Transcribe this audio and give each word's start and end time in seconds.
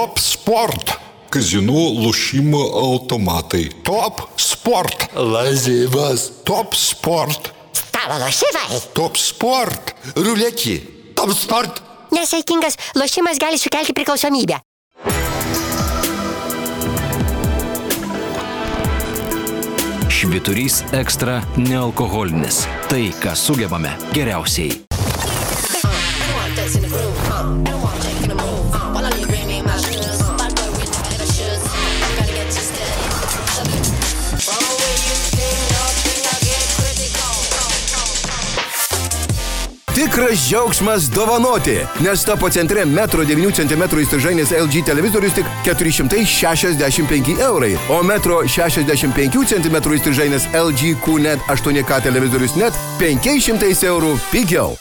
Top 0.00 0.16
Sport. 0.16 0.94
Kazinų 1.28 1.80
lošimo 2.00 2.60
automatai. 2.80 3.66
Top 3.84 4.22
Sport. 4.40 5.10
Lazivas. 5.12 6.24
Top 6.48 6.72
Sport. 6.72 7.50
Stalo 7.76 8.16
lošimai. 8.22 8.80
Top 8.96 9.20
Sport. 9.20 9.92
Ruletį. 10.16 10.78
Top 11.12 11.36
sport. 11.36 11.82
Nesaikingas 12.16 12.80
lošimas 12.96 13.36
gali 13.36 13.60
sukelti 13.60 13.92
priklausomybę. 13.92 14.62
Šviturys 20.08 20.80
ekstra 20.96 21.42
nealkoholinis. 21.60 22.64
Tai, 22.88 23.10
ką 23.20 23.36
sugebame 23.36 23.98
geriausiai. 24.16 24.89
Tikras 40.00 40.48
džiaugsmas 40.48 41.10
dovanoti, 41.10 41.76
nes 42.00 42.24
tapo 42.24 42.48
centre 42.50 42.84
metro 42.88 43.24
9 43.24 43.52
cm 43.52 43.82
įstrižainės 44.00 44.54
LG 44.56 44.80
televizorius 44.88 45.34
tik 45.36 45.50
465 45.66 47.36
eurai, 47.44 47.74
o 47.92 47.98
metro 48.00 48.38
65 48.48 49.44
cm 49.52 49.76
įstrižainės 49.98 50.48
LG 50.56 50.94
QNET 51.04 51.44
8K 51.52 52.00
televizorius 52.08 52.56
net 52.56 52.80
500 53.02 53.84
eurų 53.92 54.14
pigiau. 54.32 54.72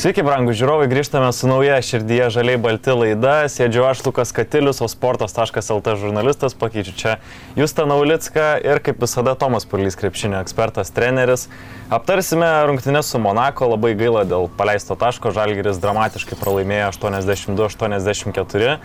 Sveiki, 0.00 0.22
brangų 0.24 0.54
žiūrovai, 0.56 0.86
grįžtame 0.88 1.26
su 1.36 1.44
nauja 1.44 1.74
širdyje 1.84 2.30
žaliai 2.32 2.56
balti 2.56 2.94
laida. 2.96 3.34
Sėdžiu 3.52 3.82
aš 3.84 4.00
Lukas 4.06 4.30
Katilius, 4.32 4.78
o 4.80 4.86
sportas.lt 4.88 5.92
žurnalistas 6.00 6.56
pakeičiu 6.56 6.94
čia 6.96 7.12
Justą 7.52 7.84
Naulicką 7.84 8.46
ir 8.64 8.80
kaip 8.80 9.04
visada 9.04 9.34
Tomas 9.36 9.68
Purlys, 9.68 9.98
krepšinio 10.00 10.40
ekspertas, 10.40 10.88
treneris. 10.96 11.50
Aptarsime 11.92 12.48
rungtynės 12.70 13.12
su 13.12 13.20
Monako, 13.20 13.68
labai 13.74 13.92
gaila 14.00 14.24
dėl 14.24 14.48
paleisto 14.56 14.96
taško, 14.96 15.34
Žalgiris 15.36 15.82
dramatiškai 15.84 16.40
pralaimėjo 16.40 16.94
82-84. 16.96 18.80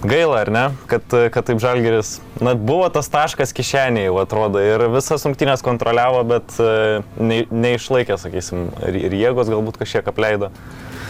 Gaila, 0.00 0.38
ar 0.40 0.48
ne, 0.48 0.62
kad, 0.88 1.02
kad 1.32 1.44
taip 1.44 1.58
Žalgeris, 1.60 2.14
na, 2.40 2.54
buvo 2.56 2.86
tas 2.88 3.10
taškas 3.12 3.52
kišeniai, 3.52 4.08
atrodo, 4.22 4.62
ir 4.64 4.86
visas 4.94 5.26
rungtynės 5.28 5.60
kontroliavo, 5.64 6.22
bet 6.30 6.54
ne, 7.20 7.42
neišlaikė, 7.52 8.16
sakysim, 8.22 8.70
ir, 8.88 9.12
jėgos 9.20 9.52
galbūt 9.52 9.76
kažkiek 9.82 10.08
apleido. 10.08 10.48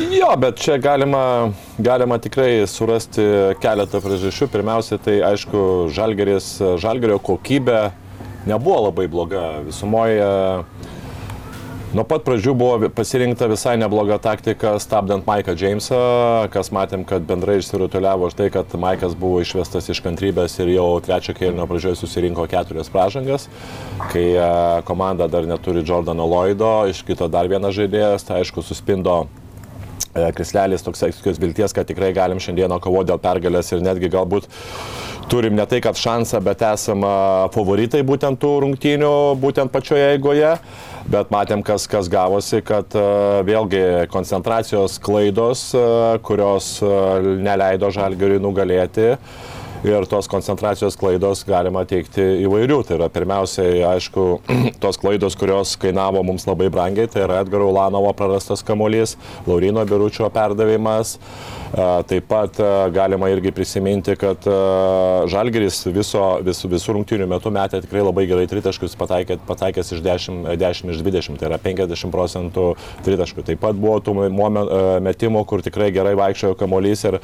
Jo, 0.01 0.33
bet 0.41 0.59
čia 0.59 0.81
galima, 0.83 1.53
galima 1.79 2.19
tikrai 2.19 2.65
surasti 2.71 3.23
keletą 3.63 4.01
priežasčių. 4.03 4.49
Pirmiausia, 4.51 4.99
tai 4.99 5.19
aišku, 5.29 5.63
Žalgeris, 5.95 6.55
Žalgerio 6.81 7.21
kokybė 7.23 7.91
nebuvo 8.49 8.87
labai 8.89 9.07
bloga. 9.13 9.61
Visumoje 9.67 10.31
Nuo 11.91 12.05
pat 12.07 12.23
pradžių 12.23 12.53
buvo 12.55 12.89
pasirinkta 12.95 13.49
visai 13.51 13.73
nebloga 13.81 14.21
taktika 14.23 14.77
stabdant 14.79 15.25
Maiką 15.27 15.57
Jamesą, 15.59 15.97
kas 16.55 16.69
matėm, 16.71 17.03
kad 17.03 17.25
bendrai 17.27 17.57
išsirutuliavo 17.59 18.29
už 18.29 18.37
tai, 18.39 18.47
kad 18.55 18.71
Maikas 18.79 19.17
buvo 19.19 19.41
išvestas 19.43 19.91
iš 19.91 19.99
kantrybės 20.05 20.55
ir 20.63 20.71
jau 20.77 20.87
trečio 21.03 21.35
kėlinio 21.35 21.67
pradžioje 21.67 21.99
susirinko 21.99 22.47
keturias 22.53 22.93
pražangas, 22.95 23.49
kai 24.13 24.23
e, 24.37 24.47
komanda 24.87 25.27
dar 25.27 25.51
neturi 25.51 25.83
Jordano 25.83 26.29
Lloydo, 26.31 26.71
iš 26.93 27.03
kito 27.09 27.27
dar 27.27 27.51
vienas 27.51 27.75
žaidėjas, 27.75 28.29
tai 28.29 28.45
aišku 28.45 28.63
suspindo 28.63 29.25
krislelis 30.39 30.87
toks 30.87 31.03
tokios 31.03 31.43
vilties, 31.43 31.75
kad 31.75 31.91
tikrai 31.91 32.13
galim 32.15 32.39
šiandieną 32.43 32.79
kovoti 32.83 33.11
dėl 33.11 33.19
pergalės 33.23 33.71
ir 33.75 33.83
netgi 33.83 34.11
galbūt 34.11 34.47
turim 35.31 35.55
ne 35.59 35.67
tai, 35.71 35.79
kad 35.83 35.99
šansą, 35.99 36.41
bet 36.43 36.63
esame 36.67 37.11
favoritai 37.55 38.03
būtent 38.07 38.39
tų 38.43 38.55
rungtynių, 38.65 39.13
būtent 39.43 39.75
pačioje 39.75 40.09
eigoje. 40.17 40.57
Bet 41.11 41.33
matėm, 41.35 41.65
kas, 41.67 41.89
kas 41.91 42.07
gavosi, 42.07 42.61
kad 42.63 42.95
uh, 42.95 43.41
vėlgi 43.43 44.07
koncentracijos 44.13 45.01
klaidos, 45.03 45.65
uh, 45.75 46.15
kurios 46.23 46.77
uh, 46.87 47.19
neleido 47.19 47.91
žalgeriui 47.91 48.39
nugalėti. 48.39 49.17
Ir 49.81 50.05
tos 50.05 50.27
koncentracijos 50.29 50.93
klaidos 51.01 51.41
galima 51.49 51.87
teikti 51.89 52.21
įvairių. 52.45 52.83
Tai 52.85 52.99
yra 52.99 53.07
pirmiausiai, 53.13 53.79
aišku, 53.89 54.25
tos 54.83 54.99
klaidos, 55.01 55.39
kurios 55.41 55.73
kainavo 55.81 56.21
mums 56.27 56.45
labai 56.45 56.69
brangiai, 56.73 57.09
tai 57.09 57.25
yra 57.25 57.39
Edgaro 57.41 57.71
Ulanovo 57.71 58.11
prarastas 58.17 58.61
kamuolys, 58.67 59.17
Laurino 59.49 59.87
Biručio 59.89 60.29
perdavimas. 60.35 61.17
Taip 61.71 62.25
pat 62.27 62.57
galima 62.91 63.29
irgi 63.31 63.53
prisiminti, 63.55 64.17
kad 64.19 64.43
Žalgeris 65.31 65.85
viso, 65.95 66.25
vis, 66.43 66.65
visų 66.67 66.97
rungtynių 66.97 67.29
metų 67.31 67.53
metė 67.55 67.79
tikrai 67.85 68.03
labai 68.03 68.25
gerai 68.27 68.49
tritaškus, 68.51 68.97
pataikė, 68.99 69.37
pataikęs 69.47 69.95
iš 69.95 70.03
10, 70.03 70.41
10 70.59 70.91
iš 70.91 71.05
20, 71.07 71.39
tai 71.39 71.47
yra 71.47 71.61
50 71.63 72.11
procentų 72.11 72.67
tritaškų. 73.07 73.47
Taip 73.47 73.63
pat 73.63 73.79
buvo 73.79 74.01
tų 74.03 74.17
metimų, 75.07 75.45
kur 75.47 75.63
tikrai 75.63 75.93
gerai 75.95 76.17
vaikščiojo 76.19 76.59
kamuolys 76.59 77.07
ir, 77.07 77.21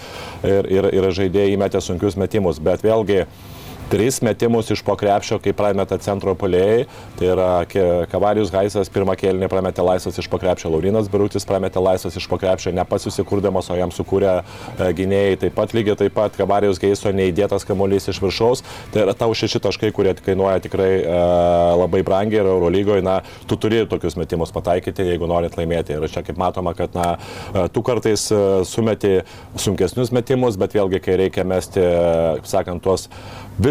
ir, 0.47 0.71
ir, 0.79 0.91
ir 0.95 1.11
žaidėjai 1.19 1.57
įmetė 1.59 1.83
sunkius 1.83 2.15
metimus, 2.15 2.46
bet 2.63 2.85
vėlgi 2.87 3.25
tris 3.91 4.21
metimus 4.23 4.71
iš 4.71 4.83
po 4.83 4.97
krepšio, 4.99 5.39
kai 5.43 5.53
prameta 5.55 5.99
centro 6.03 6.35
polėjai. 6.35 6.87
Tai 7.19 7.29
yra 7.31 7.51
Kavarius 8.11 8.51
Gaisas 8.51 8.91
pirmą 8.93 9.15
kėlinį 9.19 9.49
prametė 9.51 9.85
laisvas 9.87 10.19
iš 10.19 10.29
po 10.31 10.41
krepšio, 10.43 10.71
Laurinas 10.75 11.11
Birutis 11.11 11.47
prametė 11.47 11.83
laisvas 11.83 12.17
iš 12.19 12.27
po 12.31 12.39
krepšio, 12.43 12.75
nepasusikurdamas, 12.77 13.71
o 13.71 13.79
jam 13.79 13.93
sukūrė 13.95 14.33
e, 14.41 14.91
gynėjai. 14.99 15.39
Taip 15.45 15.57
pat 15.59 15.75
lygiai 15.77 15.99
taip 16.01 16.17
pat 16.19 16.35
Kavarius 16.39 16.81
Gaiso 16.83 17.13
neįdėtas 17.15 17.67
kamuolys 17.69 18.11
iš 18.11 18.21
viršaus. 18.25 18.65
Tai 18.95 19.07
yra 19.07 19.15
tau 19.19 19.31
šeši 19.39 19.63
taškai, 19.69 19.93
kurie 19.95 20.17
kainuoja 20.19 20.65
tikrai 20.67 20.91
e, 20.99 21.17
labai 21.83 22.03
brangiai 22.07 22.43
ir 22.43 22.51
Eurolygoje, 22.51 23.07
na, 23.07 23.21
tu 23.47 23.59
turi 23.61 23.85
tokius 23.87 24.19
metimus 24.19 24.55
pataikyti, 24.55 25.07
jeigu 25.13 25.31
norit 25.31 25.55
laimėti. 25.59 25.95
Ir 25.95 26.11
čia 26.11 26.25
kaip 26.27 26.41
matoma, 26.43 26.75
kad, 26.79 26.97
na, 26.99 27.15
e, 27.55 27.69
tu 27.71 27.85
kartais 27.87 28.29
e, 28.35 28.43
sumeti 28.67 29.21
sunkesnius 29.55 30.11
metimus, 30.15 30.59
bet 30.59 30.75
vėlgi, 30.75 31.03
kai 31.07 31.21
reikia 31.23 31.47
mesti, 31.47 31.87
sakant, 32.47 32.83
tuos 32.83 33.07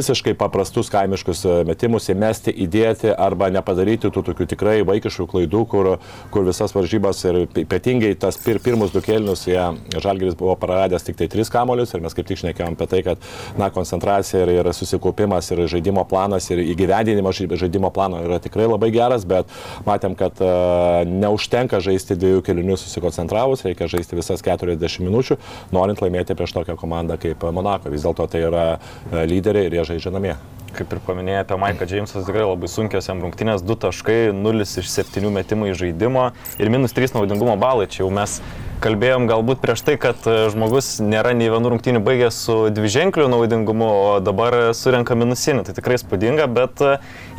visiškai 0.05 0.35
paprastus 0.37 0.89
kaimiškus 0.93 1.39
e, 1.45 1.53
metimus 1.65 2.09
įmesti, 2.13 2.53
įdėti 2.65 3.09
arba 3.11 3.49
nepadaryti 3.53 4.11
tų 4.13 4.21
tokių 4.29 4.45
tikrai 4.51 4.75
vaikiškų 4.85 5.25
klaidų, 5.31 5.61
kur, 5.71 5.89
kur 6.33 6.45
visas 6.45 6.75
varžybas 6.75 7.23
ir 7.25 7.39
ypatingai 7.63 8.13
tas 8.19 8.37
pir, 8.41 8.59
pirmus 8.61 8.93
du 8.93 9.01
kėlinius, 9.01 9.47
jie 9.49 9.63
Žalgeris 9.95 10.37
buvo 10.37 10.53
praradęs 10.61 11.07
tik 11.07 11.17
tai 11.17 11.27
tris 11.31 11.49
kamolius 11.49 11.95
ir 11.95 12.03
mes 12.05 12.13
kaip 12.13 12.27
tik 12.29 12.41
šnekėjom 12.43 12.77
apie 12.77 12.87
tai, 12.91 13.01
kad 13.07 13.25
na, 13.57 13.71
koncentracija 13.73 14.43
ir, 14.45 14.53
ir 14.59 14.69
susikaupimas 14.75 15.49
ir 15.55 15.63
žaidimo 15.71 16.05
planas 16.09 16.51
ir 16.53 16.61
įgyvendinimas 16.65 17.41
žaidimo 17.55 17.89
plano 17.95 18.21
yra 18.25 18.37
tikrai 18.43 18.69
labai 18.69 18.91
geras, 18.93 19.25
bet 19.25 19.49
matėm, 19.87 20.13
kad 20.19 20.37
uh, 20.43 21.01
neužtenka 21.09 21.81
žaisti 21.83 22.17
dviejų 22.19 22.43
kėlinių 22.45 22.77
susikoncentravus, 22.77 23.65
reikia 23.65 23.89
žaisti 23.91 24.19
visas 24.19 24.43
40 24.45 25.01
minučių, 25.05 25.39
norint 25.75 26.01
laimėti 26.03 26.37
prieš 26.37 26.53
tokią 26.59 26.77
komandą 26.79 27.17
kaip 27.21 27.41
Monako. 27.55 27.89
Vis 27.93 28.05
dėlto 28.05 28.27
tai 28.31 28.43
yra 28.45 28.65
lyderiai 29.11 29.69
ir 29.69 29.77
jie 29.79 29.85
žaidžia 29.91 29.94
namie. 30.15 30.35
Kaip 30.75 30.91
ir 30.91 30.99
paminėjai 31.05 31.45
apie 31.45 31.55
Maiką 31.55 31.87
Džeimsą, 31.87 32.25
tikrai 32.27 32.43
labai 32.43 32.67
sunkios 32.67 33.07
jam 33.07 33.21
rungtynės, 33.23 33.63
2 33.63 33.77
taškai, 33.85 34.19
0 34.35 34.65
iš 34.65 34.89
7 34.91 35.31
metimų 35.31 35.71
į 35.71 35.75
žaidimo 35.79 36.25
ir 36.59 36.71
minus 36.73 36.91
3 36.97 37.15
naudingumo 37.15 37.55
balai. 37.55 37.87
Čia 37.87 38.03
jau 38.03 38.09
mes 38.11 38.41
kalbėjom 38.83 39.29
galbūt 39.29 39.61
prieš 39.63 39.85
tai, 39.87 39.95
kad 40.01 40.19
žmogus 40.51 40.97
nėra 40.99 41.31
nei 41.37 41.47
vienų 41.47 41.71
rungtynių 41.71 42.01
baigęs 42.03 42.41
su 42.43 42.57
dviženkliu 42.75 43.29
naudingumu, 43.31 43.87
o 43.87 44.09
dabar 44.19 44.75
surenka 44.75 45.15
minusinį. 45.15 45.63
Tai 45.69 45.77
tikrai 45.77 45.95
spūdinga, 46.01 46.49
bet 46.51 46.83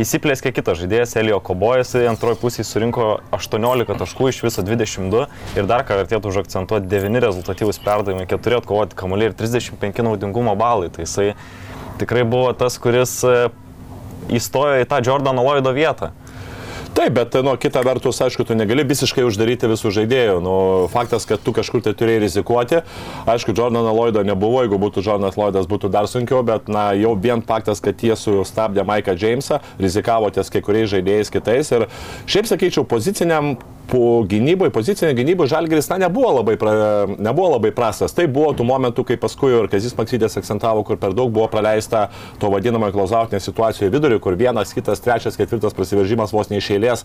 įsiplėskė 0.00 0.54
kitas 0.56 0.80
žaidėjas, 0.80 1.12
Elio 1.20 1.36
Kobojas, 1.44 1.92
antroji 2.08 2.40
pusė 2.40 2.64
surinko 2.64 3.18
18 3.36 4.00
taškų, 4.00 4.30
iš 4.32 4.40
viso 4.48 4.64
22 4.64 5.26
ir 5.60 5.68
dar 5.68 5.84
ką 5.84 6.00
vertėtų 6.00 6.32
užakcentuoti, 6.32 6.88
9 6.88 7.22
rezultatyvus 7.28 7.84
perdavimai, 7.84 8.24
4 8.32 8.62
atkovoti 8.62 8.96
kamuoliai 8.96 9.34
ir 9.34 9.38
35 9.38 10.08
naudingumo 10.08 10.56
balai. 10.56 10.88
Tai 10.88 11.04
jisai 11.04 11.34
tikrai 12.00 12.24
buvo 12.28 12.52
tas, 12.56 12.78
kuris 12.82 13.18
įstojo 14.32 14.82
į 14.82 14.88
tą 14.90 15.02
Jordano 15.04 15.44
Lloydo 15.46 15.74
vietą. 15.76 16.12
Taip, 16.96 17.12
bet, 17.12 17.34
nu, 17.44 17.52
kita 17.60 17.82
vertus, 17.84 18.16
aišku, 18.24 18.46
tu 18.48 18.54
negali 18.56 18.80
visiškai 18.88 19.26
uždaryti 19.28 19.68
visų 19.68 19.90
žaidėjų. 19.92 20.38
Nu, 20.40 20.54
faktas, 20.88 21.26
kad 21.28 21.42
tu 21.44 21.52
kažkur 21.52 21.82
tai 21.84 21.92
turėjai 21.92 22.22
rizikuoti. 22.22 22.78
Aišku, 23.28 23.52
Jordano 23.52 23.92
Lloydo 23.92 24.22
nebuvo, 24.24 24.62
jeigu 24.64 24.78
būtų 24.80 25.04
Jordanas 25.04 25.36
Lloydas, 25.36 25.68
būtų 25.68 25.90
dar 25.92 26.08
sunkiau, 26.08 26.40
bet, 26.40 26.72
na, 26.72 26.86
jau 26.96 27.12
vien 27.20 27.44
faktas, 27.44 27.84
kad 27.84 28.00
jie 28.00 28.16
sustabdė 28.16 28.86
Maiką 28.88 29.12
Jamesą, 29.12 29.60
rizikavo 29.76 30.32
ties 30.32 30.48
kai 30.48 30.64
kuriais 30.64 30.88
žaidėjais 30.94 31.32
kitais. 31.36 31.74
Ir 31.76 31.84
šiaip 32.24 32.48
sakyčiau, 32.48 32.88
poziciniam 32.88 33.58
po 33.90 34.24
gynyboje, 34.28 34.72
pozicinė 34.74 35.14
gynyboje 35.16 35.52
Žalgeris, 35.54 35.88
na, 35.92 35.98
nebuvo 36.06 36.32
labai, 36.40 36.56
pra, 36.60 36.72
nebuvo 37.16 37.52
labai 37.54 37.72
prastas. 37.74 38.14
Tai 38.16 38.26
buvo 38.30 38.52
tų 38.56 38.66
momentų, 38.66 39.04
kai 39.06 39.16
paskui 39.20 39.52
ir 39.54 39.68
Kazis 39.70 39.94
Maksytės 39.98 40.38
akcentavo, 40.40 40.82
kur 40.86 40.98
per 41.00 41.14
daug 41.16 41.30
buvo 41.34 41.46
praleista 41.52 42.06
to 42.42 42.50
vadinamojo 42.52 42.94
klausautinė 42.96 43.40
situacijoje 43.42 43.92
vidurį, 43.94 44.18
kur 44.22 44.36
vienas, 44.38 44.74
kitas, 44.74 45.02
trečias, 45.04 45.38
ketvirtas 45.38 45.76
prasiveržimas 45.76 46.34
vos 46.34 46.50
neišėlės 46.50 47.04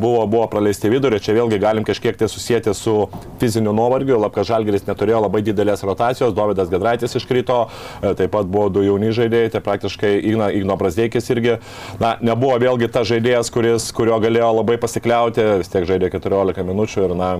buvo, 0.00 0.24
buvo 0.30 0.46
praleisti 0.50 0.90
vidurį. 0.92 1.20
Čia 1.22 1.36
vėlgi 1.38 1.60
galim 1.62 1.86
kažkiek 1.86 2.18
tai 2.18 2.28
susijęti 2.30 2.74
su 2.74 2.96
fiziniu 3.40 3.74
nuovargiu, 3.76 4.18
lapka 4.20 4.44
Žalgeris 4.46 4.88
neturėjo 4.88 5.22
labai 5.26 5.44
didelės 5.46 5.84
rotacijos, 5.86 6.34
Davidas 6.36 6.70
Gedraitis 6.72 7.16
iškrito, 7.18 7.60
e, 8.02 8.14
taip 8.18 8.34
pat 8.34 8.50
buvo 8.50 8.68
du 8.72 8.84
jauni 8.84 9.12
žaidėjai, 9.14 9.54
tai 9.54 9.62
praktiškai 9.64 10.12
Igna, 10.18 10.50
Igno 10.56 10.76
Brasdeikis 10.80 11.30
irgi, 11.32 11.58
na, 12.02 12.16
nebuvo 12.24 12.58
vėlgi 12.62 12.90
tas 12.92 13.08
žaidėjas, 13.10 13.52
kuris, 13.54 13.90
kurio 13.96 14.18
galėjo 14.22 14.50
labai 14.60 14.78
pasikliauti, 14.82 15.46
vis 15.62 15.72
tiek 15.72 15.86
žaidėjas 15.88 15.99
žaidė 16.00 16.16
14 16.16 16.64
minučių 16.64 17.04
ir, 17.04 17.14
na, 17.14 17.30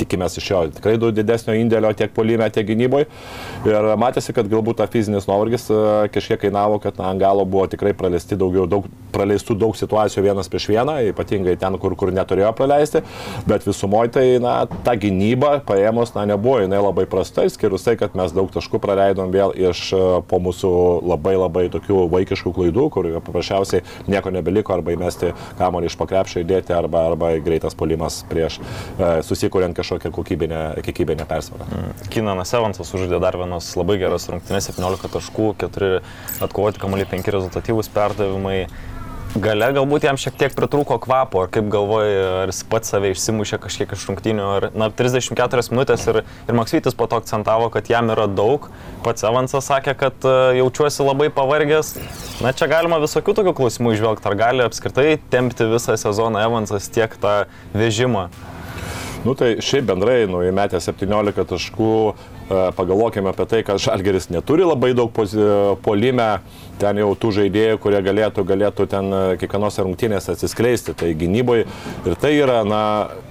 tikimės 0.00 0.38
iš 0.40 0.50
jo 0.50 0.60
tikrai 0.76 0.96
daug 1.00 1.14
didesnio 1.16 1.56
indėlio 1.56 1.92
tiek 1.96 2.12
polime, 2.14 2.48
tiek 2.52 2.66
gynyboje. 2.68 3.08
Ir 3.66 3.88
matėsi, 3.98 4.34
kad 4.36 4.48
galbūt 4.50 4.80
ta 4.80 4.86
fizinis 4.90 5.26
nuovargis 5.28 5.66
e, 5.72 5.80
kažkiek 6.14 6.40
kainavo, 6.44 6.78
kad 6.82 6.98
na, 7.00 7.10
ant 7.12 7.22
galo 7.22 7.44
buvo 7.48 7.66
tikrai 7.70 7.94
praleisti 7.96 8.38
daugiau, 8.38 8.66
daug, 8.70 8.86
praleistų 9.14 9.56
daug 9.58 9.76
situacijų 9.78 10.26
vienas 10.28 10.50
prieš 10.52 10.68
vieną, 10.70 10.98
ypatingai 11.10 11.56
ten, 11.60 11.78
kur, 11.82 11.96
kur 11.98 12.12
neturėjo 12.14 12.52
praleisti. 12.56 13.02
Bet 13.48 13.66
visumoje 13.66 14.12
tai, 14.16 14.26
na, 14.42 14.54
ta 14.86 14.96
gynyba 15.00 15.56
paėmus, 15.66 16.14
na, 16.16 16.26
nebuvo 16.28 16.60
jinai 16.62 16.82
labai 16.82 17.06
prasta, 17.10 17.46
išskyrus 17.48 17.86
tai, 17.88 17.96
kad 18.00 18.14
mes 18.18 18.34
daug 18.36 18.50
taškų 18.54 18.80
praleidom 18.82 19.32
vėl 19.34 19.54
iš 19.70 19.86
e, 19.96 20.02
po 20.28 20.40
mūsų 20.42 20.72
labai 21.06 21.36
labai 21.40 21.66
tokių 21.72 22.06
vaikiškų 22.12 22.54
klaidų, 22.60 22.88
kur 22.94 23.10
paprasčiausiai 23.18 23.82
nieko 24.10 24.32
nebeliko 24.34 24.76
arba 24.76 24.94
įmesti 24.94 25.32
kamuolį 25.58 25.90
iš 25.90 25.98
pakrepšio 25.98 26.44
įdėti 26.44 26.76
arba, 26.76 27.08
arba 27.12 27.32
greitas 27.42 27.76
polimas 27.78 28.22
prieš 28.30 28.60
e, 28.60 29.10
susikuriant 29.26 29.76
kažkokį 29.76 29.85
kažkokią 29.86 30.12
kokybinę, 30.12 30.74
kiekybinę 30.82 31.26
persvarą. 31.26 31.64
Mm. 31.70 32.10
Kinanas 32.10 32.54
Evansas 32.54 32.90
užžaidė 32.94 33.20
dar 33.22 33.38
vienas 33.38 33.70
labai 33.78 34.00
geras 34.02 34.26
rungtynės, 34.32 34.66
17 34.72 35.12
taškų, 35.14 35.54
4 35.62 36.02
atkovoti 36.42 36.82
kamuolį, 36.82 37.06
5 37.14 37.32
rezultatyvūs 37.38 37.90
perdavimai. 37.94 38.66
Gale 39.36 39.66
galbūt 39.74 40.06
jam 40.06 40.16
šiek 40.16 40.36
tiek 40.38 40.54
pritrūko 40.56 40.96
kvapo, 41.02 41.42
ar 41.44 41.50
kaip 41.52 41.66
galvoji, 41.68 42.14
ar 42.40 42.48
jis 42.48 42.62
pats 42.70 42.94
save 42.94 43.10
išsimušė 43.12 43.58
kažkiek 43.60 43.90
iš 43.92 44.06
rungtynių, 44.08 44.46
ar, 44.54 44.66
na, 44.72 44.88
34 44.88 45.66
minutės 45.74 46.06
ir, 46.08 46.22
ir 46.46 46.56
Maksytis 46.56 46.96
po 46.96 47.04
to 47.10 47.18
akcentavo, 47.20 47.68
kad 47.74 47.90
jam 47.90 48.08
yra 48.14 48.24
daug, 48.30 48.70
pats 49.04 49.26
Evansas 49.28 49.68
sakė, 49.68 49.92
kad 49.98 50.24
uh, 50.24 50.56
jaučiuosi 50.56 51.04
labai 51.04 51.28
pavargęs. 51.36 51.92
Na, 52.40 52.54
čia 52.56 52.70
galima 52.70 53.02
visokių 53.02 53.36
tokių 53.36 53.56
klausimų 53.60 53.96
išvelgti, 53.98 54.30
ar 54.30 54.40
gali 54.40 54.64
apskritai 54.64 55.18
tempti 55.28 55.68
visą 55.68 55.98
sezoną 56.00 56.46
Evansas 56.46 56.88
tiek 56.88 57.20
tą 57.20 57.42
vežimą. 57.76 58.30
Nu 59.26 59.34
tai 59.34 59.56
šiaip 59.58 59.88
bendrai, 59.88 60.20
nu, 60.30 60.38
įmetė 60.46 60.78
17 60.78 61.42
taškų, 61.50 61.94
e, 62.46 62.58
pagalvokime 62.78 63.32
apie 63.32 63.46
tai, 63.50 63.62
kad 63.66 63.80
Žalgeris 63.82 64.28
neturi 64.30 64.62
labai 64.62 64.92
daug 64.94 65.10
polime, 65.82 66.28
ten 66.78 67.00
jau 67.00 67.08
tų 67.18 67.32
žaidėjų, 67.40 67.80
kurie 67.82 68.04
galėtų, 68.06 68.44
galėtų 68.46 68.86
ten 68.92 69.10
e, 69.10 69.22
kiekvienose 69.40 69.82
rungtynėse 69.82 70.36
atsiskleisti. 70.36 70.94
Tai 70.94 71.10
gynyboje 71.18 71.66
ir 72.06 72.14
tai 72.22 72.36
yra, 72.36 72.60
na, 72.68 72.84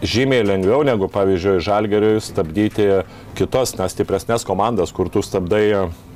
žymiai 0.04 0.44
lengviau 0.44 0.84
negu, 0.84 1.08
pavyzdžiui, 1.16 1.62
Žalgeriui 1.64 2.20
stabdyti 2.28 2.90
kitas, 3.40 3.78
na, 3.80 3.88
stipresnės 3.88 4.44
komandas, 4.44 4.92
kur 4.92 5.08
tu 5.14 5.24
stabdai 5.24 5.64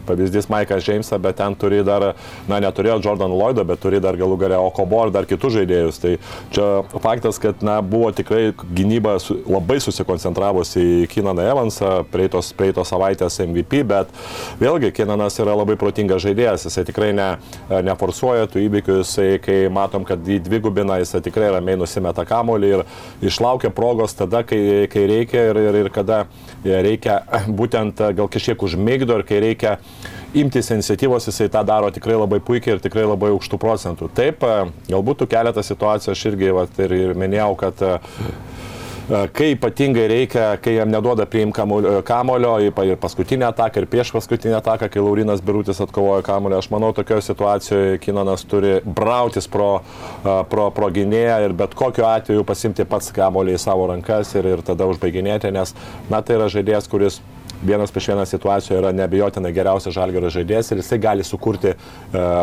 pavyzdys 0.10 0.50
Maikas 0.52 0.84
Džeimsą, 0.86 1.20
bet 1.22 1.40
ten 1.40 1.56
turi 1.60 1.84
dar, 1.88 2.12
na, 2.50 2.60
neturėjo 2.64 3.00
Jordan 3.06 3.34
Lloydo, 3.34 3.66
bet 3.68 3.82
turi 3.84 4.02
dar 4.04 4.18
galų 4.20 4.40
galę 4.42 4.60
Okobo 4.60 5.06
ir 5.06 5.14
dar 5.16 5.28
kitus 5.30 5.56
žaidėjus. 5.56 6.02
Tai 6.04 6.16
čia 6.56 6.68
faktas, 7.04 7.40
kad, 7.42 7.64
na, 7.66 7.80
buvo 7.86 8.12
tikrai 8.16 8.52
gynyba 8.76 9.18
labai 9.50 9.80
susikoncentravusi 9.84 10.84
į 11.04 11.10
Kinaną 11.12 11.46
Evansą, 11.54 11.94
prieitos, 12.12 12.52
prieitos 12.58 12.92
savaitės 12.92 13.40
MVP, 13.46 13.84
bet 13.88 14.12
vėlgi 14.62 14.92
Kinanas 14.96 15.40
yra 15.42 15.56
labai 15.58 15.78
protingas 15.80 16.24
žaidėjas, 16.26 16.68
jisai 16.68 16.86
tikrai 16.90 17.12
ne, 17.16 17.30
neforsuoja 17.86 18.50
tų 18.50 18.64
įvykių, 18.66 19.00
jisai, 19.04 19.30
kai 19.44 19.60
matom, 19.74 20.06
kad 20.08 20.26
jį 20.26 20.40
dvigubina, 20.46 21.00
jisai 21.02 21.22
tikrai 21.26 21.52
ramiai 21.56 21.80
nusimeta 21.80 22.26
kamolį 22.28 22.74
ir 22.74 22.86
išlaukia 23.30 23.72
progos 23.76 24.16
tada, 24.18 24.44
kai, 24.48 24.88
kai 24.92 25.06
reikia 25.10 25.50
ir, 25.52 25.62
ir, 25.70 25.80
ir 25.84 25.92
kada 25.94 26.24
reikia 26.64 27.22
būtent 27.60 28.02
gal 28.16 28.30
kažkiek 28.32 28.64
užmigdo 28.64 29.20
ir 29.20 29.26
kai 29.28 29.42
reikia 29.44 29.78
imtis 30.38 30.70
iniciatyvos, 30.76 31.30
jisai 31.30 31.50
tą 31.54 31.64
daro 31.68 31.90
tikrai 31.94 32.18
labai 32.20 32.40
puikiai 32.44 32.78
ir 32.78 32.84
tikrai 32.84 33.08
labai 33.08 33.32
aukštų 33.34 33.60
procentų. 33.62 34.12
Taip, 34.18 34.46
galbūt 34.90 35.26
keletą 35.30 35.66
situacijų 35.66 36.16
aš 36.16 36.26
irgi 36.32 36.56
vat, 36.56 36.82
ir, 36.86 36.96
ir 37.10 37.18
minėjau, 37.18 37.54
kad 37.60 37.86
kai 39.34 39.54
ypatingai 39.56 40.06
reikia, 40.10 40.44
kai 40.62 40.76
jam 40.76 40.92
neduoda 40.94 41.26
priim 41.30 41.52
kamulio, 41.54 42.52
ir 42.62 42.98
paskutinę 43.02 43.48
ataką, 43.50 43.82
ir 43.82 43.90
prieš 43.90 44.12
paskutinę 44.14 44.60
ataką, 44.60 44.90
kai 44.94 45.02
Laurinas 45.02 45.42
Birutis 45.42 45.82
atkovojo 45.82 46.22
kamulio, 46.26 46.60
aš 46.62 46.70
manau, 46.70 46.92
tokioje 46.94 47.26
situacijoje 47.26 47.98
Kinanas 48.04 48.46
turi 48.46 48.78
brautis 48.86 49.50
pro, 49.50 49.82
pro, 50.22 50.70
pro 50.76 50.92
gynėją 50.94 51.42
ir 51.48 51.58
bet 51.58 51.74
kokiu 51.78 52.06
atveju 52.06 52.46
pasimti 52.46 52.86
pats 52.86 53.10
kamulį 53.16 53.58
į 53.58 53.64
savo 53.66 53.90
rankas 53.90 54.36
ir, 54.38 54.46
ir 54.54 54.64
tada 54.66 54.88
užbaiginėti, 54.90 55.52
nes, 55.58 55.74
na, 56.12 56.22
tai 56.22 56.38
yra 56.38 56.52
žaidėjas, 56.54 56.90
kuris 56.92 57.22
vienas 57.62 57.92
prieš 57.92 58.12
vieną 58.14 58.26
situacijoje 58.26 58.82
yra 58.82 58.92
nebejotinai 58.96 59.52
geriausias 59.56 59.96
žalgerio 59.96 60.32
žaidėjas 60.34 60.72
ir 60.72 60.84
jisai 60.84 61.00
gali 61.04 61.26
sukurti 61.28 61.74
e, 61.74 61.78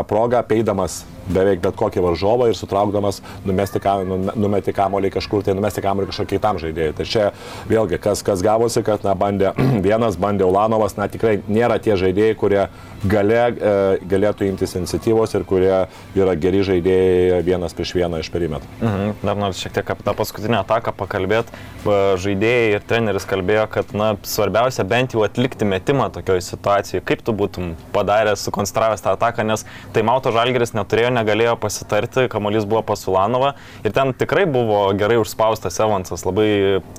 progą, 0.09 0.43
peidamas 0.49 1.05
beveik 1.29 1.63
bet 1.65 1.77
kokį 1.79 2.03
varžovą 2.05 2.51
ir 2.51 2.59
sutraukdamas 2.59 3.23
numesti, 3.47 3.83
kam, 3.83 4.29
numeti 4.35 4.75
kamolį 4.77 5.13
kažkur, 5.17 5.45
tai 5.47 5.57
numesti 5.57 5.85
kamolį 5.85 6.11
kažkokiam 6.11 6.33
kitam 6.37 6.61
žaidėjui. 6.63 6.97
Tai 6.97 7.07
čia 7.09 7.29
vėlgi, 7.71 8.01
kas, 8.03 8.23
kas 8.27 8.45
gavosi, 8.45 8.83
kad 8.87 9.05
na, 9.07 9.17
bandė 9.19 9.53
vienas, 9.87 10.19
bandė 10.21 10.47
Ulanovas, 10.49 10.97
na 11.01 11.09
tikrai 11.13 11.39
nėra 11.49 11.79
tie 11.83 11.97
žaidėjai, 11.99 12.37
kurie 12.39 12.63
gale, 13.07 13.41
e, 13.53 13.75
galėtų 14.09 14.49
imtis 14.51 14.77
iniciatyvos 14.79 15.35
ir 15.37 15.47
kurie 15.49 15.75
yra 16.17 16.37
geri 16.41 16.63
žaidėjai 16.67 17.43
vienas 17.47 17.77
prieš 17.77 17.95
vieną 17.97 18.21
iš 18.23 18.31
perimetrų. 18.35 18.71
Mhm. 18.81 19.15
Dar 19.27 19.41
noriu 19.41 19.59
šiek 19.59 19.75
tiek 19.77 19.95
apie 19.95 20.07
tą 20.07 20.17
paskutinę 20.17 20.61
ataką 20.63 20.95
pakalbėti. 20.97 21.65
Žaidėjai 21.87 22.77
ir 22.77 22.87
treneris 22.89 23.29
kalbėjo, 23.29 23.67
kad 23.73 23.93
na, 23.97 24.15
svarbiausia 24.27 24.87
bent 24.89 25.15
jau 25.15 25.25
atlikti 25.27 25.69
metimą 25.69 26.09
tokioje 26.15 26.45
situacijoje. 26.49 27.05
Kaip 27.07 27.23
tu 27.27 27.35
būtum 27.37 27.75
padaręs, 27.95 28.45
sukonstravęs 28.47 29.05
tą 29.05 29.15
ataką, 29.17 29.47
nes 29.47 29.67
tai 29.95 30.05
Mauto 30.07 30.33
Žalgeris 30.35 30.75
neturėjo 30.77 31.13
negalėjo 31.17 31.57
pasitarti, 31.61 32.27
kamuolys 32.33 32.69
buvo 32.69 32.85
pas 32.87 33.03
Ulanovą 33.09 33.55
ir 33.83 33.95
ten 33.97 34.13
tikrai 34.17 34.47
buvo 34.51 34.85
gerai 34.99 35.19
užspaustas 35.23 35.81
Evansas, 35.83 36.25
labai 36.29 36.49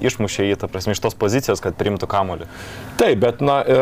išmušė 0.03 0.49
jį, 0.49 0.59
ta 0.61 0.71
prasme, 0.71 0.95
iš 0.97 1.03
tos 1.03 1.17
pozicijos, 1.17 1.63
kad 1.63 1.77
priimtų 1.79 2.09
kamuolį. 2.11 2.49
Taip, 2.99 3.19
bet, 3.23 3.43
na, 3.45 3.59
e, 3.63 3.81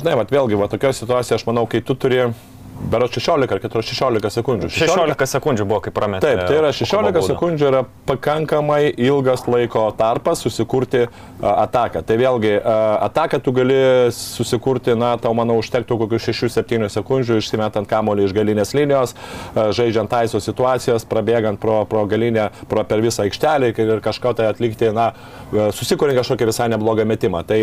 žinai, 0.00 0.18
vat, 0.20 0.34
vėlgi, 0.34 0.60
va, 0.60 0.70
tokioje 0.72 1.00
situacijoje 1.00 1.40
aš 1.40 1.48
manau, 1.48 1.66
kai 1.70 1.82
tu 1.84 1.96
turi 1.98 2.28
Bero 2.74 3.06
16 3.08 3.54
ar 3.54 3.82
16 3.82 4.30
sekundžių. 4.34 4.68
16, 4.68 5.14
16 5.14 5.30
sekundžių 5.36 5.64
buvo, 5.68 5.80
kaip 5.84 5.94
prametė. 5.96 6.26
Taip, 6.26 6.42
tai 6.48 6.56
yra 6.58 6.72
16 6.74 7.22
sekundžių 7.30 7.68
yra 7.70 7.82
pakankamai 8.08 8.90
ilgas 9.00 9.46
laiko 9.48 9.86
tarpas 9.96 10.42
susikurti 10.44 11.04
uh, 11.06 11.12
ataką. 11.52 12.02
Tai 12.04 12.16
vėlgi, 12.20 12.52
uh, 12.58 12.98
ataką 13.06 13.40
tu 13.44 13.54
gali 13.56 13.78
susikurti, 14.14 14.96
na, 14.98 15.14
tau 15.22 15.32
manau, 15.38 15.56
užtektų 15.62 15.96
kokių 16.02 16.20
6-7 16.26 16.90
sekundžių, 16.92 17.38
išsimetant 17.40 17.88
kamolį 17.88 18.28
iš 18.28 18.34
galinės 18.36 18.74
linijos, 18.76 19.14
uh, 19.14 19.70
žaidžiant 19.74 20.10
taiso 20.10 20.42
situacijas, 20.42 21.06
prabėgant 21.08 21.62
pro, 21.62 21.80
pro 21.88 22.04
galinę, 22.10 22.50
pro 22.68 22.84
per 22.84 23.04
visą 23.04 23.24
aikštelę 23.24 23.72
ir 23.72 24.04
kažką 24.04 24.34
tai 24.36 24.50
atlikti, 24.50 24.90
na, 24.94 25.12
susikuriant 25.74 26.18
kažkokį 26.20 26.50
visai 26.50 26.68
neblogą 26.72 27.06
metimą. 27.08 27.44
Tai 27.46 27.60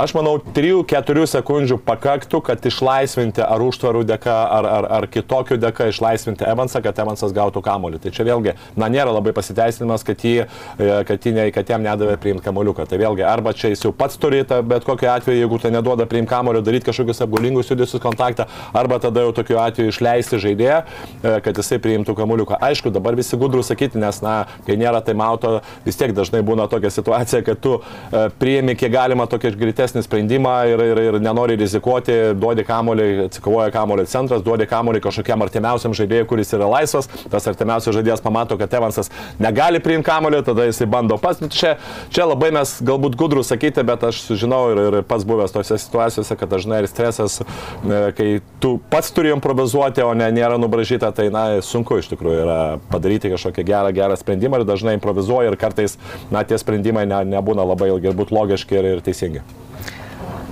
aš 0.00 0.16
manau, 0.16 0.36
3-4 0.56 1.28
sekundžių 1.36 1.78
pakaktų, 1.86 2.40
kad 2.48 2.64
išlaisvinti 2.66 3.44
ar 3.44 3.62
užtvarų 3.64 4.04
dėka, 4.08 4.36
ar, 4.58 4.68
ar, 4.68 4.88
ar 4.98 5.06
kitokiu 5.10 5.58
dėka 5.60 5.88
išlaisvinti 5.90 6.46
Evansą, 6.48 6.82
kad 6.84 6.98
Evansas 7.04 7.34
gautų 7.34 7.62
kamolį. 7.64 8.00
Tai 8.02 8.12
čia 8.14 8.26
vėlgi, 8.28 8.54
na, 8.78 8.88
nėra 8.92 9.12
labai 9.14 9.34
pasiteisinimas, 9.36 10.04
kad, 10.06 10.24
jį, 10.24 10.46
e, 10.78 10.90
kad, 11.08 11.26
jį, 11.26 11.48
kad 11.54 11.72
jam 11.74 11.84
nedavė 11.84 12.16
priimti 12.20 12.44
kamoliuką. 12.46 12.86
Tai 12.90 13.00
vėlgi, 13.00 13.24
arba 13.28 13.54
čia 13.56 13.72
jis 13.72 13.84
jau 13.86 13.92
pats 13.96 14.18
turi 14.20 14.42
tą, 14.48 14.60
bet 14.66 14.86
kokiu 14.86 15.10
atveju, 15.12 15.40
jeigu 15.42 15.60
tai 15.62 15.72
neduoda 15.74 16.06
priimti 16.10 16.30
kamolio, 16.32 16.62
daryti 16.64 16.88
kažkokius 16.90 17.24
apgulingus 17.26 17.70
judesius 17.72 18.02
kontaktą, 18.02 18.46
arba 18.76 19.00
tada 19.02 19.24
jau 19.26 19.34
tokiu 19.36 19.58
atveju 19.62 19.92
išleisti 19.92 20.40
žaidėją, 20.42 20.80
e, 20.84 21.34
kad 21.44 21.60
jisai 21.60 21.80
priimtų 21.82 22.16
kamoliuką. 22.18 22.60
Aišku, 22.64 22.92
dabar 22.94 23.18
visi 23.18 23.38
gudrų 23.40 23.64
sakyti, 23.66 24.00
nes, 24.02 24.20
na, 24.24 24.44
kai 24.66 24.78
nėra 24.80 25.02
tai 25.04 25.16
mauto, 25.18 25.56
vis 25.86 25.98
tiek 26.00 26.14
dažnai 26.16 26.44
būna 26.46 26.68
tokia 26.70 26.92
situacija, 26.94 27.42
kad 27.46 27.60
tu 27.64 27.76
e, 27.80 28.26
priimi 28.40 28.76
kiek 28.78 28.92
galima 28.94 29.26
tokį 29.30 29.54
greitesnį 29.58 30.04
sprendimą 30.06 30.54
ir, 30.70 30.84
ir, 30.92 31.02
ir 31.08 31.20
nenori 31.22 31.58
rizikuoti, 31.60 32.16
duodi 32.38 32.64
kamolį, 32.66 33.08
atsikovoja 33.28 33.72
kamolį 33.74 34.06
centras, 34.10 34.43
duodi 34.44 34.68
kamuolį 34.70 35.02
kažkokiam 35.04 35.42
artimiausiam 35.44 35.94
žaidėjui, 35.96 36.28
kuris 36.30 36.52
yra 36.56 36.68
laisvas, 36.70 37.08
tas 37.32 37.48
artimiausias 37.50 37.96
žaidėjas 37.96 38.22
pamato, 38.24 38.58
kad 38.60 38.72
Evansas 38.78 39.10
negali 39.42 39.80
priimti 39.82 40.08
kamuolį, 40.08 40.42
tada 40.46 40.68
jisai 40.68 40.88
bando 40.90 41.18
pats. 41.20 41.42
Nu, 41.42 41.50
Čia, 41.54 41.76
čia 42.12 42.26
labai 42.26 42.50
mes 42.54 42.72
galbūt 42.84 43.14
gudrus 43.18 43.52
sakyti, 43.52 43.84
bet 43.86 44.02
aš 44.08 44.24
žinau 44.34 44.66
ir, 44.72 44.80
ir 44.88 44.96
pats 45.06 45.26
buvęs 45.28 45.54
tose 45.54 45.78
situacijose, 45.80 46.36
kad 46.40 46.50
dažnai 46.50 46.82
ir 46.82 46.88
stresas, 46.90 47.38
e, 47.40 48.00
kai 48.16 48.28
tu 48.62 48.74
pats 48.90 49.12
turi 49.14 49.30
improvizuoti, 49.34 50.02
o 50.04 50.12
ne 50.18 50.28
nėra 50.34 50.58
nubražyta, 50.60 51.12
tai 51.14 51.28
na, 51.34 51.44
sunku 51.64 52.00
iš 52.00 52.10
tikrųjų 52.12 52.40
yra 52.44 52.60
padaryti 52.90 53.32
kažkokią 53.32 53.66
gerą, 53.70 53.94
gerą 53.96 54.18
sprendimą 54.20 54.60
ir 54.60 54.68
dažnai 54.68 54.96
improvizuoji 54.98 55.52
ir 55.52 55.60
kartais, 55.60 55.98
na, 56.34 56.42
tie 56.42 56.58
sprendimai 56.60 57.06
ne, 57.10 57.22
nebūna 57.36 57.66
labai 57.70 57.92
ilgi 57.94 58.10
ir 58.10 58.18
būtų 58.18 58.36
logiški 58.40 58.80
ir, 58.80 58.90
ir 58.96 59.04
teisingi. 59.06 59.44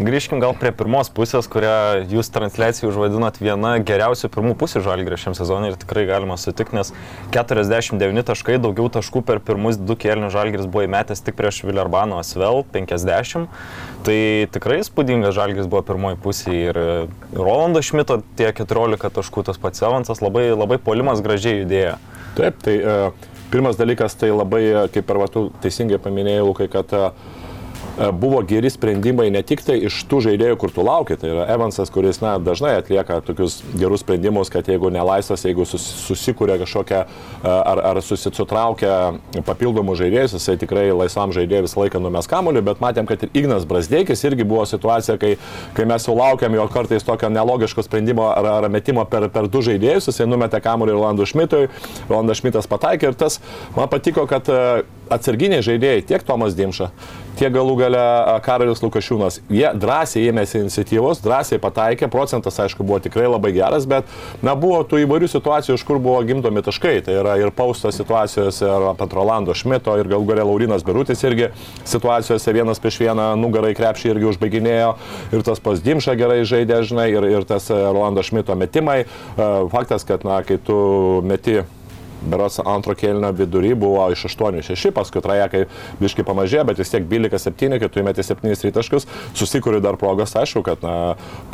Grįžkim 0.00 0.40
gal 0.40 0.54
prie 0.56 0.70
pirmos 0.72 1.10
pusės, 1.12 1.44
kurią 1.52 2.06
jūs 2.08 2.30
transliacijai 2.32 2.88
užvadinot 2.88 3.36
viena 3.42 3.74
geriausių 3.76 4.30
pirmų 4.32 4.54
pusių 4.56 4.80
žalgrė 4.86 5.18
šiam 5.20 5.34
sezonui 5.36 5.68
ir 5.68 5.76
tikrai 5.76 6.06
galima 6.08 6.38
sutikti, 6.40 6.78
nes 6.78 6.94
49 7.34 8.24
taškai, 8.30 8.56
daugiau 8.62 8.88
taškų 8.94 9.20
per 9.28 9.42
pirmus 9.44 9.76
du 9.76 9.92
kėlinius 10.00 10.32
žalgris 10.32 10.64
buvo 10.64 10.86
įmetęs 10.86 11.20
tik 11.26 11.36
prieš 11.36 11.60
Vilarbano 11.68 12.16
Asvel 12.22 12.62
50. 12.72 13.52
Tai 14.08 14.16
tikrai 14.56 14.80
spūdingas 14.88 15.36
žalgris 15.36 15.68
buvo 15.68 15.84
pirmoji 15.92 16.20
pusė 16.24 16.56
ir 16.56 16.80
Rolando 17.36 17.84
Šmito 17.84 18.22
tie 18.40 18.48
14 18.48 19.12
taškų, 19.20 19.44
tas 19.50 19.60
pats 19.60 19.84
Evansas 19.84 20.24
labai, 20.24 20.48
labai 20.56 20.80
polimas 20.80 21.20
gražiai 21.20 21.66
judėjo. 21.66 21.98
Taip, 22.40 22.64
tai 22.64 22.78
uh, 22.80 23.30
pirmas 23.52 23.76
dalykas, 23.76 24.16
tai 24.16 24.32
labai, 24.32 24.64
e, 24.64 24.82
kaip 24.94 25.10
ir 25.12 25.18
va, 25.20 25.28
tu 25.28 25.50
teisingai 25.60 26.00
paminėjai, 26.00 26.44
Lukai, 26.48 26.70
kad 26.72 26.94
uh, 26.96 27.10
buvo 28.12 28.40
geri 28.42 28.70
sprendimai 28.70 29.30
ne 29.30 29.42
tik 29.44 29.60
tai 29.66 29.76
iš 29.86 30.02
tų 30.08 30.22
žaidėjų, 30.26 30.56
kur 30.60 30.72
tu 30.72 30.84
lauki, 30.86 31.16
tai 31.20 31.32
yra 31.32 31.44
Evansas, 31.52 31.90
kuris 31.92 32.22
na, 32.22 32.38
dažnai 32.40 32.74
atlieka 32.80 33.20
tokius 33.26 33.58
gerus 33.76 34.00
sprendimus, 34.04 34.50
kad 34.52 34.68
jeigu 34.68 34.88
nelaisvas, 34.92 35.44
jeigu 35.44 35.66
sus, 35.68 35.84
susikūrė 36.06 36.56
kažkokią 36.62 37.02
ar, 37.44 37.82
ar 37.92 38.00
susitraukia 38.04 38.94
papildomų 39.46 39.96
žaidėjus, 40.00 40.36
jisai 40.38 40.56
tikrai 40.60 40.86
laisvam 40.94 41.34
žaidėjui 41.36 41.66
visą 41.66 41.82
laiką 41.82 42.00
numes 42.02 42.30
kamuolį, 42.30 42.64
bet 42.70 42.80
matėm, 42.84 43.08
kad 43.08 43.26
ir 43.26 43.36
Ignas 43.42 43.66
Brasdeikis 43.68 44.24
irgi 44.28 44.46
buvo 44.48 44.64
situacija, 44.68 45.18
kai, 45.20 45.34
kai 45.76 45.86
mes 45.88 46.08
jau 46.08 46.16
laukiam 46.16 46.56
jo 46.56 46.66
kartais 46.72 47.04
tokio 47.04 47.28
nelogiško 47.32 47.84
sprendimo 47.84 48.30
ar, 48.30 48.48
ar 48.56 48.68
metimo 48.72 49.04
per, 49.08 49.28
per 49.34 49.50
du 49.52 49.62
žaidėjus, 49.68 50.08
jisai 50.08 50.28
numetė 50.30 50.62
kamuolį 50.64 50.96
Rolandų 50.96 51.28
Šmitui, 51.28 51.68
Rolandas 52.08 52.40
Šmitas 52.40 52.70
pataikė 52.70 53.12
ir 53.12 53.20
tas 53.20 53.40
man 53.76 53.90
patiko, 53.92 54.24
kad 54.30 54.48
atsarginiai 55.12 55.64
žaidėjai, 55.64 56.06
tiek 56.08 56.24
Tomas 56.26 56.56
Dimša, 56.56 56.88
tiek 57.38 57.52
galų 57.52 57.76
gale 57.82 58.02
Karolis 58.46 58.82
Lukašiūnas, 58.84 59.40
jie 59.52 59.68
drąsiai 59.82 60.30
ėmėsi 60.30 60.60
iniciatyvos, 60.62 61.22
drąsiai 61.24 61.60
pataikė, 61.62 62.08
procentas 62.12 62.60
aišku 62.62 62.86
buvo 62.86 63.00
tikrai 63.02 63.28
labai 63.28 63.52
geras, 63.56 63.86
bet 63.90 64.08
na, 64.44 64.54
buvo 64.58 64.80
tų 64.86 65.02
įvairių 65.04 65.30
situacijų, 65.32 65.76
iš 65.78 65.86
kur 65.88 66.00
buvo 66.02 66.20
gimdomi 66.26 66.62
taškai. 66.64 66.94
Tai 67.06 67.18
yra 67.22 67.36
ir 67.40 67.52
pausto 67.56 67.90
situacijose, 67.94 68.68
ar 68.68 68.88
Petrolando 68.98 69.56
Šmito, 69.56 69.96
ir 69.98 70.10
galų 70.10 70.28
gale 70.32 70.46
Laurinas 70.46 70.86
Berutis 70.86 71.22
irgi 71.26 71.50
situacijose 71.88 72.54
vienas 72.54 72.82
prieš 72.82 73.00
vieną 73.02 73.32
nugarai 73.40 73.74
krepšį 73.78 74.14
irgi 74.14 74.30
užbaiginėjo, 74.32 74.94
ir 75.32 75.46
tas 75.46 75.62
pas 75.62 75.82
Dimša 75.82 76.16
gerai 76.20 76.42
žaidė, 76.48 76.82
žinai, 76.88 77.10
ir, 77.14 77.28
ir 77.38 77.46
tas 77.48 77.70
Rolando 77.72 78.24
Šmito 78.26 78.56
metimai. 78.58 79.02
Faktas, 79.72 80.06
kad 80.08 80.26
na, 80.28 80.42
kai 80.46 80.60
tu 80.62 80.76
meti 81.26 81.62
beros 82.30 82.58
antro 82.64 82.94
kėlinio 82.98 83.32
vidury 83.36 83.72
buvo 83.78 84.04
iš 84.12 84.26
8-6, 84.30 84.92
paskui 84.94 85.22
trajekai 85.24 85.64
biški 86.00 86.24
pamažėjo, 86.26 86.64
bet 86.68 86.82
vis 86.82 86.92
tiek 86.92 87.06
12-7, 87.08 87.78
kai 87.82 87.90
tu 87.92 88.02
įmeti 88.02 88.24
7 88.26 88.54
rytaškus, 88.68 89.08
susikūrė 89.38 89.82
dar 89.84 89.98
progas, 90.00 90.34
aišku, 90.38 90.64
kad 90.66 90.84
na, 90.84 90.94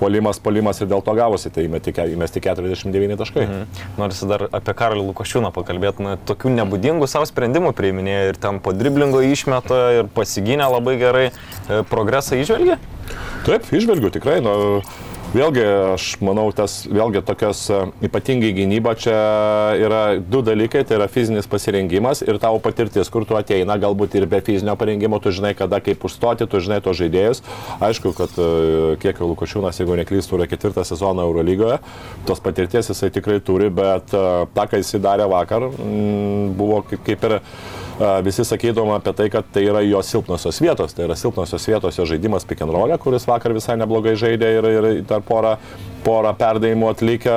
polimas, 0.00 0.40
polimas 0.42 0.82
ir 0.82 0.90
dėl 0.90 1.04
to 1.04 1.14
gavosi, 1.18 1.52
tai 1.54 1.66
įmeti, 1.68 1.94
įmesti 2.14 2.42
49 2.44 3.18
taškai. 3.20 3.46
Mhm. 3.46 3.88
Norisi 4.00 4.28
dar 4.30 4.46
apie 4.48 4.76
Karolį 4.78 5.08
Lukošiūną 5.10 5.52
pakalbėti, 5.56 6.04
na, 6.04 6.16
tokių 6.28 6.54
nebūdingų 6.58 7.08
savo 7.10 7.28
sprendimų 7.28 7.74
priiminėjo 7.78 8.32
ir 8.32 8.40
ten 8.40 8.62
po 8.62 8.74
driblingo 8.76 9.22
išmeta 9.24 9.82
ir 10.00 10.12
pasigynė 10.14 10.68
labai 10.72 10.98
gerai, 11.00 11.26
e, 11.30 11.82
progresą 11.88 12.38
išvelgia? 12.40 12.78
Taip, 13.46 13.68
išvelgiu 13.72 14.10
tikrai. 14.12 14.40
Nu, 14.44 14.82
Vėlgi, 15.28 15.60
aš 15.92 16.04
manau, 16.24 16.46
tas 16.56 16.86
vėlgi 16.88 17.20
tokios 17.28 17.58
e, 17.68 17.78
ypatingai 18.08 18.48
gynyba 18.56 18.94
čia 18.96 19.16
yra 19.76 19.98
du 20.24 20.40
dalykai, 20.40 20.80
tai 20.88 20.96
yra 20.96 21.08
fizinis 21.12 21.44
pasirengimas 21.44 22.22
ir 22.24 22.38
tavo 22.40 22.56
patirtis, 22.64 23.10
kur 23.12 23.26
tu 23.28 23.36
ateina, 23.36 23.76
galbūt 23.76 24.16
ir 24.16 24.24
be 24.24 24.40
fizinio 24.40 24.72
parengimo, 24.80 25.18
tu 25.20 25.28
žinai, 25.36 25.50
kada 25.58 25.82
kaip 25.84 26.06
užstoti, 26.08 26.46
tu 26.48 26.62
žinai 26.64 26.78
to 26.80 26.94
žaidėjus. 26.96 27.42
Aišku, 27.76 28.14
kad 28.16 28.40
e, 28.40 28.46
kiek 29.02 29.20
jau 29.20 29.28
Lukošiūnas, 29.34 29.82
jeigu 29.82 29.98
neklystų, 30.00 30.38
yra 30.38 30.48
ketvirtą 30.48 30.86
sezoną 30.88 31.28
Eurolygoje, 31.28 31.76
tos 32.24 32.40
patirties 32.40 32.88
jisai 32.88 33.12
tikrai 33.12 33.36
turi, 33.44 33.68
bet 33.68 34.16
e, 34.16 34.24
tą, 34.56 34.64
ką 34.64 34.80
jisai 34.80 35.02
darė 35.04 35.28
vakar, 35.28 35.68
buvo 36.56 36.80
kaip, 36.88 37.04
kaip 37.04 37.28
ir 37.28 37.36
visi 38.24 38.44
sakydom 38.46 38.92
apie 38.94 39.12
tai, 39.16 39.28
kad 39.32 39.46
tai 39.52 39.64
yra 39.66 39.82
jo 39.86 40.02
silpnosios 40.02 40.60
vietos. 40.62 40.94
Tai 40.94 41.08
yra 41.08 41.16
silpnosios 41.18 41.68
vietos 41.68 41.98
jo 41.98 42.06
žaidimas 42.06 42.46
pick 42.46 42.62
and 42.62 42.74
roll, 42.74 42.94
kuris 43.02 43.26
vakar 43.28 43.54
visai 43.56 43.78
neblogai 43.80 44.14
žaidė 44.18 44.52
ir, 44.58 44.70
ir 44.78 44.88
dar 45.08 45.24
porą 45.26 45.56
porą 46.04 46.32
perdavimų 46.38 46.90
atlikę, 46.92 47.34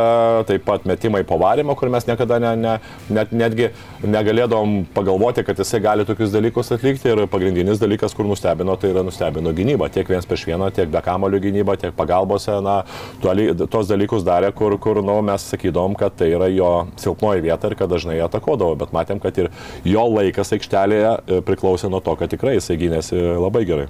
taip 0.50 0.65
pat 0.68 0.86
metimai 0.89 1.24
po 1.27 1.38
varimo, 1.41 1.75
kur 1.77 1.91
mes 1.94 2.08
niekada 2.08 2.39
ne, 2.41 2.51
ne, 2.60 2.75
net, 3.13 3.34
netgi 3.36 3.70
negalėdom 4.01 4.82
pagalvoti, 4.96 5.44
kad 5.46 5.60
jisai 5.62 5.82
gali 5.84 6.06
tokius 6.08 6.34
dalykus 6.34 6.72
atlikti. 6.75 7.12
Ir 7.12 7.25
pagrindinis 7.32 7.82
dalykas, 7.82 8.15
kur 8.18 8.27
nustebino, 8.30 8.75
tai 8.80 8.91
yra 8.94 9.03
nustebino 9.06 9.53
gynyba. 9.56 9.89
Tiek 9.94 10.10
viens 10.10 10.27
prieš 10.27 10.46
vieną, 10.50 10.72
tiek 10.75 10.89
be 10.91 11.01
kamolių 11.06 11.41
gynyba, 11.44 11.77
tiek 11.82 11.96
pagalbose. 11.98 12.58
Na, 12.65 12.82
tos 13.22 13.89
dalykus 13.89 14.25
darė, 14.27 14.51
kur, 14.58 14.77
kur 14.82 15.01
nu, 15.06 15.20
mes 15.25 15.46
sakydom, 15.53 15.98
kad 16.00 16.15
tai 16.20 16.32
yra 16.36 16.50
jo 16.51 16.72
silpnoji 17.01 17.46
vieta 17.48 17.70
ir 17.70 17.77
kad 17.80 17.91
dažnai 17.91 18.20
atakodavo. 18.25 18.77
Bet 18.82 18.96
matėm, 18.96 19.22
kad 19.24 19.38
ir 19.41 19.51
jo 19.88 20.08
laikas 20.15 20.53
aikštelėje 20.58 21.12
e, 21.12 21.41
priklausė 21.46 21.91
nuo 21.91 22.01
to, 22.03 22.15
kad 22.20 22.32
tikrai 22.32 22.58
jisai 22.58 22.80
gynėsi 22.82 23.20
labai 23.41 23.65
gerai. 23.70 23.89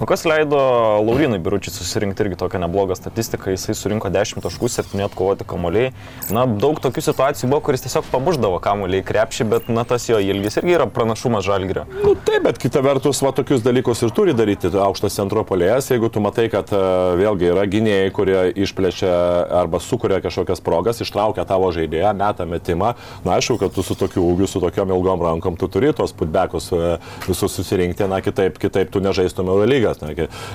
O 0.00 0.06
kas 0.08 0.24
leido 0.24 0.56
Laurinai 1.04 1.38
Biručiui 1.44 1.74
susirinkti 1.74 2.24
irgi 2.24 2.38
tokią 2.40 2.60
neblogą 2.62 2.94
statistiką, 2.96 3.52
jisai 3.52 3.74
surinko 3.76 4.08
10 4.08 4.40
taškų, 4.40 4.70
7 4.72 5.02
atkovoti 5.04 5.44
kamuoliai. 5.44 5.90
Na, 6.32 6.46
daug 6.48 6.80
tokių 6.80 7.02
situacijų 7.04 7.50
buvo, 7.50 7.60
kuris 7.66 7.84
tiesiog 7.84 8.08
pamuždavo 8.08 8.62
kamuoliai 8.64 9.04
krepšį, 9.04 9.46
bet 9.50 9.68
na, 9.68 9.84
tas 9.84 10.06
jo 10.08 10.16
ilgis 10.16 10.56
irgi 10.56 10.78
yra 10.78 10.86
pranašumas 10.88 11.44
žalgrio. 11.44 11.84
Nu, 12.00 12.14
taip, 12.16 12.46
bet 12.46 12.60
kita 12.62 12.80
vertus, 12.84 13.20
va 13.20 13.34
tokius 13.36 13.60
dalykus 13.66 14.00
ir 14.06 14.14
turi 14.16 14.32
daryti 14.36 14.70
aukštas 14.72 15.18
centro 15.20 15.44
polėjas, 15.44 15.90
jeigu 15.92 16.08
tu 16.08 16.24
matai, 16.24 16.48
kad 16.52 16.72
uh, 16.72 17.12
vėlgi 17.20 17.50
yra 17.52 17.66
gynėjai, 17.68 18.08
kurie 18.16 18.40
išplečia 18.64 19.12
arba 19.60 19.82
sukuria 19.84 20.22
kažkokias 20.24 20.64
progas, 20.64 21.04
ištraukia 21.04 21.44
tavo 21.44 21.68
žaidėją, 21.76 22.14
meta 22.16 22.48
metimą. 22.48 22.94
Na, 23.28 23.36
aišku, 23.36 23.58
kad 23.60 23.76
tu 23.76 23.84
su 23.84 23.98
tokiu 24.00 24.24
ūgiu, 24.24 24.48
su 24.48 24.64
tokiom 24.64 24.96
ilgom 24.96 25.28
rankom, 25.28 25.60
tu 25.60 25.68
turi 25.68 25.92
tos 25.92 26.16
putbekus 26.16 26.72
uh, 26.72 26.96
visus 27.28 27.52
susirinkti, 27.60 28.08
na, 28.08 28.24
kitaip, 28.24 28.56
kitaip 28.64 28.96
tu 28.96 29.04
nežaistum 29.04 29.52
Eurolygas, 29.60 30.00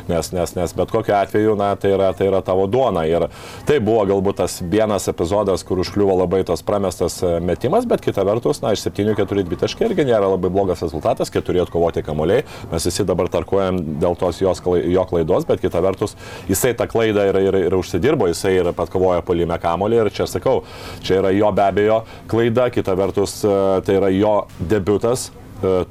nes, 0.09 0.31
nes, 0.33 0.55
nes 0.57 0.75
bet 0.75 0.91
kokiu 0.91 1.15
atveju, 1.17 1.55
na, 1.59 1.73
tai 1.79 1.93
yra, 1.95 2.11
tai 2.17 2.29
yra 2.31 2.41
tavo 2.45 2.67
duona. 2.71 3.05
Ir 3.05 3.27
Tai 3.65 3.77
buvo 3.83 4.03
galbūt 4.05 4.39
tas 4.41 4.57
vienas 4.61 5.07
epizodas, 5.09 5.63
kur 5.65 5.79
užkliuvo 5.81 6.15
labai 6.19 6.43
tos 6.47 6.61
pramestas 6.65 7.17
e, 7.23 7.31
metimas, 7.43 7.87
bet 7.89 8.03
kita 8.03 8.25
vertus, 8.27 8.61
na, 8.63 8.73
iš 8.75 8.83
7-4 8.87 9.45
dvitaškai 9.47 9.87
irgi 9.87 10.05
nėra 10.07 10.29
labai 10.29 10.51
blogas 10.53 10.83
rezultatas, 10.85 11.31
4 11.33 11.63
atkovoti 11.63 12.03
kamuoliai. 12.05 12.45
Mes 12.71 12.87
visi 12.89 13.05
dabar 13.07 13.29
tarkuojam 13.33 13.79
dėl 14.01 14.17
tos 14.19 14.41
jos, 14.43 14.61
jo 14.65 15.05
klaidos, 15.09 15.47
bet 15.49 15.63
kita 15.63 15.81
vertus, 15.85 16.13
jisai 16.49 16.75
tą 16.77 16.89
klaidą 16.91 17.29
ir, 17.31 17.39
ir, 17.47 17.59
ir 17.69 17.77
užsidirbo, 17.79 18.29
jisai 18.31 18.57
ir 18.59 18.73
pat 18.77 18.91
kovoja 18.93 19.23
polime 19.25 19.57
kamuolį 19.61 20.03
ir 20.03 20.11
čia 20.13 20.29
sakau, 20.29 20.61
čia 21.05 21.21
yra 21.23 21.33
jo 21.35 21.49
be 21.55 21.65
abejo 21.65 22.03
klaida, 22.31 22.69
kita 22.73 22.97
vertus, 22.99 23.39
e, 23.45 23.57
tai 23.87 23.97
yra 24.01 24.13
jo 24.13 24.37
debutas 24.59 25.31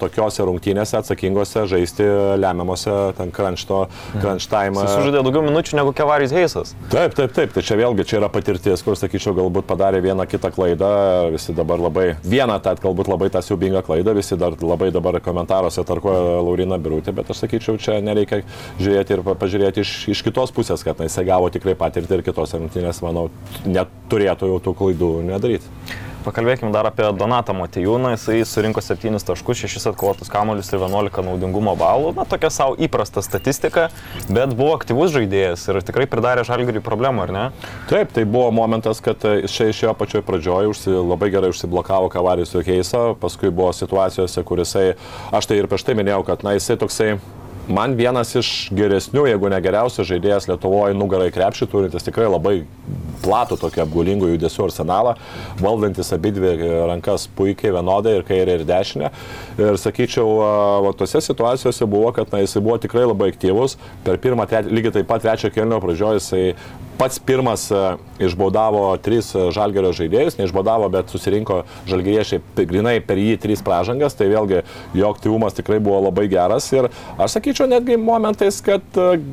tokiose 0.01 0.45
rungtynėse 0.47 0.99
atsakingose 1.01 1.65
žaisti 1.71 2.07
lemiamose 2.41 2.95
ten 3.19 3.33
kranšto, 3.35 3.85
kranštaimą. 4.17 4.85
Jis 4.87 4.97
sužaidė 4.99 5.23
daugiau 5.25 5.45
minučių 5.47 5.79
negu 5.81 5.95
Kevaris 5.97 6.35
Heisas. 6.35 6.75
Taip, 6.93 7.17
taip, 7.17 7.35
taip. 7.37 7.55
Tai 7.55 7.65
čia 7.67 7.79
vėlgi 7.81 8.07
čia 8.09 8.19
yra 8.21 8.31
patirtis, 8.33 8.83
kur, 8.85 8.99
sakyčiau, 8.99 9.35
galbūt 9.37 9.69
padarė 9.69 10.03
vieną 10.05 10.27
kitą 10.31 10.51
klaidą. 10.55 10.93
Visi 11.35 11.55
dabar 11.57 11.83
labai, 11.83 12.07
vieną 12.25 12.59
tą, 12.65 12.77
galbūt 12.85 13.11
labai 13.13 13.31
tą 13.35 13.43
siubingą 13.45 13.85
klaidą, 13.87 14.15
visi 14.17 14.39
dar 14.41 14.57
labai 14.61 14.91
dabar 14.95 15.21
komentaruose 15.25 15.85
tarkoja 15.87 16.41
Laurina 16.45 16.79
Birutė, 16.81 17.15
bet 17.17 17.31
aš 17.33 17.45
sakyčiau, 17.45 17.79
čia 17.81 17.99
nereikia 18.05 18.43
žiūrėti 18.81 19.17
ir 19.17 19.25
pažiūrėti 19.27 19.85
iš, 19.85 19.95
iš 20.15 20.25
kitos 20.27 20.55
pusės, 20.55 20.85
kad 20.87 21.01
na, 21.01 21.09
jisai 21.09 21.27
gavo 21.29 21.51
tikrai 21.53 21.77
patirtį 21.79 22.19
ir 22.19 22.27
kitos 22.27 22.57
rungtynės, 22.57 23.03
manau, 23.05 23.29
net 23.67 23.93
turėtų 24.13 24.51
jau 24.53 24.61
tų 24.65 24.77
klaidų 24.81 25.13
nedaryti. 25.31 25.71
Pakalbėkime 26.25 26.73
dar 26.73 26.87
apie 26.89 27.05
Donatą 27.13 27.53
Matijūną. 27.53 28.15
Jisai 28.15 28.39
surinko 28.49 28.81
7 28.81 29.19
taškus, 29.29 29.61
6 29.69 29.91
atkovotus 29.91 30.31
kamuolius 30.33 30.71
ir 30.73 30.81
11 30.81 31.21
naudingumo 31.27 31.75
balų. 31.77 32.15
Na, 32.17 32.25
tokia 32.25 32.49
savo 32.49 32.79
įprasta 32.81 33.21
statistika, 33.21 33.91
bet 34.31 34.57
buvo 34.57 34.73
aktyvus 34.79 35.13
žaidėjas 35.13 35.67
ir 35.69 35.83
tikrai 35.85 36.09
pridarė 36.09 36.47
žalgiriui 36.49 36.81
problemų, 36.85 37.27
ar 37.27 37.35
ne? 37.37 37.45
Taip, 37.93 38.17
tai 38.17 38.25
buvo 38.25 38.49
momentas, 38.57 39.05
kad 39.05 39.21
čia 39.21 39.69
išėjo 39.69 39.93
pačioj 40.01 40.25
pradžioje, 40.25 40.73
užsi, 40.73 40.97
labai 40.97 41.29
gerai 41.35 41.53
užsiblokavo 41.53 42.09
Kavarijus 42.17 42.57
Keisa, 42.65 43.11
paskui 43.21 43.53
buvo 43.53 43.75
situacijose, 43.77 44.49
kur 44.49 44.65
jisai, 44.65 44.95
aš 45.29 45.51
tai 45.51 45.61
ir 45.61 45.69
prieš 45.69 45.85
tai 45.85 46.01
minėjau, 46.01 46.25
kad 46.25 46.47
na, 46.47 46.57
jisai 46.57 46.81
toksai 46.81 47.19
man 47.69 47.95
vienas 47.97 48.35
iš 48.37 48.51
geresnių, 48.75 49.25
jeigu 49.31 49.49
ne 49.53 49.59
geriausias 49.65 50.09
žaidėjas 50.09 50.49
Lietuvoje 50.51 50.97
nugarai 50.97 51.31
krepšį 51.35 51.69
turintis 51.73 52.05
tikrai 52.07 52.27
labai 52.29 52.55
platų 53.25 53.57
tokį 53.63 53.83
apgulingų 53.85 54.33
judesių 54.35 54.67
arsenalą, 54.67 55.15
valdantis 55.61 56.13
abi 56.13 56.35
dvi 56.37 56.55
rankas 56.91 57.27
puikiai 57.39 57.73
vienodai 57.75 58.19
ir 58.19 58.27
kairė 58.29 58.59
ir 58.59 58.67
dešinė. 58.69 59.11
Ir 59.61 59.81
sakyčiau, 59.81 60.27
va, 60.85 60.93
tose 60.99 61.23
situacijose 61.25 61.89
buvo, 61.89 62.13
kad 62.17 62.33
na, 62.35 62.43
jisai 62.45 62.63
buvo 62.65 62.77
tikrai 62.83 63.07
labai 63.09 63.31
aktyvus. 63.33 63.79
Per 64.05 64.21
pirmą, 64.21 64.49
lygiai 64.69 64.99
taip 64.99 65.09
pat 65.09 65.25
trečio 65.25 65.53
kelnio 65.55 65.81
pradžioje 65.85 66.21
jisai 66.21 66.45
pats 66.99 67.19
pirmas 67.19 67.67
išbaudavo 68.23 68.83
tris 69.03 69.33
žalgerio 69.55 69.93
žaidėjus, 69.97 70.39
neišbaudavo, 70.39 70.89
bet 70.95 71.13
susirinko 71.13 71.63
žalgeriešiai 71.91 72.67
grinai 72.71 72.97
per 73.05 73.21
jį 73.21 73.37
trys 73.43 73.65
pražangas, 73.67 74.17
tai 74.19 74.31
vėlgi 74.33 74.63
jo 74.97 75.11
aktyvumas 75.11 75.57
tikrai 75.59 75.81
buvo 75.83 76.03
labai 76.07 76.29
geras. 76.33 76.71
Ir 76.75 76.91
aš 77.19 77.39
sakyčiau 77.39 77.69
netgi 77.71 77.99
momentais, 78.01 78.61
kad 78.65 78.85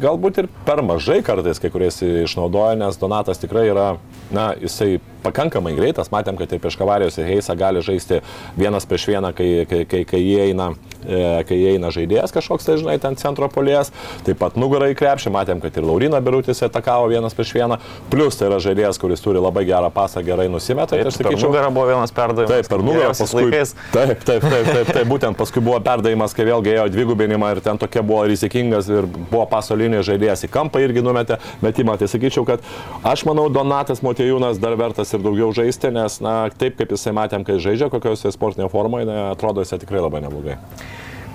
galbūt 0.02 0.44
ir 0.44 0.52
per 0.68 0.84
mažai 0.86 1.22
kartais 1.26 1.62
kai 1.62 1.74
kuriais 1.74 2.02
išnaudoja, 2.02 2.80
nes 2.82 3.00
Donatas 3.02 3.42
tikrai 3.42 3.68
yra, 3.70 3.88
na, 4.34 4.52
jisai 4.62 5.00
pakankamai 5.24 5.76
greitas, 5.78 6.12
matėm, 6.14 6.40
kad 6.40 6.52
ir 6.52 6.62
prieš 6.64 6.80
Kavarijos 6.82 7.20
ir 7.22 7.30
Heisa 7.30 7.58
gali 7.60 7.84
žaisti 7.86 8.22
vienas 8.60 8.88
prieš 8.90 9.10
vieną, 9.14 9.34
kai, 9.38 9.52
kai, 9.70 9.84
kai, 9.90 10.06
kai 10.08 10.24
jie 10.24 10.50
eina 10.50 10.72
kai 11.02 11.58
įeina 11.58 11.92
žaidėjas 11.94 12.34
kažkoks, 12.34 12.66
tai 12.68 12.78
žinai, 12.82 12.98
ten 13.02 13.16
centro 13.20 13.48
polės, 13.52 13.92
taip 14.26 14.40
pat 14.42 14.58
nugarą 14.60 14.92
į 14.92 14.98
krepšį, 15.00 15.32
matėm, 15.34 15.62
kad 15.64 15.78
ir 15.78 15.86
Laurina 15.88 16.22
Birutis 16.24 16.62
atakavo 16.66 17.10
vienas 17.12 17.36
prieš 17.38 17.54
vieną, 17.58 17.80
plus 18.12 18.38
tai 18.38 18.50
yra 18.50 18.60
žaidėjas, 18.64 19.00
kuris 19.02 19.24
turi 19.24 19.42
labai 19.42 19.66
gerą 19.70 19.92
pasą, 19.94 20.24
gerai 20.26 20.48
nusimeta. 20.52 20.94
Tai 20.94 21.10
aš 21.10 21.18
sakyčiau, 21.18 21.50
nugarą 21.50 21.72
buvo 21.74 21.88
vienas 21.90 22.14
perdavimas. 22.16 22.54
Taip, 22.54 22.70
per 22.72 22.86
nugarą 22.86 23.14
paskui. 23.18 23.46
Laikais. 23.48 23.74
Taip, 23.94 24.26
taip, 24.28 24.46
taip, 24.46 24.70
taip, 24.70 24.92
taip, 24.92 25.10
būtent 25.10 25.40
paskui 25.40 25.64
buvo 25.66 25.80
perdavimas, 25.84 26.36
kai 26.38 26.48
vėlgi 26.50 26.76
ėjo 26.76 26.88
dvigubinimą 26.94 27.52
ir 27.56 27.64
ten 27.66 27.82
tokia 27.82 28.06
buvo 28.06 28.26
rizikingas 28.30 28.90
ir 28.92 29.10
buvo 29.10 29.46
pasolinė 29.50 30.04
žaidėjas 30.06 30.46
į 30.46 30.52
kampą 30.54 30.84
irgi 30.86 31.04
numetė 31.06 31.40
metimą. 31.66 31.98
Tai 32.02 32.10
sakyčiau, 32.12 32.46
kad 32.48 32.66
aš 33.08 33.26
manau, 33.30 33.48
Donatas 33.52 34.04
Motėjūnas 34.06 34.62
dar 34.62 34.78
vertas 34.80 35.11
ir 35.16 35.26
daugiau 35.26 35.52
žaisti, 35.56 35.92
nes, 35.96 36.20
na, 36.24 36.36
taip 36.54 36.78
kaip 36.80 36.94
jisai 36.96 37.16
matėm, 37.18 37.46
kai 37.48 37.60
žaidžia 37.62 37.92
kokiose 37.94 38.32
sportinėje 38.34 38.72
formoje, 38.74 39.10
na, 39.10 39.32
atrodo 39.36 39.66
jisai 39.66 39.82
tikrai 39.82 40.04
labai 40.04 40.24
neblogai. 40.26 40.60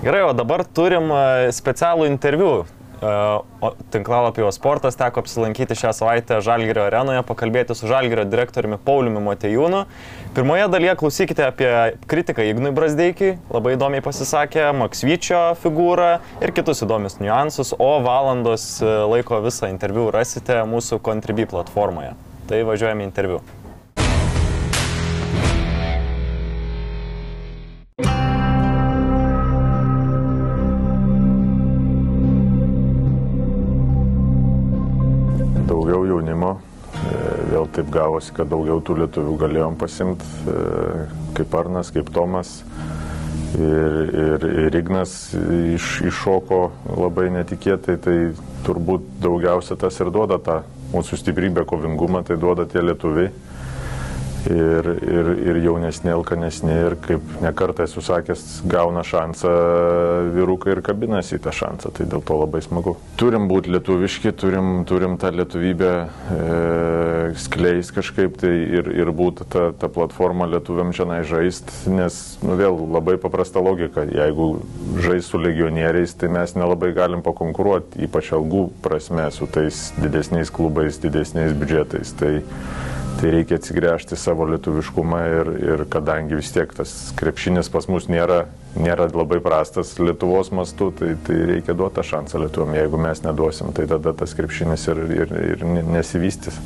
Gerai, 0.03 0.25
o 0.29 0.33
dabar 0.37 0.65
turim 0.65 1.13
specialų 1.57 2.09
interviu. 2.11 2.65
O 2.97 3.69
tinklalapio 3.93 4.47
sportas 4.49 4.95
teko 4.97 5.21
apsilankyti 5.21 5.75
šią 5.77 5.91
savaitę 5.93 6.39
Žalgirio 6.41 6.81
arenoje, 6.87 7.21
pakalbėti 7.29 7.75
su 7.77 7.85
Žalgirio 7.85 8.23
direktoriumi 8.25 8.79
Pauliumi 8.81 9.21
Matejūnu. 9.21 9.83
Pirmoje 10.33 10.65
dalyje 10.73 10.95
klausykite 10.97 11.45
apie 11.45 11.69
kritiką 12.09 12.41
Ignui 12.49 12.73
Brasdeikiai, 12.73 13.35
labai 13.53 13.75
įdomiai 13.75 14.01
pasisakė, 14.01 14.71
Maksvyčio 14.81 15.43
figūrą 15.61 16.09
ir 16.41 16.55
kitus 16.57 16.81
įdomius 16.87 17.19
niuansus, 17.21 17.75
o 17.77 17.91
valandos 18.01 18.65
laiko 18.81 19.43
visą 19.45 19.69
interviu 19.69 20.09
rasite 20.09 20.63
mūsų 20.65 20.97
Contribui 21.05 21.45
platformoje. 21.53 22.15
Tai 22.49 22.65
važiuojame 22.65 23.05
interviu. 23.05 23.43
Taip 37.87 37.93
gavosi, 37.93 38.33
kad 38.35 38.49
daugiau 38.49 38.81
tų 38.81 39.01
lietuvių 39.01 39.37
galėjom 39.39 39.77
pasimti, 39.79 40.25
kaip 41.35 41.53
Arnas, 41.55 41.91
kaip 41.91 42.11
Tomas. 42.11 42.63
Ir, 43.57 44.11
ir, 44.11 44.43
ir 44.67 44.75
Ignas 44.75 45.33
iš, 45.33 46.01
iššoko 46.03 46.59
labai 46.97 47.29
netikėtai, 47.31 47.95
tai 47.97 48.15
turbūt 48.65 49.01
daugiausia 49.23 49.77
tas 49.79 49.95
ir 50.01 50.11
duoda 50.11 50.37
tą 50.37 50.59
mūsų 50.91 51.17
stiprybę, 51.21 51.63
kovingumą, 51.65 52.23
tai 52.27 52.37
duoda 52.37 52.67
tie 52.67 52.83
lietuviai. 52.83 53.31
Ir, 54.47 54.85
ir, 55.03 55.29
ir 55.49 55.57
jaunesnė, 55.65 56.13
alkanesnė, 56.15 56.75
ir 56.87 56.95
kaip 57.03 57.31
nekartą 57.43 57.83
esu 57.87 58.03
sakęs, 58.05 58.43
gauna 58.69 59.01
šansą 59.03 59.49
vyrukai 60.35 60.75
ir 60.75 60.81
kabinasi 60.85 61.35
į 61.35 61.41
tą 61.43 61.51
šansą, 61.57 61.91
tai 61.97 62.07
dėl 62.07 62.23
to 62.23 62.37
labai 62.39 62.61
smagu. 62.63 62.93
Turim 63.19 63.49
būti 63.49 63.73
lietuviški, 63.73 64.31
turim, 64.39 64.69
turim 64.87 65.17
tą 65.19 65.33
lietuvybę 65.35 65.91
e, 65.97 66.39
skleis 67.35 67.91
kažkaip 67.91 68.37
tai 68.39 68.53
ir, 68.79 68.87
ir 68.95 69.11
būti 69.15 69.47
ta, 69.51 69.71
ta 69.75 69.89
platforma 69.91 70.47
lietuviam 70.47 70.93
čia 70.95 71.07
žaist, 71.27 71.71
nes 71.91 72.37
nu, 72.45 72.55
vėl 72.59 72.77
labai 72.93 73.17
paprasta 73.21 73.59
logika, 73.63 74.05
jeigu 74.07 74.61
žais 75.03 75.27
su 75.27 75.41
legionieriais, 75.41 76.15
tai 76.15 76.29
mes 76.31 76.55
nelabai 76.55 76.93
galim 76.95 77.23
pakonkuruoti, 77.25 78.05
ypač 78.07 78.31
algų 78.37 78.67
prasme, 78.85 79.27
su 79.31 79.47
tais 79.51 79.89
didesniais 79.99 80.53
klubais, 80.53 81.01
didesniais 81.03 81.55
biudžetais. 81.57 82.13
Tai, 82.19 82.33
tai 83.17 83.31
reikia 83.33 83.57
atsigręžti 83.57 84.15
savo 84.15 84.45
lietuviškumą 84.51 85.19
ir, 85.39 85.49
ir 85.57 85.83
kadangi 85.89 86.37
vis 86.37 86.51
tiek 86.53 86.69
tas 86.77 86.91
krepšinis 87.17 87.69
pas 87.73 87.87
mus 87.89 88.05
nėra, 88.11 88.43
nėra 88.77 89.07
labai 89.09 89.39
prastas 89.41 89.95
Lietuvos 89.97 90.51
mastu, 90.53 90.91
tai, 90.93 91.15
tai 91.25 91.39
reikia 91.49 91.73
duoti 91.77 91.97
tą 91.97 92.05
šansą 92.05 92.43
lietuviam. 92.43 92.75
Jeigu 92.77 93.01
mes 93.01 93.23
neduosim, 93.25 93.73
tai 93.73 93.87
tada 93.89 94.13
tas 94.13 94.37
krepšinis 94.37 94.85
ir, 94.93 95.01
ir, 95.23 95.33
ir 95.55 95.65
nesivystys. 95.89 96.61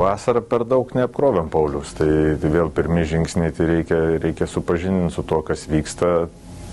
Vasarą 0.00 0.42
per 0.42 0.64
daug 0.66 0.90
neapkrovėm 0.96 1.50
Paulius, 1.52 1.92
tai, 1.94 2.10
tai 2.42 2.50
vėl 2.50 2.72
pirmi 2.74 3.04
žingsniai, 3.06 3.54
tai 3.54 3.70
reikia, 3.76 3.98
reikia 4.18 4.48
supažindinti 4.50 5.14
su 5.14 5.22
to, 5.28 5.42
kas 5.46 5.68
vyksta, 5.70 6.24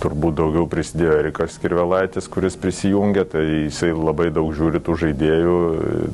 turbūt 0.01 0.37
daugiau 0.37 0.67
prisidėjo 0.69 1.15
Erikas 1.21 1.57
Kirvelaitis, 1.61 2.27
kuris 2.31 2.57
prisijungė, 2.59 3.25
tai 3.31 3.45
jisai 3.67 3.93
labai 3.95 4.29
daug 4.33 4.51
žiūri 4.55 4.81
tų 4.83 4.97
žaidėjų, 5.03 5.55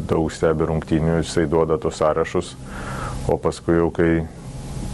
daug 0.10 0.32
stebi 0.34 0.70
rungtynių, 0.70 1.20
jisai 1.22 1.46
duoda 1.52 1.80
tos 1.82 2.00
sąrašus, 2.02 2.54
o 3.32 3.38
paskui 3.42 3.78
jau 3.80 3.90
kai 3.96 4.12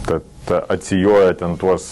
ta, 0.06 0.20
ta 0.48 0.62
atsijoja 0.74 1.34
ten 1.38 1.56
tuos, 1.60 1.86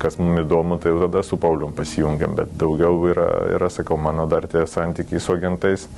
kas 0.00 0.18
mums 0.20 0.44
įdomu, 0.44 0.78
tai 0.82 0.94
tada 1.02 1.22
su 1.26 1.38
Paulium 1.40 1.74
pasijungiam, 1.76 2.36
bet 2.38 2.54
daugiau 2.60 3.02
yra, 3.10 3.28
yra, 3.56 3.70
sakau, 3.72 3.98
mano 4.00 4.28
dar 4.30 4.48
tie 4.48 4.64
santykiai 4.66 5.20
su 5.20 5.34
agentais, 5.36 5.88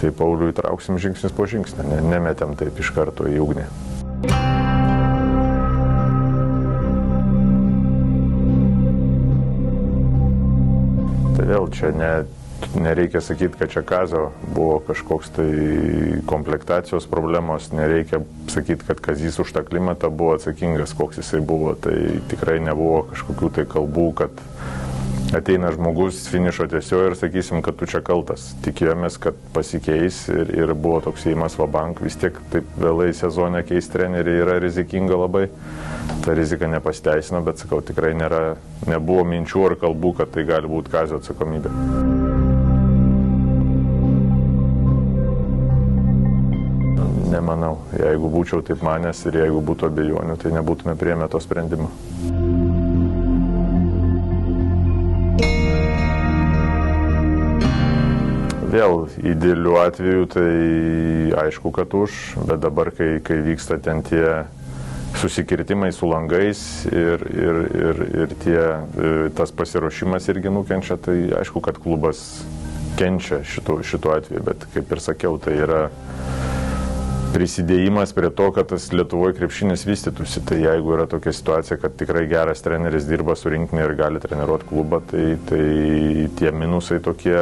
tai 0.00 0.12
Pauliui 0.16 0.52
įtrauksim 0.54 1.00
žingsnis 1.00 1.34
po 1.36 1.48
žingsnio, 1.50 1.86
ne, 1.88 2.02
nemetėm 2.14 2.56
taip 2.60 2.78
iš 2.80 2.92
karto 2.96 3.28
į 3.30 3.40
ugnį. 3.46 3.68
Vėl 11.50 11.66
čia 11.74 11.90
ne, 11.94 12.12
nereikia 12.78 13.22
sakyti, 13.24 13.58
kad 13.58 13.72
čia 13.72 13.82
Kazio 13.86 14.30
buvo 14.54 14.78
kažkoks 14.86 15.32
tai 15.36 15.50
komplektacijos 16.30 17.08
problemos, 17.10 17.70
nereikia 17.74 18.22
sakyti, 18.52 18.86
kad 18.88 19.00
Kazys 19.02 19.40
už 19.42 19.52
tą 19.56 19.64
klimatą 19.66 20.10
buvo 20.12 20.36
atsakingas, 20.38 20.94
koks 20.96 21.22
jisai 21.22 21.42
buvo. 21.44 21.74
Tai 21.74 21.96
tikrai 22.30 22.60
nebuvo 22.64 23.04
kažkokių 23.12 23.52
tai 23.58 23.66
kalbų, 23.70 24.08
kad 24.22 24.44
ateina 25.36 25.70
žmogus 25.72 26.28
finišo 26.28 26.66
tiesioje 26.66 27.10
ir 27.10 27.16
sakysim, 27.16 27.62
kad 27.62 27.76
tu 27.78 27.86
čia 27.90 28.00
kaltas. 28.04 28.50
Tikėjomės, 28.64 29.18
kad 29.22 29.38
pasikeis 29.54 30.24
ir, 30.32 30.50
ir 30.56 30.74
buvo 30.74 31.00
toks 31.04 31.26
įimas 31.30 31.56
Vabank, 31.58 32.02
vis 32.02 32.18
tiek 32.18 32.36
taip 32.52 32.66
vėlai 32.80 33.12
sezone 33.16 33.62
keisti 33.66 33.94
treneriai 33.98 34.42
yra 34.42 34.58
rizikinga 34.62 35.18
labai. 35.24 35.46
Ta 36.24 36.34
rizika 36.36 36.68
nepasteisino, 36.68 37.40
bet 37.46 37.62
sakau, 37.62 37.80
tikrai 37.84 38.12
nėra, 38.18 38.56
nebuvo 38.90 39.24
minčių 39.30 39.68
ar 39.70 39.76
kalbų, 39.80 40.16
kad 40.18 40.34
tai 40.34 40.44
gali 40.48 40.68
būti 40.70 40.92
kazio 40.92 41.20
atsakomybė. 41.22 41.72
Nemanau, 47.30 47.76
jeigu 47.94 48.28
būčiau 48.32 48.64
taip 48.66 48.82
manęs 48.82 49.22
ir 49.30 49.38
jeigu 49.44 49.62
būtų 49.62 49.86
abejonių, 49.86 50.36
tai 50.42 50.50
nebūtume 50.58 50.96
priemę 50.98 51.30
to 51.30 51.40
sprendimo. 51.40 51.88
Vėl 58.70 59.08
idealiu 59.26 59.74
atveju 59.80 60.26
tai 60.30 60.50
aišku, 61.42 61.72
kad 61.74 61.94
už, 61.96 62.16
bet 62.46 62.60
dabar, 62.62 62.92
kai, 62.94 63.16
kai 63.24 63.40
vyksta 63.42 63.80
ten 63.82 64.04
tie 64.06 64.44
susikirtimai 65.18 65.90
su 65.92 66.06
langais 66.06 66.60
ir, 66.86 67.24
ir, 67.34 67.58
ir, 67.74 68.02
ir 68.22 68.34
tie, 68.44 68.62
tas 69.34 69.50
pasiruošimas 69.50 70.30
irgi 70.30 70.52
nukenčia, 70.54 71.00
tai 71.02 71.16
aišku, 71.40 71.62
kad 71.66 71.80
klubas 71.82 72.44
kenčia 73.00 73.40
šitu, 73.42 73.80
šitu 73.82 74.14
atveju, 74.14 74.44
bet 74.46 74.68
kaip 74.74 74.94
ir 74.94 75.02
sakiau, 75.02 75.34
tai 75.42 75.56
yra 75.64 75.82
prisidėjimas 77.34 78.12
prie 78.16 78.30
to, 78.34 78.48
kad 78.54 78.68
tas 78.72 78.88
Lietuvoje 78.94 79.36
krepšinis 79.38 79.84
vystytųsi. 79.88 80.42
Tai 80.46 80.58
jeigu 80.60 80.94
yra 80.96 81.06
tokia 81.10 81.32
situacija, 81.36 81.78
kad 81.82 81.96
tikrai 82.00 82.26
geras 82.30 82.64
treneris 82.64 83.08
dirba 83.08 83.36
su 83.38 83.52
rinkinė 83.52 83.86
ir 83.86 83.96
gali 83.98 84.22
treniruoti 84.22 84.68
klubą, 84.70 85.02
tai, 85.10 85.24
tai 85.50 85.64
tie 86.40 86.52
minusai 86.54 87.00
tokie, 87.04 87.38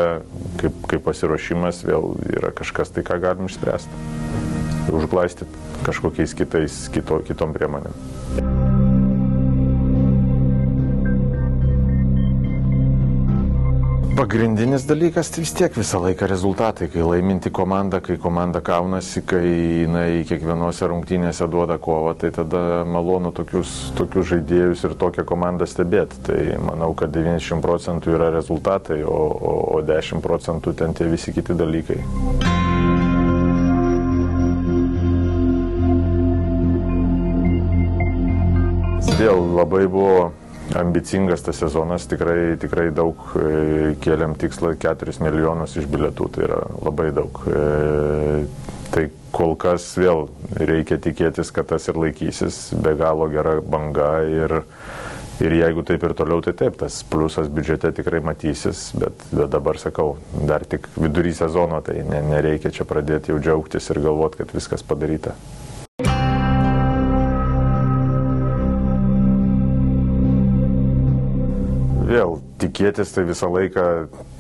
kaip, 0.61 0.79
kaip 0.93 1.05
pasiruošimas, 1.09 1.83
vėl 1.89 2.15
yra 2.39 2.53
kažkas 2.57 2.95
tai, 2.95 3.07
ką 3.07 3.21
galim 3.25 3.51
išspręsti. 3.51 4.07
Užglaistyti 4.99 5.67
kažkokiais 5.87 6.33
kitais, 6.37 6.81
kito, 6.93 7.21
kitom 7.29 7.53
priemonėm. 7.57 8.18
Pagrindinis 14.19 14.83
dalykas 14.83 15.29
tai 15.31 15.45
vis 15.45 15.53
tiek 15.55 15.77
visą 15.79 16.01
laiką 16.03 16.27
rezultatai, 16.27 16.89
kai 16.91 17.05
laiminti 17.07 17.53
komanda, 17.55 18.01
kai 18.03 18.17
komanda 18.19 18.59
kaunasi, 18.67 19.21
kai 19.23 19.45
jinai 19.47 20.25
kiekvienose 20.27 20.89
rungtynėse 20.91 21.47
duoda 21.47 21.77
kovą, 21.79 22.17
tai 22.19 22.33
tada 22.35 22.83
malonu 22.83 23.31
tokius, 23.31 23.93
tokius 23.95 24.27
žaidėjus 24.33 24.83
ir 24.89 24.97
tokią 24.99 25.23
komandą 25.23 25.69
stebėti. 25.71 26.19
Tai 26.27 26.39
manau, 26.67 26.89
kad 26.99 27.15
90 27.15 27.63
procentų 27.63 28.17
yra 28.17 28.33
rezultatai, 28.35 29.05
o, 29.07 29.21
o, 29.39 29.55
o 29.79 29.85
10 29.87 30.19
procentų 30.27 30.75
ten 30.83 30.99
tie 30.99 31.07
visi 31.07 31.31
kiti 31.39 31.55
dalykai. 31.55 32.03
Vėl 39.23 39.47
labai 39.63 39.87
buvo 39.87 40.33
ambicingas 40.77 41.43
tas 41.43 41.57
sezonas, 41.57 42.07
tikrai, 42.11 42.57
tikrai 42.61 42.89
daug 42.95 43.21
e, 43.39 43.95
kėlėm 44.03 44.37
tikslą 44.41 44.75
4 44.81 45.15
milijonus 45.25 45.77
iš 45.81 45.89
bilietų, 45.91 46.29
tai 46.35 46.45
yra 46.49 46.61
labai 46.85 47.11
daug. 47.17 47.41
E, 47.49 48.43
tai 48.93 49.09
kol 49.35 49.55
kas 49.61 49.91
vėl 49.99 50.27
reikia 50.59 50.99
tikėtis, 51.03 51.53
kad 51.55 51.71
tas 51.73 51.89
ir 51.89 52.01
laikysis, 52.01 52.69
be 52.85 52.95
galo 52.99 53.29
gera 53.33 53.59
banga 53.61 54.11
ir, 54.25 54.59
ir 55.45 55.57
jeigu 55.61 55.85
taip 55.89 56.05
ir 56.05 56.17
toliau, 56.19 56.43
tai 56.45 56.57
taip, 56.59 56.79
tas 56.81 57.01
pliusas 57.09 57.51
biudžete 57.53 57.93
tikrai 58.01 58.21
matysis, 58.25 58.89
bet, 58.99 59.29
dabar 59.33 59.81
sakau, 59.81 60.17
dar 60.49 60.67
tik 60.69 60.91
vidury 60.97 61.33
sezono, 61.37 61.81
tai 61.85 62.03
ne, 62.09 62.23
nereikia 62.33 62.75
čia 62.75 62.89
pradėti 62.89 63.33
jau 63.33 63.41
džiaugtis 63.41 63.89
ir 63.93 64.03
galvoti, 64.05 64.43
kad 64.43 64.57
viskas 64.57 64.85
padaryta. 64.85 65.37
Tikėtis 72.69 73.15
tai 73.15 73.25
visą 73.29 73.49
laiką 73.53 73.85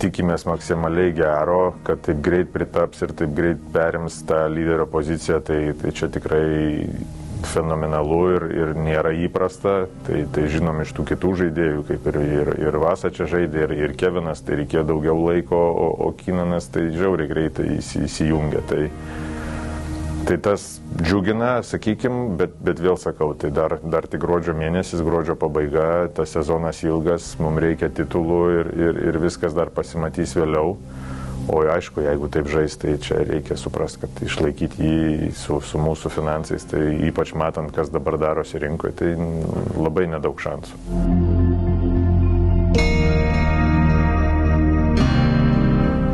tikimės 0.03 0.45
maksimaliai 0.49 1.14
gero, 1.17 1.75
kad 1.87 2.03
taip 2.05 2.21
greit 2.25 2.53
pritaps 2.53 3.03
ir 3.05 3.14
taip 3.17 3.33
greit 3.37 3.62
perims 3.75 4.21
tą 4.29 4.45
lyderio 4.53 4.87
poziciją, 4.91 5.41
tai, 5.45 5.61
tai 5.81 5.95
čia 5.97 6.11
tikrai 6.12 6.45
fenomenalu 7.49 8.21
ir, 8.35 8.47
ir 8.51 8.73
nėra 8.79 9.12
įprasta. 9.25 9.87
Tai, 10.07 10.23
tai 10.35 10.47
žinom 10.53 10.83
iš 10.83 10.93
tų 10.97 11.07
kitų 11.12 11.35
žaidėjų, 11.43 11.85
kaip 11.88 12.09
ir, 12.12 12.21
ir, 12.41 12.53
ir 12.67 12.79
Vasa 12.83 13.12
čia 13.14 13.29
žaidė, 13.31 13.64
ir, 13.67 13.77
ir 13.87 13.97
Kevinas, 13.99 14.43
tai 14.45 14.61
reikėjo 14.62 14.85
daugiau 14.88 15.17
laiko, 15.23 15.59
o, 15.59 15.88
o 16.09 16.12
Kinanas 16.19 16.69
tai 16.75 16.88
žiauriai 16.95 17.31
greitai 17.31 17.69
įsi, 17.79 18.05
įsijungia. 18.09 18.64
Tai, 18.69 18.83
Tai 20.29 20.37
tas 20.45 20.81
džiugina, 21.01 21.62
sakykim, 21.64 22.35
bet, 22.37 22.53
bet 22.61 22.83
vėl 22.85 22.99
sakau, 23.01 23.31
tai 23.33 23.49
dar, 23.49 23.79
dar 23.81 24.05
tik 24.05 24.21
gruodžio 24.21 24.53
mėnesis, 24.53 25.01
gruodžio 25.01 25.38
pabaiga, 25.41 26.11
tas 26.12 26.35
sezonas 26.37 26.83
ilgas, 26.85 27.31
mums 27.41 27.62
reikia 27.64 27.88
titulų 27.88 28.41
ir, 28.59 28.69
ir, 28.77 28.99
ir 29.09 29.19
viskas 29.23 29.57
dar 29.57 29.73
pasimatys 29.73 30.37
vėliau. 30.37 30.75
O 31.49 31.62
aišku, 31.73 32.05
jeigu 32.05 32.29
taip 32.29 32.53
žais, 32.53 32.77
tai 32.77 32.99
čia 33.01 33.23
reikia 33.25 33.57
suprasti, 33.57 34.03
kad 34.03 34.21
išlaikyti 34.27 34.85
jį 34.85 35.33
su, 35.33 35.62
su 35.64 35.81
mūsų 35.81 36.12
finansais, 36.12 36.69
tai 36.69 36.85
ypač 37.09 37.33
matant, 37.33 37.73
kas 37.73 37.88
dabar 37.88 38.21
darosi 38.21 38.61
rinkoje, 38.61 38.99
tai 39.01 39.14
labai 39.81 40.11
nedaug 40.12 40.37
šansų. 40.45 40.77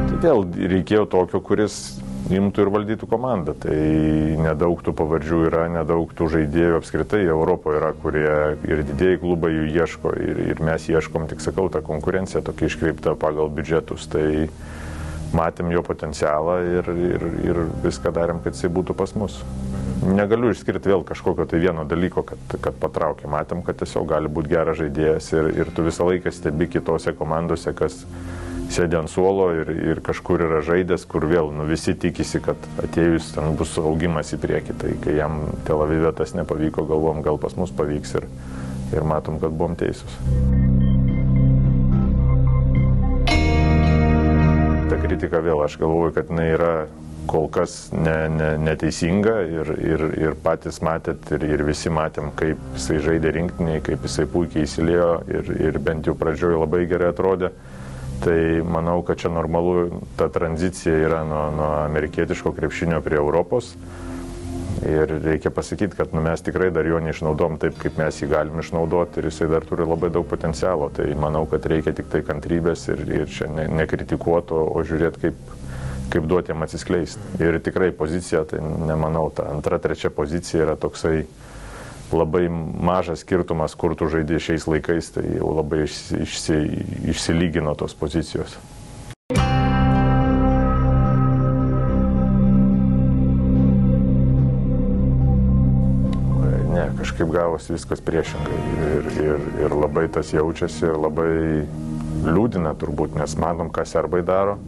Tai 0.06 0.22
vėl 0.22 0.46
reikėjo 0.76 1.08
tokio, 1.18 1.42
kuris 1.42 1.82
imtų 2.32 2.64
ir 2.64 2.70
valdytų 2.72 3.08
komandą. 3.10 3.54
Tai 3.64 3.76
nedaug 4.40 4.80
tų 4.84 4.94
pavardžių 4.96 5.40
yra, 5.48 5.66
nedaug 5.72 6.12
tų 6.16 6.30
žaidėjų 6.36 6.78
apskritai 6.78 7.24
Europoje 7.26 7.80
yra, 7.80 7.92
kurie 8.00 8.30
ir 8.68 8.84
didėjai 8.88 9.20
klubai 9.24 9.52
jų 9.54 9.66
ieško 9.74 10.14
ir, 10.22 10.40
ir 10.54 10.62
mes 10.64 10.88
ieškom, 10.88 11.28
tik 11.30 11.44
sakau, 11.44 11.68
tą 11.72 11.84
konkurenciją 11.84 12.44
tokia 12.46 12.70
iškreipta 12.70 13.16
pagal 13.20 13.52
biudžetus. 13.52 14.08
Tai 14.12 14.26
matėm 15.34 15.72
jo 15.74 15.82
potencialą 15.84 16.60
ir, 16.78 16.90
ir, 17.10 17.24
ir 17.48 17.62
viską 17.84 18.12
darėm, 18.14 18.40
kad 18.44 18.56
jisai 18.56 18.70
būtų 18.72 18.96
pas 18.96 19.14
mus. 19.18 19.40
Negaliu 20.04 20.50
išskirti 20.52 20.90
vėl 20.90 21.02
kažkokio 21.06 21.46
tai 21.48 21.58
vieno 21.62 21.86
dalyko, 21.88 22.24
kad, 22.28 22.56
kad 22.60 22.76
patraukė. 22.80 23.28
Matėm, 23.30 23.62
kad 23.64 23.78
tiesiog 23.80 24.06
gali 24.12 24.30
būti 24.30 24.52
geras 24.52 24.78
žaidėjas 24.80 25.30
ir, 25.34 25.50
ir 25.62 25.70
tu 25.74 25.86
visą 25.86 26.06
laiką 26.10 26.32
stebi 26.34 26.68
kitose 26.70 27.14
komandose, 27.16 27.72
kas 27.76 28.02
sėdė 28.72 29.00
ant 29.00 29.10
suolo 29.10 29.48
ir, 29.56 29.70
ir 29.92 30.00
kažkur 30.04 30.44
yra 30.46 30.60
žaidęs, 30.64 31.04
kur 31.10 31.26
vėl 31.30 31.50
nu, 31.54 31.66
visi 31.68 31.94
tikisi, 31.98 32.40
kad 32.44 32.68
atėjus 32.82 33.32
ten 33.36 33.56
bus 33.58 33.74
augimas 33.80 34.32
į 34.34 34.40
priekį. 34.42 34.76
Tai 34.80 34.92
kai 35.04 35.16
jam 35.18 35.40
Tel 35.68 35.84
Avive 35.84 36.12
tas 36.16 36.34
nepavyko, 36.38 36.86
galvom, 36.88 37.22
gal 37.26 37.40
pas 37.42 37.56
mus 37.60 37.74
pavyks 37.74 38.16
ir, 38.20 38.28
ir 38.96 39.06
matom, 39.08 39.40
kad 39.42 39.54
buvom 39.54 39.76
teisūs. 39.80 40.18
Ta 44.90 45.00
kritika 45.00 45.40
vėl, 45.44 45.64
aš 45.64 45.78
galvoju, 45.80 46.14
kad 46.18 46.30
jinai 46.32 46.50
yra 46.54 46.74
kol 47.26 47.48
kas 47.48 47.88
ne, 47.92 48.16
ne, 48.28 48.48
neteisinga 48.60 49.36
ir, 49.48 49.70
ir, 49.80 50.04
ir 50.20 50.34
patys 50.44 50.80
matėt 50.84 51.30
ir, 51.34 51.46
ir 51.56 51.64
visi 51.66 51.92
matėm, 51.92 52.30
kaip 52.36 52.60
jisai 52.76 53.00
žaidė 53.04 53.32
rinktiniai, 53.38 53.82
kaip 53.84 54.04
jisai 54.04 54.26
puikiai 54.30 54.66
įsilėjo 54.68 55.08
ir, 55.32 55.50
ir 55.68 55.78
bent 55.84 56.08
jau 56.08 56.16
pradžioje 56.18 56.60
labai 56.60 56.84
gerai 56.90 57.12
atrodė. 57.14 57.50
Tai 58.24 58.62
manau, 58.64 59.02
kad 59.04 59.20
čia 59.20 59.28
normalu 59.28 60.00
ta 60.16 60.30
tranzicija 60.32 60.96
yra 60.96 61.20
nuo, 61.28 61.44
nuo 61.52 61.70
amerikietiško 61.84 62.54
krepšinio 62.56 63.00
prie 63.04 63.20
Europos. 63.20 63.74
Ir 64.84 65.12
reikia 65.24 65.50
pasakyti, 65.54 65.96
kad 65.96 66.12
nu, 66.12 66.20
mes 66.24 66.42
tikrai 66.44 66.70
dar 66.72 66.86
jo 66.86 66.98
neišnaudom 67.00 67.58
taip, 67.60 67.76
kaip 67.80 67.98
mes 68.00 68.16
jį 68.20 68.28
galim 68.32 68.58
išnaudoti 68.60 69.20
ir 69.20 69.28
jisai 69.30 69.48
dar 69.52 69.64
turi 69.68 69.86
labai 69.88 70.10
daug 70.12 70.26
potencialo. 70.28 70.88
Tai 70.96 71.06
manau, 71.20 71.44
kad 71.48 71.66
reikia 71.68 71.94
tik 71.96 72.08
tai 72.12 72.24
kantrybės 72.26 72.88
ir, 72.92 73.04
ir 73.20 73.30
čia 73.32 73.48
ne, 73.52 73.68
nekritikuoti, 73.84 74.56
o, 74.56 74.66
o 74.72 74.84
žiūrėti, 74.88 75.22
kaip, 75.26 75.54
kaip 76.12 76.28
duoti 76.28 76.52
jam 76.52 76.64
atsiskleisti. 76.64 77.32
Ir 77.44 77.60
tikrai 77.64 77.92
pozicija, 77.96 78.44
tai 78.48 78.60
nemanau, 78.60 79.28
ta 79.36 79.50
antra, 79.52 79.80
trečia 79.84 80.12
pozicija 80.12 80.64
yra 80.66 80.76
toksai 80.80 81.22
labai 82.14 82.46
mažas 82.48 83.24
skirtumas, 83.24 83.74
kur 83.78 83.96
tu 83.98 84.08
žaidži 84.12 84.40
šiais 84.48 84.68
laikais, 84.70 85.10
tai 85.16 85.24
jau 85.36 85.52
labai 85.56 85.84
išsi, 85.88 86.22
išsi, 86.24 86.58
išsilygino 87.14 87.74
tos 87.78 87.96
pozicijos. 87.98 88.56
Ne, 96.74 96.88
kažkaip 96.98 97.30
gavosi 97.30 97.74
viskas 97.74 98.02
priešingai 98.02 98.60
ir, 98.90 99.10
ir, 99.24 99.48
ir 99.66 99.76
labai 99.78 100.08
tas 100.12 100.32
jaučiasi 100.34 100.90
labai 100.94 101.32
liūdina 102.24 102.74
turbūt, 102.80 103.18
nes 103.18 103.36
matom, 103.40 103.70
ką 103.74 103.84
serbai 103.88 104.22
daro. 104.26 104.58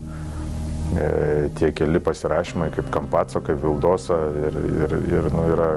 E, 0.95 1.49
tie 1.59 1.73
keli 1.75 1.99
pasirašymai 1.99 2.71
kaip 2.75 2.91
Kampaco, 2.95 3.41
kaip 3.43 3.59
Vildosa 3.63 4.21
ir, 4.47 4.59
ir, 4.87 4.95
ir 5.17 5.31
nu, 5.35 5.47
yra 5.51 5.71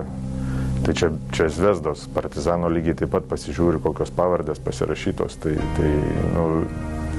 Tai 0.85 0.93
čia, 0.95 1.09
čia 1.35 1.49
Zvezdos 1.51 2.05
partizano 2.15 2.69
lygiai 2.71 2.95
taip 3.01 3.11
pat 3.13 3.27
pasižiūri, 3.29 3.81
kokios 3.83 4.13
pavardės 4.15 4.61
pasirašytos. 4.63 5.35
Tai, 5.43 5.57
tai 5.75 5.91
nu, 6.35 6.45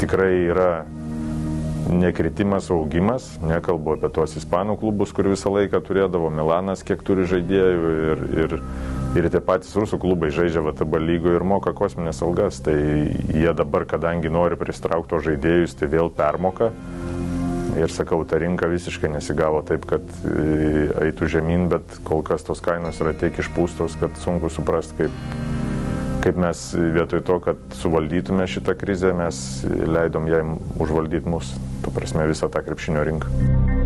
tikrai 0.01 0.33
yra 0.49 0.70
nekritimas, 1.90 2.70
augimas. 2.70 3.27
Nekalbu 3.44 3.96
apie 3.96 4.11
tuos 4.14 4.37
ispanų 4.38 4.79
klubus, 4.81 5.12
kur 5.16 5.29
visą 5.31 5.53
laiką 5.53 5.83
turėdavo 5.85 6.31
Milanas, 6.33 6.85
kiek 6.87 7.03
turi 7.07 7.27
žaidėjų 7.29 7.92
ir, 8.12 8.25
ir, 8.44 8.57
ir 9.20 9.29
tie 9.33 9.42
patys 9.44 9.75
rusų 9.77 10.01
klubai 10.03 10.33
žaidžia 10.35 10.62
VTB 10.64 11.03
lygoje 11.03 11.40
ir 11.40 11.46
moka 11.46 11.75
kosminės 11.77 12.23
algas. 12.27 12.62
Tai 12.64 12.77
jie 12.77 13.53
dabar, 13.57 13.87
kadangi 13.90 14.33
nori 14.33 14.59
pristraukti 14.61 15.20
žaidėjus, 15.31 15.77
tai 15.81 15.90
vėl 15.92 16.12
permoka. 16.14 16.70
Ir 17.78 17.92
sakau, 17.92 18.24
ta 18.26 18.38
rinka 18.40 18.66
visiškai 18.70 19.12
nesigavo 19.12 19.62
taip, 19.66 19.87
kad 19.90 20.02
e, 20.26 20.88
eitų 21.06 21.28
žemyn, 21.37 21.68
bet 21.70 22.00
kol 22.06 22.24
kas 22.26 22.42
tos 22.46 22.62
kainos 22.64 22.98
yra 23.02 23.14
tiek 23.16 23.37
išpūstos, 23.38 23.98
kad 24.00 24.18
sunku 24.22 24.50
suprasti, 24.50 25.04
kaip, 25.04 25.20
kaip 26.24 26.40
mes 26.42 26.64
vietoj 26.74 27.22
to, 27.26 27.38
kad 27.46 27.62
suvaldytume 27.78 28.48
šitą 28.50 28.74
krizę, 28.80 29.14
mes 29.16 29.42
leidom 29.66 30.26
jai 30.30 30.42
užvaldyti 30.83 31.30
mus, 31.30 31.54
tu 31.85 31.94
prasme, 31.94 32.26
visą 32.30 32.50
tą 32.50 32.64
krepšinio 32.66 33.06
rinką. 33.06 33.80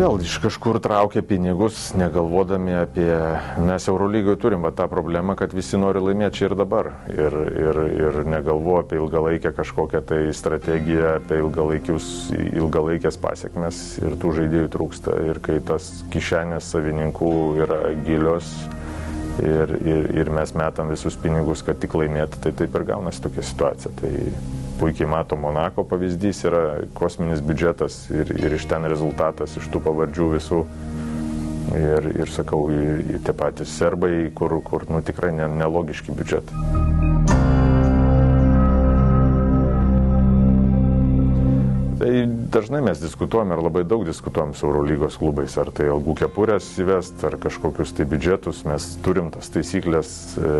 Vėl 0.00 0.22
iš 0.24 0.38
kažkur 0.40 0.78
traukia 0.82 1.22
pinigus, 1.26 1.90
negalvodami 1.98 2.72
apie... 2.80 3.10
Mes 3.60 3.86
Eurolygoje 3.90 4.38
turim 4.40 4.64
tą 4.76 4.86
problemą, 4.88 5.36
kad 5.36 5.52
visi 5.56 5.78
nori 5.80 6.00
laimėti 6.02 6.40
čia 6.40 6.48
ir 6.48 6.56
dabar. 6.58 6.90
Ir, 7.12 7.36
ir, 7.60 7.80
ir 8.00 8.20
negalvo 8.28 8.78
apie 8.80 8.96
ilgalaikę 9.00 9.52
kažkokią 9.56 10.02
tai 10.08 10.20
strategiją, 10.36 11.16
apie 11.20 11.40
ilgalaikės 12.60 13.20
pasiekmes 13.20 13.82
ir 14.00 14.16
tų 14.20 14.34
žaidėjų 14.40 14.72
trūksta. 14.72 15.18
Ir 15.30 15.42
kai 15.44 15.60
tas 15.64 15.90
kišenės 16.14 16.72
savininkų 16.72 17.34
yra 17.66 17.82
gilios 18.06 18.48
ir, 19.42 19.76
ir, 19.84 20.10
ir 20.22 20.32
mes 20.32 20.54
metam 20.56 20.92
visus 20.92 21.18
pinigus, 21.20 21.64
kad 21.66 21.80
tik 21.82 21.94
laimėtų, 21.98 22.40
tai 22.46 22.56
taip 22.56 22.80
ir 22.80 22.88
gaunasi 22.94 23.24
tokia 23.26 23.44
situacija. 23.52 23.92
Tai 24.00 24.14
puikiai 24.80 25.10
mato 25.10 25.36
Monako 25.36 25.84
pavyzdys 25.88 26.44
yra 26.48 26.64
kosminis 26.96 27.44
biudžetas 27.44 28.02
ir, 28.14 28.32
ir 28.40 28.56
iš 28.56 28.64
ten 28.70 28.88
rezultatas, 28.88 29.58
iš 29.60 29.68
tų 29.70 29.84
pavardžių 29.84 30.32
visų 30.38 30.64
Ir, 31.70 32.06
ir 32.18 32.26
sakau, 32.26 32.64
tie 33.22 33.32
patys 33.36 33.70
serbai, 33.78 34.32
kur, 34.34 34.56
kur 34.66 34.88
nu, 34.90 34.98
tikrai 35.06 35.30
ne, 35.30 35.46
nelogiški 35.60 36.10
biudžetai. 36.18 36.56
Tai 42.00 42.14
dažnai 42.50 42.80
mes 42.82 42.98
diskutuojam 43.00 43.52
ir 43.54 43.62
labai 43.62 43.82
daug 43.84 44.02
diskutuojam 44.06 44.52
su 44.54 44.66
Eurolygos 44.66 45.16
klubais, 45.20 45.54
ar 45.60 45.70
tai 45.74 45.86
algų 45.92 46.16
kepurės 46.20 46.66
įvest, 46.82 47.22
ar 47.26 47.36
kažkokius 47.40 47.94
tai 47.96 48.06
biudžetus. 48.10 48.64
Mes 48.68 48.86
turim 49.04 49.30
tas 49.34 49.50
taisyklės 49.54 50.10
e, 50.38 50.50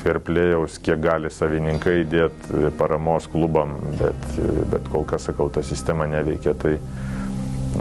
fair 0.00 0.20
playaus, 0.24 0.80
kiek 0.82 1.00
gali 1.04 1.30
savininkai 1.32 2.00
įdėti 2.02 2.72
paramos 2.78 3.30
klubam, 3.30 3.76
bet, 4.00 4.28
e, 4.42 4.66
bet 4.74 4.90
kol 4.92 5.06
kas, 5.08 5.28
sakau, 5.30 5.48
ta 5.52 5.62
sistema 5.66 6.08
neveikia. 6.10 6.56
Tai 6.58 6.74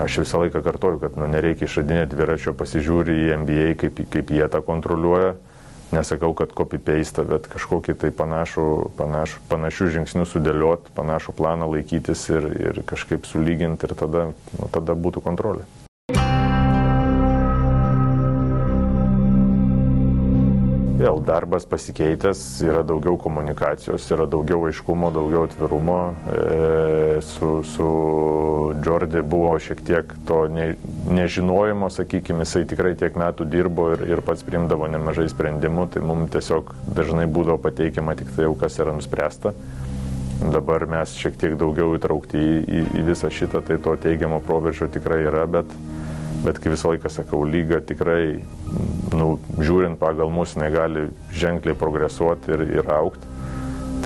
aš 0.06 0.22
visą 0.24 0.44
laiką 0.44 0.62
kartoju, 0.66 1.02
kad 1.02 1.18
nu, 1.18 1.30
nereikia 1.32 1.66
išradinėti 1.66 2.14
dviračio, 2.14 2.54
pasižiūri 2.58 3.22
į 3.26 3.38
NBA, 3.44 3.70
kaip, 3.82 4.04
kaip 4.14 4.34
jie 4.38 4.46
tą 4.54 4.62
kontroliuoja 4.66 5.36
nesakau, 5.92 6.34
kad 6.38 6.54
copy-paste, 6.58 7.24
bet 7.28 7.48
kažkokį 7.52 7.96
tai 8.02 8.12
panašų, 8.16 8.68
panašų, 9.00 9.42
panašių 9.52 9.90
žingsnių 9.98 10.28
sudėliot, 10.28 10.92
panašų 10.98 11.36
planą 11.38 11.70
laikytis 11.72 12.28
ir, 12.34 12.50
ir 12.70 12.82
kažkaip 12.88 13.28
sulyginti 13.30 13.88
ir 13.88 13.96
tada, 13.98 14.30
nu, 14.58 14.72
tada 14.74 14.98
būtų 14.98 15.24
kontrolė. 15.26 15.68
Vėl 20.98 21.20
darbas 21.22 21.66
pasikeitęs, 21.70 22.40
yra 22.66 22.80
daugiau 22.88 23.20
komunikacijos, 23.22 24.08
yra 24.16 24.26
daugiau 24.30 24.64
aiškumo, 24.66 25.12
daugiau 25.14 25.44
atvirumo. 25.46 25.98
E, 26.34 27.20
su, 27.22 27.50
su 27.70 27.90
Jordi 28.82 29.22
buvo 29.22 29.52
šiek 29.62 29.84
tiek 29.86 30.16
to 30.26 30.40
ne, 30.50 30.72
nežinojimo, 31.14 31.92
sakykime, 31.94 32.48
jisai 32.48 32.64
tikrai 32.72 32.96
tiek 32.98 33.20
metų 33.20 33.46
dirbo 33.52 33.92
ir, 33.94 34.08
ir 34.10 34.24
pats 34.26 34.42
priimdavo 34.48 34.90
nemažai 34.90 35.28
sprendimų, 35.30 35.86
tai 35.94 36.02
mums 36.02 36.34
tiesiog 36.34 36.74
dažnai 36.98 37.28
būdavo 37.30 37.60
pateikiama 37.68 38.18
tik 38.18 38.34
tai 38.34 38.48
jau, 38.48 38.56
kas 38.58 38.80
yra 38.82 38.98
nuspręsta. 38.98 39.54
Dabar 40.50 40.88
mes 40.90 41.14
šiek 41.18 41.38
tiek 41.38 41.54
daugiau 41.62 41.94
įtraukti 42.00 42.42
į, 42.42 42.58
į, 42.66 42.82
į 42.98 43.06
visą 43.12 43.30
šitą, 43.34 43.62
tai 43.70 43.78
to 43.86 43.94
teigiamo 44.02 44.42
proveržio 44.50 44.90
tikrai 44.98 45.22
yra, 45.30 45.46
bet 45.46 45.78
bet 46.46 46.60
kaip 46.62 46.74
visą 46.76 46.94
laiką 46.94 47.12
sakau, 47.12 47.42
lyga 47.48 47.80
tikrai, 47.86 48.44
nu, 49.16 49.30
žiūrint 49.58 50.00
pagal 50.02 50.32
mus, 50.34 50.56
negali 50.60 51.08
ženkliai 51.34 51.78
progresuoti 51.78 52.54
ir, 52.56 52.66
ir 52.80 52.94
aukti. 52.94 53.36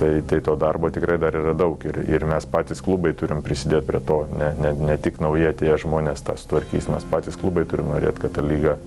Tai, 0.02 0.10
tai 0.26 0.39
to 0.41 0.56
darbo 0.58 0.89
tikrai 0.89 1.20
dar 1.22 1.36
yra 1.38 1.52
daug 1.54 1.84
ir, 1.86 2.00
ir 2.10 2.24
mes 2.26 2.48
patys 2.50 2.80
klubai 2.82 3.12
turim 3.13 3.44
prisidėti 3.46 3.86
prie 3.86 4.00
to, 4.08 4.24
ne, 4.34 4.48
ne, 4.58 4.72
ne 4.88 4.96
tik 4.98 5.20
naujie 5.22 5.52
tie 5.60 5.76
žmonės 5.78 6.24
tas 6.26 6.48
tvarkys, 6.50 6.89
mes 6.89 7.06
patys 7.12 7.38
klubai 7.38 7.67
turim 7.70 7.91
norėti, 7.91 8.24
kad 8.24 8.34
ta 8.39 8.46
lyga 8.46 8.80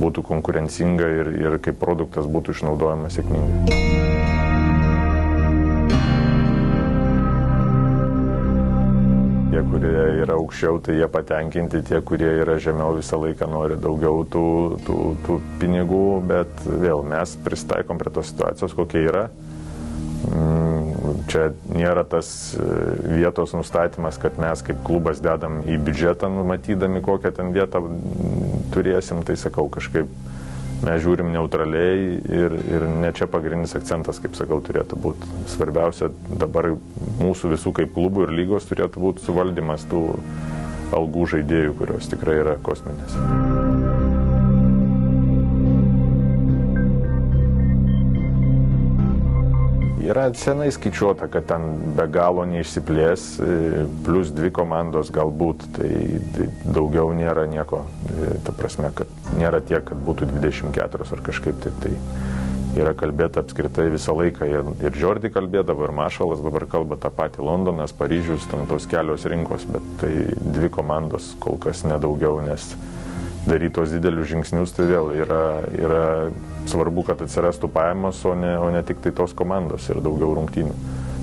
būtų 0.00 0.24
konkurencinga 0.26 1.12
ir, 1.20 1.34
ir 1.44 1.58
kaip 1.62 1.78
produktas 1.78 2.26
būtų 2.26 2.56
išnaudojamas 2.56 3.20
sėkmingai. 3.20 4.49
Tie, 9.60 9.66
kurie 9.68 10.22
yra 10.22 10.38
aukščiau, 10.40 10.78
tai 10.80 10.94
jie 10.96 11.06
patenkinti, 11.12 11.82
tie, 11.84 11.98
kurie 12.00 12.30
yra 12.40 12.54
žemiau, 12.56 12.94
visą 12.96 13.18
laiką 13.20 13.44
nori 13.52 13.74
daugiau 13.76 14.22
tų, 14.24 14.44
tų, 14.86 14.94
tų 15.26 15.34
pinigų, 15.60 16.04
bet 16.24 16.62
vėl 16.64 17.02
mes 17.04 17.34
pristaikom 17.44 18.00
prie 18.00 18.08
tos 18.14 18.30
situacijos, 18.32 18.72
kokia 18.78 19.02
yra. 19.10 19.26
Mm, 20.30 21.20
čia 21.28 21.50
nėra 21.68 22.06
tas 22.08 22.30
e, 22.56 22.70
vietos 23.18 23.52
nustatymas, 23.52 24.16
kad 24.22 24.40
mes 24.40 24.64
kaip 24.64 24.80
klubas 24.86 25.20
dedam 25.20 25.60
į 25.68 25.76
biudžetą, 25.84 26.32
numatydami 26.32 27.04
kokią 27.04 27.34
ten 27.36 27.52
vietą 27.52 27.84
turėsim, 28.72 29.20
tai 29.28 29.36
sakau 29.44 29.68
kažkaip 29.68 30.08
mes 30.84 31.02
žiūrim 31.04 31.32
neutraliai 31.34 32.20
ir, 32.40 32.56
ir 32.72 32.86
ne 33.02 33.10
čia 33.16 33.28
pagrindinis 33.30 33.76
akcentas, 33.78 34.20
kaip 34.22 34.36
sakau, 34.38 34.60
turėtų 34.64 34.98
būti. 35.00 35.28
Svarbiausia 35.52 36.10
dabar 36.40 36.72
mūsų 37.20 37.54
visų 37.54 37.74
kaip 37.80 37.92
klubų 37.96 38.26
ir 38.26 38.34
lygos 38.42 38.68
turėtų 38.70 39.04
būti 39.04 39.26
suvaldymas 39.26 39.86
tų 39.90 40.06
algų 40.96 41.28
žaidėjų, 41.36 41.76
kurios 41.82 42.10
tikrai 42.10 42.40
yra 42.42 42.56
kosminės. 42.64 44.19
Yra 50.10 50.26
senai 50.34 50.70
skaičiuota, 50.74 51.28
kad 51.30 51.46
ten 51.46 51.68
be 51.94 52.06
galo 52.10 52.42
neišsiplės, 52.50 53.26
e, 53.38 53.84
plus 54.06 54.32
dvi 54.34 54.50
komandos 54.54 55.12
galbūt, 55.14 55.68
tai, 55.76 55.92
tai 56.34 56.48
daugiau 56.64 57.12
nėra 57.14 57.46
nieko. 57.50 57.84
E, 58.10 58.32
ta 58.46 58.54
prasme, 58.56 58.90
kad 58.96 59.30
nėra 59.38 59.62
tiek, 59.62 59.84
kad 59.86 60.00
būtų 60.08 60.32
24 60.32 61.06
ar 61.14 61.26
kažkaip 61.30 61.62
tai. 61.62 61.74
tai 61.84 61.94
yra 62.78 62.92
kalbėta 62.94 63.42
apskritai 63.42 63.88
visą 63.90 64.14
laiką 64.14 64.46
ir, 64.46 64.68
ir 64.86 64.98
Jordi 64.98 65.30
kalbėdavo, 65.32 65.88
ir 65.88 65.94
Mašalas 65.96 66.42
dabar 66.44 66.66
kalba 66.70 66.98
tą 67.00 67.10
patį 67.14 67.42
Londonas, 67.46 67.94
Paryžius, 67.96 68.46
ten 68.50 68.66
tos 68.70 68.86
kelios 68.90 69.26
rinkos, 69.30 69.66
bet 69.70 69.88
tai 70.02 70.12
dvi 70.38 70.70
komandos 70.72 71.32
kol 71.42 71.58
kas 71.62 71.82
nedaugiau, 71.88 72.38
nes 72.46 72.70
daryti 73.48 73.74
tos 73.78 73.94
didelius 73.94 74.30
žingsnius 74.30 74.74
tai 74.76 74.86
vėl 74.90 75.10
yra, 75.16 75.42
yra 75.80 76.04
svarbu, 76.68 77.04
kad 77.08 77.22
atsirastų 77.24 77.70
pajamos, 77.72 78.24
o 78.28 78.34
ne, 78.38 78.56
o 78.60 78.68
ne 78.74 78.82
tik 78.86 79.00
tai 79.04 79.14
tos 79.16 79.32
komandos 79.36 79.88
ir 79.88 80.02
daugiau 80.04 80.34
rungtynių. 80.38 80.74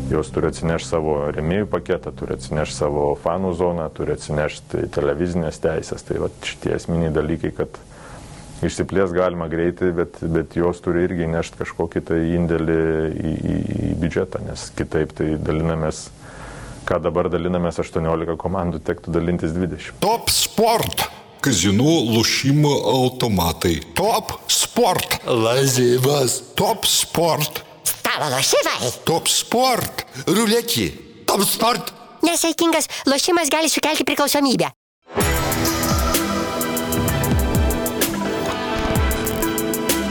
Jos 0.08 0.30
turi 0.32 0.48
atsinešti 0.48 0.88
savo 0.88 1.18
remėjų 1.36 1.68
paketą, 1.68 2.14
turi 2.16 2.38
atsinešti 2.38 2.78
savo 2.78 3.10
fanų 3.20 3.52
zoną, 3.60 3.90
turi 3.94 4.16
atsinešti 4.16 4.88
televizinės 4.96 5.60
teisės. 5.60 6.06
Tai 6.08 6.22
va, 6.24 6.32
šitie 6.48 6.78
esminiai 6.78 7.12
dalykai, 7.12 7.52
kad 7.58 7.76
Išsiplės 8.58 9.12
galima 9.14 9.46
greitai, 9.52 9.92
bet, 9.94 10.16
bet 10.34 10.56
jos 10.58 10.80
turi 10.82 11.04
irgi 11.06 11.28
nešti 11.30 11.60
kažkokį 11.60 12.02
tai 12.08 12.18
indėlį 12.40 12.78
į, 13.14 13.34
į, 13.38 13.58
į 13.90 13.90
biudžetą, 14.02 14.42
nes 14.48 14.64
kitaip 14.78 15.14
tai 15.18 15.36
dalinamės, 15.38 16.08
ką 16.90 16.98
dabar 17.06 17.30
dalinamės 17.30 17.78
18 17.84 18.34
komandų, 18.42 18.82
tektų 18.88 19.14
dalintis 19.14 19.54
20. 19.54 20.02
Top 20.02 20.34
sport. 20.34 21.06
Kazinų 21.48 21.92
lošimo 22.12 22.74
automatai. 22.92 23.78
Top 23.96 24.34
sport. 24.52 25.14
Lazivas. 25.24 26.42
Top 26.60 26.84
sport. 26.84 27.62
Stalo 27.88 28.28
lošimai. 28.34 28.90
Top 29.08 29.32
sport. 29.32 30.04
Ruletį. 30.28 30.90
Top 31.24 31.46
sport. 31.48 31.94
Nesaikingas 32.28 32.92
lošimas 33.08 33.48
gali 33.48 33.72
sukelti 33.72 34.04
priklausomybę. 34.04 34.74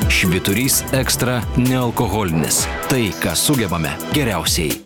Šviturys 0.08 0.80
ekstra 0.96 1.42
nealkoholinis. 1.60 2.64
Tai, 2.88 3.04
ką 3.20 3.36
sugebame 3.36 3.92
geriausiai. 4.16 4.85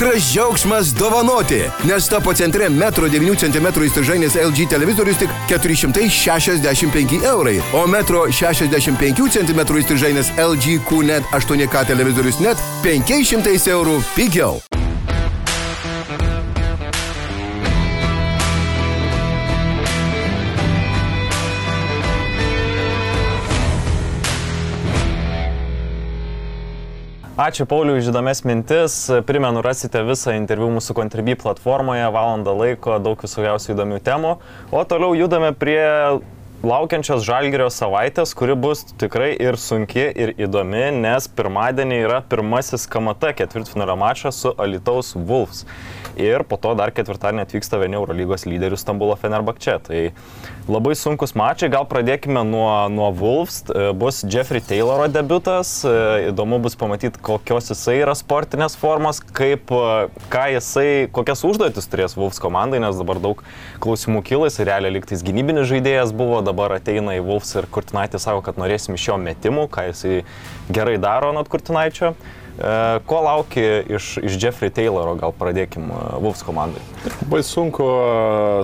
Tikras 0.00 0.32
džiaugsmas 0.32 0.94
dovanoti, 0.94 1.60
nes 1.84 2.08
tapo 2.08 2.32
centre 2.34 2.68
metro 2.68 3.08
9 3.08 3.34
cm 3.36 3.66
įstrižainės 3.84 4.38
LG 4.40 4.64
televizorius 4.72 5.20
tik 5.20 5.34
465 5.50 7.20
eurai, 7.28 7.58
o 7.76 7.84
metro 7.84 8.24
65 8.32 9.28
cm 9.36 9.60
įstrižainės 9.84 10.32
LG 10.40 10.80
QNET 10.88 11.36
8K 11.36 11.84
televizorius 11.92 12.40
net 12.40 12.68
500 12.80 13.68
eurų 13.76 14.00
pigiau. 14.16 14.62
Ačiū 27.40 27.64
Pauliu 27.64 27.94
už 27.96 28.10
įdomias 28.10 28.42
mintis. 28.44 28.94
Primenu, 29.24 29.62
rasite 29.64 30.02
visą 30.04 30.34
interviu 30.36 30.66
mūsų 30.74 30.92
Contribui 30.98 31.32
platformoje, 31.40 32.02
valandą 32.12 32.52
laiko, 32.52 32.98
daug 33.00 33.22
visokiausių 33.24 33.70
įdomių 33.72 34.00
temų. 34.04 34.32
O 34.68 34.82
toliau 34.84 35.16
judame 35.16 35.48
prie 35.56 35.80
laukiančios 36.60 37.24
Žalgirio 37.24 37.70
savaitės, 37.72 38.34
kuri 38.36 38.58
bus 38.60 38.84
tikrai 39.00 39.30
ir 39.40 39.56
sunki, 39.56 40.04
ir 40.12 40.34
įdomi, 40.36 40.90
nes 41.00 41.30
pirmadienį 41.32 42.02
yra 42.10 42.20
pirmasis 42.28 42.84
KMT 42.92 43.32
ketvirtfinalio 43.40 43.96
mačas 43.96 44.42
su 44.44 44.52
Alitaus 44.60 45.14
Wolves. 45.16 45.64
Ir 46.20 46.44
po 46.44 46.58
to 46.60 46.74
dar 46.76 46.92
ketvirtadienį 46.92 47.46
atvyksta 47.46 47.78
vieni 47.80 47.96
Eurolygos 47.96 48.44
lyderių 48.44 48.76
Stambulo 48.76 49.14
Fenerbakče. 49.16 49.76
Tai 49.86 50.00
labai 50.68 50.92
sunkus 50.98 51.32
mačiai, 51.38 51.70
gal 51.72 51.86
pradėkime 51.88 52.42
nuo, 52.44 52.68
nuo 52.92 53.08
Wolves. 53.16 53.62
Bus 53.96 54.20
Jeffrey 54.28 54.60
Tayloro 54.60 55.06
debutas, 55.08 55.78
įdomu 56.28 56.60
bus 56.62 56.76
pamatyti, 56.78 57.22
kokios 57.24 57.70
jisai 57.72 58.00
yra 58.02 58.12
sportinės 58.18 58.76
formos, 58.80 59.22
kaip, 59.36 59.72
ką 60.32 60.44
jisai, 60.56 60.88
kokias 61.16 61.44
užduotis 61.48 61.88
turės 61.90 62.16
Wolves 62.18 62.42
komandai, 62.42 62.82
nes 62.84 63.00
dabar 63.00 63.22
daug 63.22 63.40
klausimų 63.80 64.20
kyla, 64.28 64.50
jis 64.50 64.60
realiai 64.68 64.98
liktais 64.98 65.24
gynybinis 65.26 65.70
žaidėjas 65.70 66.12
buvo, 66.16 66.42
dabar 66.44 66.76
ateina 66.76 67.16
į 67.16 67.24
Wolfs 67.30 67.56
ir 67.56 67.70
Kurtinaitis 67.72 68.28
sako, 68.28 68.44
kad 68.44 68.60
norėsim 68.60 68.98
iš 68.98 69.08
jo 69.08 69.16
metimų, 69.20 69.70
ką 69.72 69.88
jisai 69.88 70.20
gerai 70.68 70.98
daro 71.00 71.32
nuo 71.36 71.46
Kurtinaičio. 71.48 72.14
E, 72.58 72.98
ko 73.06 73.20
lauki 73.24 73.62
iš, 73.88 74.16
iš 74.26 74.36
Jeffrey 74.42 74.72
Tayloro, 74.74 75.14
gal 75.20 75.32
pradėkim 75.36 75.88
e, 75.88 76.00
Wolfs 76.20 76.42
komandai? 76.44 76.82
Labai 77.22 77.42
sunku, 77.46 77.86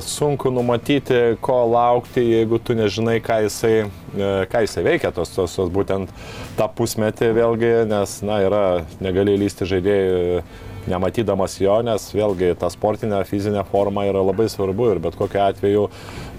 sunku 0.04 0.52
numatyti, 0.52 1.38
ko 1.44 1.62
laukti, 1.70 2.24
jeigu 2.34 2.60
tu 2.60 2.76
nežinai, 2.76 3.18
ką 3.24 3.40
jisai, 3.46 3.74
e, 3.86 4.30
ką 4.52 4.64
jisai 4.66 4.84
veikia, 4.86 5.12
tos, 5.16 5.32
tos, 5.36 5.56
tos 5.56 5.72
būtent 5.72 6.12
tą 6.58 6.68
pusmetį 6.76 7.32
vėlgi, 7.36 7.72
nes, 7.90 8.18
na, 8.26 8.40
yra, 8.44 8.64
negali 9.04 9.38
lysti 9.40 9.68
žaidėjų 9.72 10.42
nematydamas 10.90 11.58
jo, 11.60 11.76
nes 11.86 12.06
vėlgi 12.14 12.52
ta 12.60 12.70
sportinė 12.72 13.22
fizinė 13.28 13.64
forma 13.70 14.06
yra 14.08 14.22
labai 14.24 14.48
svarbu 14.52 14.90
ir 14.94 15.02
bet 15.02 15.18
kokiu 15.18 15.42
atveju 15.44 15.84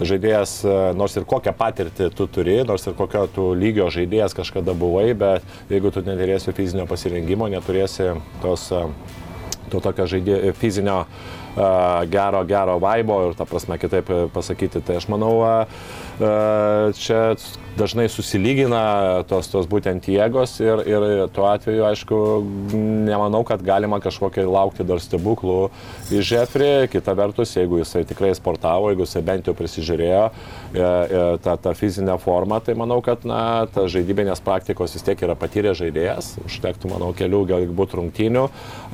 žaidėjas, 0.00 0.56
e, 0.64 0.76
nors 0.98 1.16
ir 1.18 1.28
kokią 1.28 1.54
patirtį 1.58 2.10
tu 2.16 2.28
turi, 2.32 2.58
nors 2.68 2.86
ir 2.88 2.96
kokio 2.98 3.26
tu 3.34 3.50
lygio 3.58 3.88
žaidėjas 3.92 4.36
kažkada 4.38 4.74
buvai, 4.78 5.12
bet 5.18 5.72
jeigu 5.72 5.92
tu 5.94 6.04
neturėsi 6.06 6.56
fizinio 6.56 6.88
pasirengimo, 6.90 7.50
neturėsi 7.52 8.14
tos 8.42 8.70
e, 8.72 8.84
to 9.68 9.82
tokio 9.84 10.06
žaidėjo 10.08 10.54
fizinio 10.56 11.02
uh, 11.04 12.04
gero, 12.08 12.40
gero 12.48 12.78
vaibo 12.80 13.18
ir, 13.26 13.34
ta 13.36 13.44
prasme, 13.44 13.76
kitaip 13.76 14.08
pasakyti, 14.32 14.80
tai 14.80 14.96
aš 14.96 15.10
manau, 15.12 15.34
uh, 15.44 16.06
čia 16.18 17.22
dažnai 17.78 18.08
susilygina 18.10 19.22
tos, 19.30 19.46
tos 19.52 19.68
būtent 19.70 20.08
jėgos 20.10 20.56
ir, 20.62 20.82
ir 20.88 21.04
tuo 21.34 21.46
atveju, 21.46 21.84
aišku, 21.86 22.18
nemanau, 23.06 23.44
kad 23.46 23.62
galima 23.62 24.00
kažkokiai 24.02 24.48
laukti 24.48 24.86
dar 24.86 24.98
stebuklų 25.02 25.68
iš 26.14 26.32
Jeffrey. 26.34 26.88
Kita 26.90 27.14
vertus, 27.18 27.54
jeigu 27.54 27.78
jisai 27.78 28.02
tikrai 28.08 28.32
sportavo, 28.36 28.90
jeigu 28.90 29.06
jisai 29.06 29.22
bent 29.26 29.46
jau 29.46 29.54
prisižiūrėjo 29.58 30.24
e, 30.26 30.32
e, 30.82 31.22
tą, 31.44 31.54
tą 31.62 31.74
fizinę 31.78 32.18
formą, 32.22 32.58
tai 32.66 32.74
manau, 32.78 32.98
kad 33.04 33.22
na, 33.28 33.68
ta 33.70 33.86
žaidybinės 33.90 34.42
praktikos 34.44 34.96
vis 34.98 35.06
tiek 35.06 35.22
yra 35.28 35.38
patyrę 35.38 35.76
žaidėjas. 35.78 36.34
Užtektų, 36.48 36.90
manau, 36.94 37.12
kelių 37.16 37.44
galbūt 37.52 37.94
rungtynių 38.00 38.46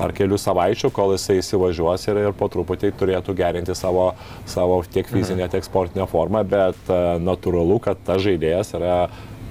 ar 0.04 0.14
kelių 0.16 0.40
savaičių, 0.40 0.92
kol 0.94 1.16
jisai 1.16 1.40
įsivažiuos 1.40 2.08
ir, 2.10 2.22
ir 2.26 2.36
po 2.36 2.50
truputį 2.52 2.92
turėtų 3.00 3.36
gerinti 3.38 3.76
savo, 3.78 4.10
savo 4.50 4.82
tiek 4.92 5.08
fizinę, 5.08 5.48
tiek 5.52 5.64
sportinę 5.64 6.04
formą, 6.10 6.44
bet 6.48 6.92
uh, 6.92 7.13
natūralu, 7.22 7.78
kad 7.84 8.00
tas 8.06 8.22
žaidėjas 8.24 8.74
yra 8.78 8.98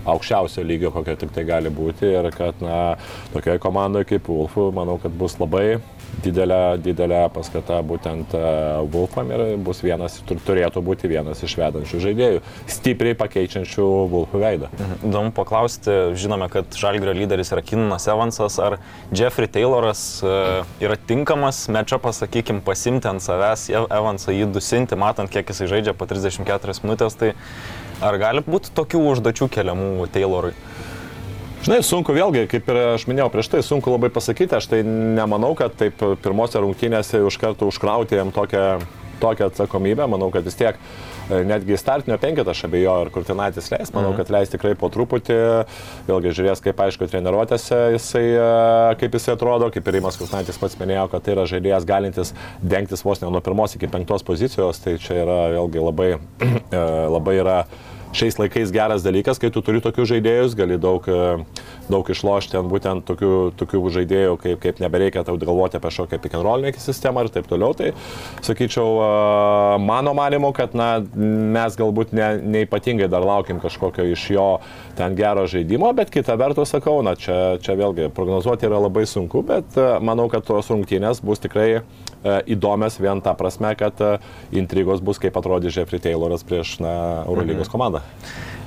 aukščiausio 0.09 0.63
lygio, 0.67 0.91
kokio 0.91 1.15
tik 1.19 1.31
tai 1.35 1.45
gali 1.47 1.71
būti 1.73 2.09
ir 2.09 2.27
kad, 2.35 2.59
na, 2.63 2.95
tokioje 3.33 3.61
komandoje 3.63 4.09
kaip 4.11 4.27
Wolfų, 4.27 4.67
manau, 4.75 4.97
kad 4.99 5.15
bus 5.15 5.37
labai 5.39 5.79
didelė, 6.23 6.77
didelė 6.83 7.21
paskata 7.33 7.79
būtent 7.85 8.35
Wolfam 8.93 9.31
ir 9.33 9.43
bus 9.63 9.81
vienas, 9.83 10.19
turėtų 10.27 10.83
būti 10.85 11.09
vienas 11.11 11.43
iš 11.45 11.55
vedančių 11.59 12.01
žaidėjų, 12.03 12.41
stipriai 12.71 13.17
pakeičiančių 13.19 13.87
Wolfų 14.13 14.43
veidą. 14.43 14.71
Mhm. 14.77 14.95
Įdomu 15.09 15.33
paklausti, 15.35 15.97
žinome, 16.19 16.49
kad 16.53 16.77
Žalgrio 16.77 17.15
lyderis 17.17 17.53
yra 17.55 17.63
Kinanas 17.65 18.07
Evansas, 18.11 18.59
ar 18.63 18.79
Jeffrey 19.13 19.51
Tayloras 19.51 20.03
yra 20.23 20.99
tinkamas 21.09 21.65
mečio, 21.73 21.99
pasakykime, 22.03 22.63
pasimti 22.65 23.09
ant 23.09 23.23
savęs 23.23 23.69
Evansą 23.73 24.35
jį 24.35 24.51
dusinti, 24.53 24.99
matant, 24.99 25.31
kiek 25.33 25.49
jisai 25.49 25.71
žaidžia 25.71 25.97
po 25.97 26.09
34 26.09 26.79
minutės, 26.83 27.17
tai 27.19 27.33
Ar 28.03 28.17
gali 28.19 28.41
būti 28.43 28.73
tokių 28.75 28.99
užduočių 29.13 29.45
keliamų 29.53 30.07
Taylorui? 30.11 30.51
Žinai, 31.63 31.77
sunku 31.79 32.11
vėlgi, 32.11 32.41
kaip 32.51 32.65
ir 32.73 32.77
aš 32.97 33.05
minėjau 33.07 33.29
prieš 33.31 33.47
tai, 33.53 33.61
sunku 33.63 33.87
labai 33.93 34.09
pasakyti, 34.11 34.57
aš 34.57 34.65
tai 34.67 34.81
nemanau, 34.83 35.53
kad 35.55 35.71
taip 35.79 36.01
pirmose 36.19 36.59
rungtynėse 36.59 37.21
už 37.23 37.37
kartų 37.39 37.69
užkrauti 37.71 38.17
jam 38.17 38.33
tokią, 38.35 38.81
tokią 39.21 39.47
atsakomybę, 39.47 40.03
manau, 40.11 40.27
kad 40.33 40.43
vis 40.43 40.59
tiek 40.59 40.75
e, 40.75 41.39
netgi 41.47 41.77
startinio 41.79 42.17
penketą 42.19 42.51
aš 42.51 42.65
abejoju, 42.67 43.05
ar 43.05 43.11
Kurtinaitis 43.15 43.71
leis, 43.71 43.93
manau, 43.95 44.11
mhm. 44.11 44.17
kad 44.19 44.33
leis 44.35 44.51
tikrai 44.51 44.73
po 44.75 44.89
truputį, 44.91 45.39
vėlgi 46.09 46.35
žiūrės, 46.35 46.63
kaip 46.67 46.83
aišku, 46.83 47.07
treniruotėse 47.07 47.79
jisai, 47.95 48.25
e, 48.35 48.51
kaip 48.99 49.15
jisai 49.15 49.37
atrodo, 49.37 49.71
kaip 49.71 49.87
ir 49.87 49.99
Rimas 50.01 50.19
Kurtinaitis 50.19 50.59
pats 50.59 50.75
minėjo, 50.83 51.07
kad 51.15 51.23
tai 51.23 51.37
yra 51.37 51.47
žaidėjas 51.47 51.87
galintis 51.87 52.35
dengtis 52.59 53.07
vos 53.07 53.23
ne 53.23 53.31
nuo 53.31 53.39
pirmos 53.45 53.79
iki 53.79 53.87
penktos 53.87 54.27
pozicijos, 54.27 54.83
tai 54.83 54.99
čia 54.99 55.21
yra 55.23 55.39
vėlgi 55.55 55.87
labai, 55.87 56.11
e, 56.51 56.85
labai 57.07 57.39
yra 57.39 57.61
šiais 58.13 58.37
laikais 58.37 58.71
geras 58.73 59.03
dalykas, 59.03 59.39
kai 59.41 59.49
tu 59.53 59.61
turi 59.65 59.81
tokius 59.83 60.11
žaidėjus, 60.11 60.55
gali 60.57 60.77
daug, 60.81 61.05
e, 61.09 61.63
daug 61.89 62.09
išlošti 62.13 62.59
ant 62.59 62.69
būtent 62.71 63.05
tokių, 63.09 63.33
tokių 63.59 63.81
žaidėjų, 63.97 64.37
kaip, 64.43 64.59
kaip 64.63 64.81
nebereikia 64.83 65.25
tau 65.25 65.37
galvoti 65.41 65.79
apie 65.79 65.89
kažkokią 65.89 66.21
pick 66.21 66.37
and 66.37 66.45
roll 66.45 66.67
sistemą 66.77 67.25
ir 67.25 67.31
taip 67.33 67.49
toliau. 67.49 67.73
Tai 67.77 67.91
sakyčiau, 68.45 68.87
e, 69.01 69.79
mano 69.83 70.13
manimo, 70.13 70.53
kad 70.53 70.77
na, 70.77 71.01
mes 71.13 71.77
galbūt 71.79 72.13
ne, 72.13 72.29
neipatingai 72.57 73.09
dar 73.09 73.25
laukim 73.25 73.59
kažkokio 73.63 74.05
iš 74.13 74.29
jo 74.35 74.47
ten 74.97 75.17
gero 75.17 75.47
žaidimo, 75.49 75.91
bet 75.97 76.13
kita 76.13 76.37
vertus 76.37 76.73
sakau, 76.75 77.01
na 77.05 77.15
čia, 77.15 77.57
čia 77.63 77.77
vėlgi 77.79 78.11
prognozuoti 78.13 78.69
yra 78.69 78.81
labai 78.85 79.07
sunku, 79.09 79.41
bet 79.45 79.77
e, 79.77 79.89
manau, 79.99 80.29
kad 80.29 80.45
tos 80.45 80.69
rungtynės 80.69 81.23
bus 81.25 81.41
tikrai 81.41 81.81
įdomias 82.23 82.99
vien 83.01 83.21
tą 83.23 83.35
prasme, 83.39 83.73
kad 83.79 83.99
intrigos 84.55 85.03
bus, 85.03 85.19
kaip 85.21 85.37
atrodys 85.39 85.77
Jeffrey 85.77 86.01
Tayloras 86.03 86.45
prieš 86.47 86.77
na, 86.83 86.93
Eurolygos 87.27 87.67
mhm. 87.67 87.73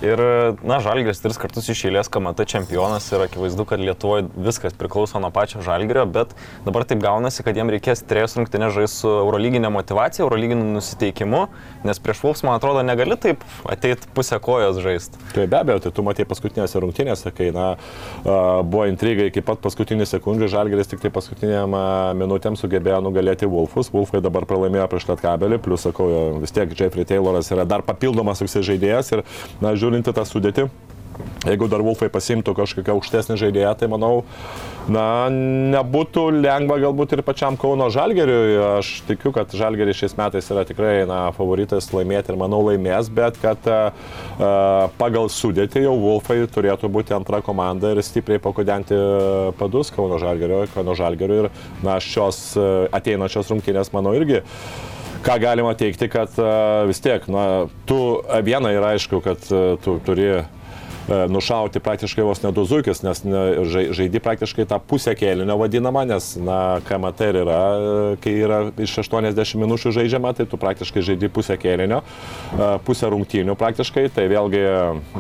Ir, 0.04 0.20
na, 0.61 0.76
Žalgiris 0.85 1.22
tris 1.24 1.38
kartus 1.40 1.70
iš 1.72 1.87
eilės 1.88 2.11
KMT 2.12 2.44
čempionas 2.52 3.06
ir 3.16 3.22
akivaizdu, 3.24 3.64
kad 3.64 3.80
Lietuvoje 3.80 4.26
viskas 4.37 4.74
priklauso 4.76 5.16
nuo 5.22 5.30
pačio 5.32 5.62
Žalgirio, 5.64 6.02
bet 6.12 6.35
dabar 6.66 6.85
taip 6.85 7.00
gaunasi, 7.00 7.40
kad 7.46 7.56
jiem 7.56 7.70
reikės 7.72 8.02
trejus 8.04 8.37
rungtynės 8.37 8.74
žaisti 8.76 9.00
su 9.00 9.09
Eurolyginė 9.09 9.70
motivacija, 9.72 10.26
Eurolyginiu 10.26 10.66
nusiteikimu, 10.74 11.46
nes 11.88 12.00
prieš 12.04 12.20
Vulfs, 12.26 12.44
man 12.44 12.59
atrodo, 12.59 12.82
negali 12.85 13.16
taip 13.20 13.40
ateiti 13.72 14.11
pusę 14.12 14.37
kojos 14.44 14.82
žaisti. 14.85 15.22
Tai 15.32 15.46
be 15.48 15.59
abejo, 15.62 15.80
tai 15.87 15.94
tu 15.96 16.04
matė 16.04 16.28
paskutinėse 16.28 16.85
rungtynėse, 16.85 17.32
kai, 17.32 17.48
na, 17.56 17.70
buvo 18.68 18.85
intriga 18.90 19.30
iki 19.30 19.40
pat 19.48 19.64
paskutinių 19.64 20.04
sekundžių, 20.12 20.50
Žalgiris 20.59 20.92
tik 20.92 21.00
tai 21.06 21.12
paskutiniam 21.14 21.72
minutėm 22.20 22.61
sugebėjo 22.61 23.00
nugalėti 23.09 23.48
Vulfus, 23.48 23.88
Vulfai 23.96 24.20
dabar 24.20 24.44
pralaimėjo 24.44 24.90
prieš 24.92 25.09
Lietkabelį, 25.14 25.62
plus, 25.64 25.88
sakau, 25.88 26.12
vis 26.44 26.52
tiek 26.52 26.76
Jeffrey 26.76 27.09
Tayloras 27.09 27.48
yra 27.56 27.64
dar 27.64 27.87
papildomas 27.87 28.44
toksai 28.44 28.64
žaidėjas 28.74 29.14
ir, 29.16 29.26
na, 29.64 29.72
žiūrint 29.72 29.86
į 29.94 30.16
tą 30.16 30.27
sudėtį. 30.27 30.68
Jeigu 31.46 31.68
dar 31.70 31.83
Wolfai 31.85 32.09
pasimtų 32.12 32.57
kažkokią 32.59 32.96
aukštesnį 32.96 33.37
žaidėją, 33.38 33.72
tai 33.79 33.88
manau, 33.88 34.25
na, 34.90 35.29
nebūtų 35.31 36.25
lengva 36.42 36.79
galbūt 36.83 37.14
ir 37.14 37.22
pačiam 37.27 37.59
Kauno 37.61 37.87
Žalgeriui. 37.92 38.57
Aš 38.81 38.90
tikiu, 39.07 39.31
kad 39.35 39.55
Žalgeris 39.55 40.01
šiais 40.01 40.16
metais 40.18 40.51
yra 40.53 40.66
tikrai 40.66 41.07
na, 41.09 41.20
favoritas 41.37 41.88
laimėti 41.94 42.35
ir 42.35 42.40
manau 42.40 42.64
laimės, 42.66 43.11
bet 43.14 43.38
kad 43.42 43.70
uh, 43.70 44.11
pagal 44.99 45.31
sudėtį 45.33 45.87
jau 45.87 45.94
Wolfai 46.03 46.40
turėtų 46.51 46.90
būti 46.92 47.14
antra 47.16 47.40
komanda 47.46 47.94
ir 47.94 48.03
stipriai 48.05 48.42
pakudenti 48.42 48.99
padus 49.61 49.94
Kauno 49.94 50.18
Žalgerio, 50.22 50.64
Kauno 50.75 50.99
Žalgerio 50.99 51.44
ir 51.44 51.51
na, 51.87 52.01
šios 52.03 52.42
ateinančios 52.96 53.55
rungtynės, 53.55 53.94
manau, 53.94 54.16
irgi 54.18 54.42
ką 55.27 55.39
galima 55.43 55.75
teikti, 55.79 56.09
kad 56.12 56.37
vis 56.87 57.03
tiek, 57.03 57.27
na, 57.33 57.67
tu 57.89 57.99
viena 58.47 58.71
yra 58.75 58.95
aišku, 58.95 59.21
kad 59.25 59.43
tu 59.83 59.99
turi 60.07 60.31
E, 60.37 60.45
nušauti 61.09 61.81
praktiškai 61.81 62.25
vos 62.25 62.42
ne 62.42 62.51
du 62.53 62.64
zuikis, 62.66 63.03
nes 63.07 63.23
žaidi 63.95 64.21
praktiškai 64.23 64.66
tą 64.69 64.79
pusę 64.83 65.14
kėlinio 65.19 65.57
vadinamą, 65.61 66.05
nes, 66.09 66.33
na, 66.42 66.81
KMT 66.87 67.29
yra, 67.42 67.61
e, 67.77 68.16
kai 68.23 68.35
yra 68.42 68.61
iš 68.83 68.97
80 69.05 69.61
minučių 69.62 69.92
žaidžiama, 69.95 70.33
tai 70.37 70.49
tu 70.51 70.59
praktiškai 70.61 71.05
žaidi 71.07 71.31
pusę 71.33 71.57
kėlinio, 71.61 72.03
e, 72.03 72.71
pusę 72.87 73.11
rungtynių 73.12 73.57
praktiškai, 73.59 74.09
tai 74.16 74.27
vėlgi 74.33 74.62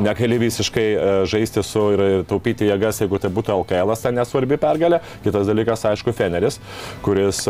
negali 0.02 0.40
visiškai 0.42 0.86
žaisti 1.30 1.62
su 1.66 1.84
ir 1.94 2.04
taupyti 2.28 2.68
jėgas, 2.70 3.00
jeigu 3.04 3.20
tai 3.22 3.30
būtų 3.34 3.54
LKL, 3.60 3.94
tai 4.02 4.14
nesvarbi 4.16 4.58
pergalė. 4.60 5.00
Kitas 5.24 5.46
dalykas, 5.48 5.84
aišku, 5.90 6.14
Feneris, 6.16 6.58
kuris 7.04 7.44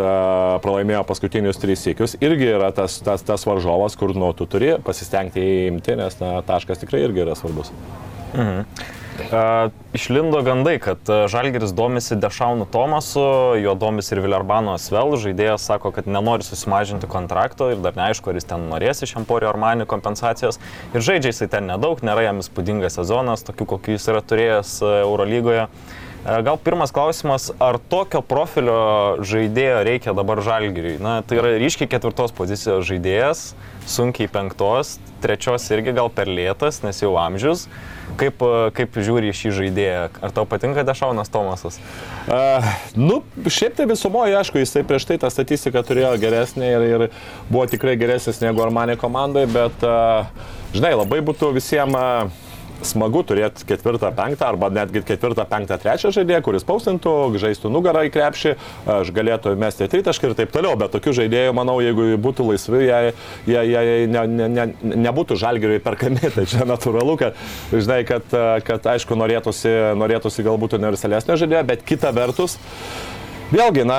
pralaimėjo 0.64 1.03
paskutinius 1.09 1.61
tris 1.61 1.85
sėkius, 1.87 2.16
irgi 2.25 2.51
yra 2.57 2.72
tas, 2.77 2.99
tas, 3.05 3.25
tas 3.27 3.46
varžovas, 3.49 3.96
kur 3.99 4.14
nu, 4.16 4.33
tu 4.37 4.49
turi 4.51 4.75
pasistengti 4.85 5.42
įimti, 5.42 5.96
nes 5.99 6.20
na, 6.22 6.37
taškas 6.46 6.85
tikrai 6.85 7.05
irgi 7.07 7.25
yra 7.27 7.37
svarbus. 7.38 7.72
Mhm. 8.34 8.64
Uh, 9.16 9.72
išlindo 9.96 10.42
gandai, 10.44 10.74
kad 10.78 10.98
Žalgeris 11.28 11.72
domisi 11.72 12.18
Dešaunu 12.20 12.66
Tomasu, 12.68 13.56
jo 13.56 13.74
domisi 13.74 14.12
ir 14.14 14.20
Vilarbano 14.20 14.74
Svel, 14.78 15.16
žaidėjas 15.16 15.64
sako, 15.70 15.90
kad 15.96 16.06
nenori 16.06 16.44
susimažinti 16.44 17.08
kontrakto 17.08 17.70
ir 17.72 17.80
dar 17.80 17.96
neaišku, 17.96 18.28
ar 18.28 18.36
jis 18.36 18.48
ten 18.50 18.68
norės 18.68 19.00
iš 19.06 19.16
Emporio 19.16 19.48
Armani 19.48 19.88
kompensacijos. 19.88 20.60
Ir 20.92 21.00
žaidžia 21.00 21.32
jisai 21.32 21.48
ten 21.56 21.70
nedaug, 21.72 22.04
nėra 22.04 22.28
jam 22.28 22.44
įspūdingas 22.44 23.00
sezonas, 23.00 23.46
tokių 23.48 23.70
kokių 23.72 23.96
jis 23.96 24.10
yra 24.12 24.20
turėjęs 24.20 24.74
Eurolygoje. 25.00 25.64
E, 25.64 26.06
Gal 26.26 26.56
pirmas 26.58 26.90
klausimas, 26.90 27.52
ar 27.62 27.76
tokio 27.78 28.18
profilio 28.18 29.22
žaidėjo 29.22 29.82
reikia 29.86 30.14
dabar 30.16 30.40
žalgiriui? 30.42 30.96
Na, 30.98 31.20
tai 31.22 31.38
yra 31.38 31.52
ryškiai 31.62 31.86
ketvirtos 31.86 32.32
pozicijos 32.34 32.82
žaidėjas, 32.88 33.42
sunkiai 33.86 34.26
penktos, 34.26 34.96
trečios 35.22 35.68
irgi 35.70 35.94
gal 35.94 36.10
per 36.10 36.27
lėtas, 36.27 36.81
nes 36.83 36.98
jau 36.98 37.12
amžius. 37.22 37.68
Kaip, 38.18 38.42
e, 38.42 38.72
kaip 38.74 38.98
žiūri 39.06 39.31
šį 39.38 39.52
žaidėją? 39.54 40.00
Ar 40.27 40.35
tau 40.35 40.42
patinka 40.50 40.83
Dešaunas 40.87 41.31
Tomasas? 41.31 41.79
Uh, 42.27 42.66
nu, 42.98 43.20
šiaip 43.46 43.77
tai 43.79 43.87
visumoje, 43.87 44.35
aišku, 44.40 44.58
jisai 44.62 44.83
prieš 44.87 45.06
tai 45.06 45.20
tą 45.22 45.31
statistiką 45.31 45.85
turėjo 45.87 46.10
geresnė 46.22 46.72
ir, 46.72 46.88
ir 46.90 47.06
buvo 47.52 47.68
tikrai 47.70 47.94
geresnis 48.00 48.42
negu 48.42 48.66
Armanė 48.66 48.98
komandai, 48.98 49.46
bet, 49.46 49.87
uh, 49.87 50.27
žinai, 50.74 50.96
labai 50.98 51.22
būtų 51.27 51.52
visiems 51.54 51.94
uh, 51.94 52.46
smagu 52.85 53.22
turėti 53.27 53.64
ketvirtą, 53.68 54.10
penktą 54.16 54.50
arba 54.50 54.68
netgi 54.72 55.02
ketvirtą, 55.06 55.46
penktą, 55.48 55.79
trečią 55.81 56.12
žaidėją, 56.14 56.42
kuris 56.44 56.66
paustintų, 56.66 57.14
žaistų 57.40 57.70
nugarą 57.72 58.04
į 58.08 58.12
krepšį, 58.14 58.54
aš 58.98 59.12
galėtų 59.16 59.54
mesti 59.60 59.88
tritaškį 59.92 60.31
ir 60.31 60.37
taip 60.42 60.52
toliau, 60.54 60.77
bet 60.81 60.92
tokių 60.94 61.16
žaidėjų, 61.20 61.56
manau, 61.56 61.79
jeigu 61.85 62.12
būtų 62.22 62.48
laisvi, 62.50 62.85
jie, 62.87 63.14
jie, 63.48 63.64
jie 63.72 64.06
ne, 64.12 64.27
ne, 64.29 64.48
ne, 64.52 64.68
nebūtų 65.06 65.38
žalgeriui 65.40 65.83
perkami, 65.85 66.22
tai 66.37 66.46
čia 66.50 66.68
natūralu, 66.68 67.18
kad, 67.20 67.42
žinai, 67.72 68.02
kad, 68.08 68.38
kad 68.66 68.92
aišku, 68.96 69.18
norėtųsi, 69.18 69.74
norėtųsi 69.98 70.46
galbūt 70.46 70.79
universalesnio 70.81 71.38
žaidėjo, 71.40 71.66
bet 71.74 71.87
kita 71.87 72.14
vertus, 72.16 72.58
Vėlgi, 73.46 73.85
na, 73.87 73.96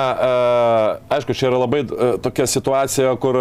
aišku, 1.08 1.32
čia 1.32 1.46
yra 1.48 1.62
labai 1.62 1.78
tokia 2.20 2.44
situacija, 2.44 3.14
kur 3.16 3.38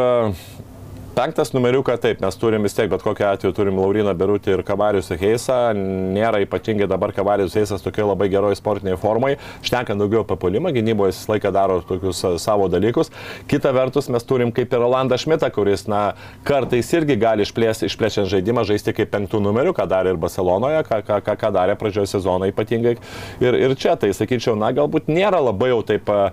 Penktas 1.18 1.50
numeriuką 1.50 1.96
taip, 1.98 2.20
mes 2.22 2.36
turim 2.38 2.62
vis 2.62 2.76
tiek, 2.78 2.86
bet 2.92 3.02
kokiu 3.02 3.26
atveju 3.26 3.56
turim 3.58 3.80
Lauriną 3.82 4.12
Berutį 4.14 4.52
ir 4.54 4.62
Kavarius 4.62 5.08
Heisą. 5.18 5.72
Nėra 6.14 6.44
ypatingai 6.44 6.86
dabar 6.86 7.10
Kavarius 7.10 7.56
Heisas 7.58 7.82
tokioje 7.82 8.06
labai 8.12 8.28
geroje 8.30 8.60
sportinėje 8.60 9.00
formoje. 9.02 9.40
Šnekant 9.66 9.98
daugiau 9.98 10.22
apie 10.22 10.38
polimą, 10.38 10.70
gynyboje 10.76 11.16
jis 11.16 11.24
laiką 11.32 11.50
daro 11.56 11.80
tokius 11.90 12.22
savo 12.44 12.68
dalykus. 12.70 13.10
Kita 13.50 13.72
vertus, 13.74 14.12
mes 14.14 14.28
turim 14.30 14.52
kaip 14.54 14.76
ir 14.76 14.84
Rolandą 14.84 15.18
Šmitą, 15.18 15.50
kuris, 15.56 15.88
na, 15.90 16.04
kartais 16.46 16.94
irgi 16.94 17.18
gali 17.18 17.48
išplėsti, 17.48 17.90
išplečiant 17.90 18.30
žaidimą, 18.30 18.68
žaisti 18.70 18.94
kaip 19.00 19.10
penktų 19.16 19.42
numerių, 19.42 19.74
ką 19.74 19.90
darė 19.90 20.14
ir 20.14 20.22
Barcelonoje, 20.22 20.86
ką, 20.86 21.02
ką, 21.02 21.20
ką, 21.26 21.38
ką 21.42 21.52
darė 21.58 21.80
pradžioje 21.82 22.12
sezono 22.14 22.52
ypatingai. 22.54 22.94
Ir, 23.42 23.58
ir 23.64 23.74
čia, 23.74 23.98
tai 23.98 24.12
sakyčiau, 24.14 24.54
na, 24.54 24.70
galbūt 24.84 25.10
nėra 25.10 25.42
labai 25.48 25.74
jau 25.74 25.82
taip 25.96 26.14
uh, 26.14 26.30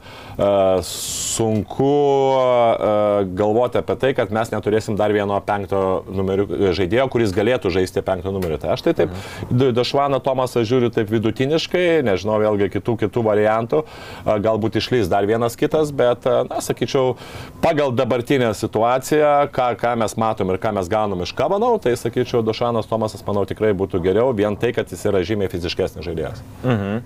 sunku 0.84 1.90
uh, 2.36 3.24
galvoti 3.32 3.80
apie 3.80 4.00
tai, 4.04 4.14
kad 4.20 4.28
mes 4.28 4.52
neturime 4.52 4.73
turėsim 4.74 4.96
dar 4.98 5.12
vieno 5.14 5.38
penkto 5.44 6.04
numerių 6.10 6.72
žaidėjo, 6.74 7.06
kuris 7.12 7.32
galėtų 7.34 7.70
žaisti 7.74 8.02
penkto 8.04 8.32
numerių. 8.34 8.58
Tai 8.62 8.74
aš 8.74 8.84
tai 8.86 8.94
taip, 8.98 9.12
mhm. 9.14 9.72
Dašvaną 9.74 10.20
Tomasą 10.24 10.64
žiūriu 10.66 10.90
taip 10.94 11.10
vidutiniškai, 11.12 12.02
nežinau 12.06 12.40
vėlgi 12.42 12.70
kitų, 12.74 12.96
kitų 13.04 13.24
variantų, 13.26 13.84
galbūt 14.24 14.80
išlys 14.80 15.10
dar 15.12 15.26
vienas 15.28 15.56
kitas, 15.58 15.92
bet, 15.94 16.26
na, 16.26 16.60
sakyčiau, 16.64 17.14
pagal 17.62 17.94
dabartinę 17.94 18.50
situaciją, 18.56 19.32
ką, 19.54 19.70
ką 19.80 19.94
mes 20.02 20.16
matom 20.20 20.50
ir 20.52 20.60
ką 20.62 20.74
mes 20.78 20.90
gaunam 20.90 21.24
iš 21.24 21.34
Kabanau, 21.36 21.76
tai 21.82 21.94
sakyčiau, 21.98 22.42
Dašanas 22.46 22.90
Tomasas, 22.90 23.24
manau, 23.26 23.46
tikrai 23.48 23.74
būtų 23.76 24.02
geriau, 24.04 24.34
vien 24.36 24.58
tai, 24.58 24.74
kad 24.76 24.90
jis 24.90 25.06
yra 25.10 25.22
žymiai 25.26 25.52
fiziškesnis 25.52 26.06
žaidėjas. 26.06 26.44
Mhm. 26.64 27.02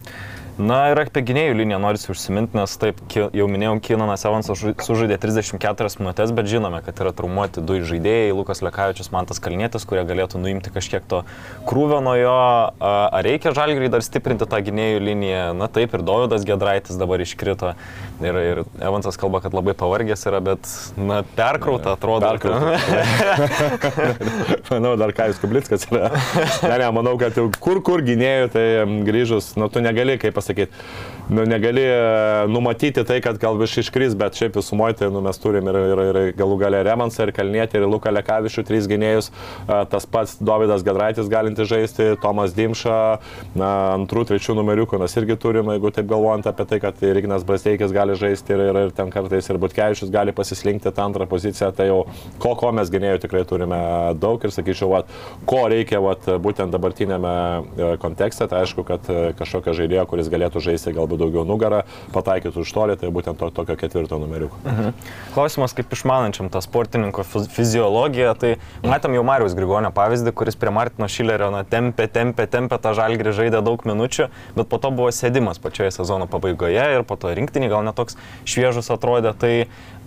Na 0.59 0.89
ir 0.91 0.99
apie 0.99 1.23
gynėjų 1.23 1.55
liniją 1.61 1.77
norisi 1.79 2.09
užsiminti, 2.11 2.57
nes 2.59 2.73
taip, 2.83 2.99
jau 3.15 3.47
minėjau, 3.47 3.77
Kinanas 3.87 4.25
Evansas 4.27 4.59
sužaidė 4.83 5.15
34 5.23 6.01
minutės, 6.01 6.33
bet 6.35 6.49
žinome, 6.51 6.81
kad 6.83 6.99
yra 6.99 7.13
traumuoti 7.15 7.63
du 7.63 7.77
žaidėjai, 7.87 8.33
Lukas 8.35 8.59
Lekavičius, 8.67 9.13
Mantas 9.15 9.39
Kalnėtis, 9.39 9.87
kurie 9.87 10.03
galėtų 10.09 10.41
nuimti 10.43 10.73
kažkiek 10.75 11.07
to 11.07 11.21
krūvio 11.69 12.01
nuo 12.03 12.17
jo. 12.19 12.35
Ar 12.83 13.23
reikia 13.23 13.53
žalgrį 13.55 13.93
dar 13.95 14.03
stiprinti 14.03 14.49
tą 14.51 14.59
gynėjų 14.67 15.05
liniją? 15.07 15.45
Na 15.55 15.71
taip, 15.71 15.95
ir 15.95 16.03
Dovydas 16.03 16.43
Gedraitis 16.49 16.99
dabar 16.99 17.23
iškrito. 17.23 17.77
Ir, 18.19 18.41
ir 18.43 18.63
Evansas 18.83 19.15
kalba, 19.21 19.39
kad 19.45 19.55
labai 19.55 19.77
pavargęs 19.79 20.27
yra, 20.27 20.43
bet, 20.43 20.67
na, 20.99 21.21
perkrauta 21.39 21.95
atrodo. 21.95 22.33
Perkrauta. 22.35 22.75
manau, 24.73 24.97
dar 24.99 25.15
Kajus 25.15 25.39
Kublickas 25.39 25.87
yra. 25.87 26.11
Ne, 26.67 26.75
ne, 26.83 26.91
manau, 26.99 27.15
kad 27.21 27.39
jau 27.39 27.47
kur 27.63 27.79
kur 27.87 28.03
gynėjų, 28.03 28.51
tai 28.59 28.67
grįžus, 29.07 29.53
nu, 29.61 29.71
tu 29.71 29.87
negali, 29.87 30.19
kaip 30.19 30.35
pasakyti, 30.35 30.48
pasakyti, 30.49 30.73
nu, 31.29 31.45
negali 31.45 31.83
e, 31.83 32.47
numatyti 32.49 33.05
tai, 33.05 33.21
kad 33.21 33.39
gal 33.39 33.61
iš 33.63 33.77
iškris, 33.83 34.15
bet 34.17 34.39
šiaip 34.39 34.57
visumoje 34.57 34.97
tai 35.01 35.11
nu, 35.13 35.21
mes 35.25 35.39
turim 35.41 35.69
ir, 35.69 35.77
ir, 35.93 36.01
ir 36.09 36.19
galų 36.39 36.57
galę 36.63 36.81
Remansą, 36.87 37.27
ir 37.27 37.33
Kalnietį, 37.37 37.83
ir 37.83 37.89
Luką 37.91 38.13
Lekavišų, 38.17 38.65
trys 38.69 38.89
gynėjus, 38.89 39.29
e, 39.29 39.81
tas 39.93 40.09
pats 40.09 40.39
Davidas 40.41 40.85
Gedraitis 40.87 41.29
galinti 41.29 41.67
žaisti, 41.69 42.15
Tomas 42.23 42.55
Dimša, 42.57 43.01
na, 43.59 43.73
antrų, 43.99 44.25
trečių 44.31 44.57
numeriukų 44.57 45.01
mes 45.03 45.17
irgi 45.21 45.37
turim, 45.41 45.69
jeigu 45.75 45.93
taip 45.93 46.09
galvojant 46.09 46.49
apie 46.49 46.69
tai, 46.71 46.81
kad 46.87 47.05
ir 47.05 47.21
Ignas 47.21 47.45
Brasteikis 47.49 47.93
gali 47.93 48.17
žaisti 48.17 48.57
ir, 48.57 48.65
ir, 48.71 48.81
ir 48.87 48.97
ten 48.97 49.13
kartais 49.13 49.53
ir 49.53 49.61
Butkevičius 49.61 50.13
gali 50.15 50.33
pasislinkti 50.37 50.95
tą 50.95 51.11
antrą 51.11 51.29
poziciją, 51.29 51.71
tai 51.77 51.91
jau 51.91 52.01
ko, 52.41 52.55
ko 52.57 52.73
mes 52.73 52.89
gynėjų 52.95 53.21
tikrai 53.27 53.45
turime 53.49 53.83
daug 54.17 54.41
ir 54.41 54.55
sakyčiau, 54.55 54.95
vat, 54.97 55.13
ko 55.49 55.67
reikia 55.69 56.01
vat, 56.05 56.25
būtent 56.41 56.73
dabartinėme 56.73 57.37
e, 57.37 57.93
kontekste, 58.01 58.49
tai 58.49 58.65
aišku, 58.65 58.87
kad 58.89 59.13
kažkokio 59.39 59.77
žaidėjo, 59.77 60.09
kuris 60.09 60.33
galėtų 60.33 60.65
žaisti 60.65 60.97
galbūt 60.97 61.18
daugiau 61.21 61.45
nugarą, 61.49 61.83
pataikytų 62.15 62.65
už 62.65 62.73
tolį, 62.75 62.97
tai 63.01 63.11
būtent 63.15 63.39
to, 63.41 63.51
tokio 63.55 63.77
ketvirto 63.79 64.19
numeriuko. 64.21 64.59
Mhm. 64.65 64.95
Klausimas, 65.35 65.75
kaip 65.77 65.93
išmanančiam 65.95 66.51
tą 66.53 66.63
sportininko 66.65 67.25
fiziologiją, 67.27 68.35
tai 68.39 68.55
matėm 68.87 69.19
jau 69.19 69.25
Marijos 69.27 69.57
Grigonio 69.59 69.93
pavyzdį, 69.95 70.35
kuris 70.39 70.59
prie 70.59 70.73
Martino 70.75 71.09
Šilerio 71.11 71.51
na, 71.55 71.65
tempė, 71.69 72.09
tempė, 72.13 72.49
tempė 72.51 72.81
tą 72.83 72.95
žalgrį, 72.99 73.35
žaidė 73.37 73.63
daug 73.65 73.85
minučių, 73.89 74.29
bet 74.57 74.71
po 74.71 74.81
to 74.83 74.93
buvo 74.95 75.13
sėdimas 75.15 75.61
pačioje 75.63 75.93
sezono 75.99 76.29
pabaigoje 76.31 76.89
ir 76.97 77.07
po 77.09 77.19
to 77.21 77.35
rinktinį 77.35 77.71
gal 77.73 77.87
netoks 77.87 78.19
šviežus 78.49 78.91
atrodė. 78.95 79.35
Tai 79.39 79.53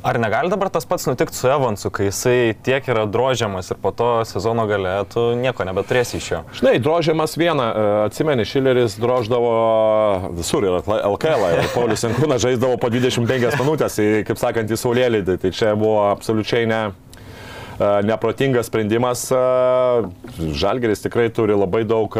Ar 0.03 0.17
negali 0.19 0.49
dabar 0.49 0.69
tas 0.69 0.85
pats 0.85 1.05
nutikti 1.05 1.37
su 1.37 1.47
Evansu, 1.47 1.89
kai 1.93 2.07
jisai 2.07 2.53
tiek 2.65 2.87
yra 2.89 3.03
drožiamas 3.05 3.67
ir 3.69 3.77
po 3.81 3.91
to 3.93 4.25
sezono 4.25 4.63
gale 4.65 4.93
tu 5.13 5.21
nieko 5.37 5.61
nebeturėsi 5.67 6.17
iš 6.17 6.29
jo? 6.31 6.39
Žinai, 6.57 6.79
drožiamas 6.81 7.37
vieną, 7.37 7.67
e, 7.69 7.83
atsimeni, 8.07 8.45
Šileris 8.49 8.95
droždavo 8.97 9.51
visur 10.39 10.65
ir 10.65 10.79
LKL, 10.81 11.45
ir 11.53 11.69
Paulius 11.75 12.01
Senkūnas 12.01 12.41
žaisdavo 12.41 12.79
po 12.81 12.89
25 12.89 13.61
minutės, 13.61 13.99
kaip 14.25 14.41
sakant, 14.41 14.73
į 14.73 14.79
saulėlį, 14.81 15.21
tai 15.43 15.53
čia 15.53 15.75
buvo 15.77 16.07
absoliučiai 16.07 16.65
ne, 16.71 16.81
e, 17.77 17.91
neprotingas 18.09 18.73
sprendimas. 18.73 19.27
E, 19.29 20.49
Žalgeris 20.63 21.05
tikrai 21.05 21.29
turi 21.29 21.53
labai 21.53 21.85
daug 21.85 22.17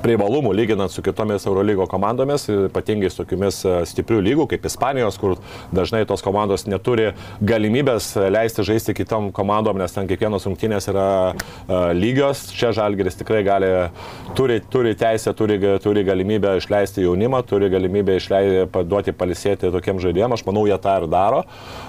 privalumų 0.00 0.52
lyginant 0.56 0.92
su 0.92 1.02
kitomis 1.04 1.44
Eurolygo 1.46 1.86
komandomis, 1.90 2.46
ypatingai 2.68 3.10
su 3.12 3.22
tokiamis 3.22 3.60
e, 3.66 3.74
stiprių 3.88 4.20
lygų 4.24 4.46
kaip 4.52 4.66
Ispanijos, 4.68 5.18
kur 5.20 5.36
dažnai 5.74 6.02
tos 6.08 6.24
komandos 6.24 6.64
neturi 6.70 7.10
galimybės 7.44 8.12
leisti 8.32 8.64
žaisti 8.66 8.94
kitom 8.96 9.30
komandom, 9.36 9.78
nes 9.80 9.92
ten 9.94 10.08
kiekvienos 10.08 10.46
rungtynės 10.48 10.88
yra 10.90 11.06
uh, 11.32 11.90
lygios. 11.96 12.44
Čia 12.56 12.72
Žalgeris 12.76 13.18
tikrai 13.20 13.42
gali, 13.46 13.70
turi, 14.38 14.58
turi 14.72 14.94
teisę, 14.98 15.32
turi, 15.36 15.58
turi 15.82 16.04
galimybę 16.06 16.54
išleisti 16.60 17.04
jaunimą, 17.04 17.42
turi 17.48 17.70
galimybę 17.72 18.16
išleisti, 18.20 18.66
paduoti 18.72 19.14
palisėti 19.16 19.72
tokiem 19.74 20.00
žaidėjim. 20.02 20.36
Aš 20.36 20.44
manau, 20.48 20.64
jie 20.70 20.78
tą 20.82 20.96
ir 21.02 21.08
daro 21.12 21.42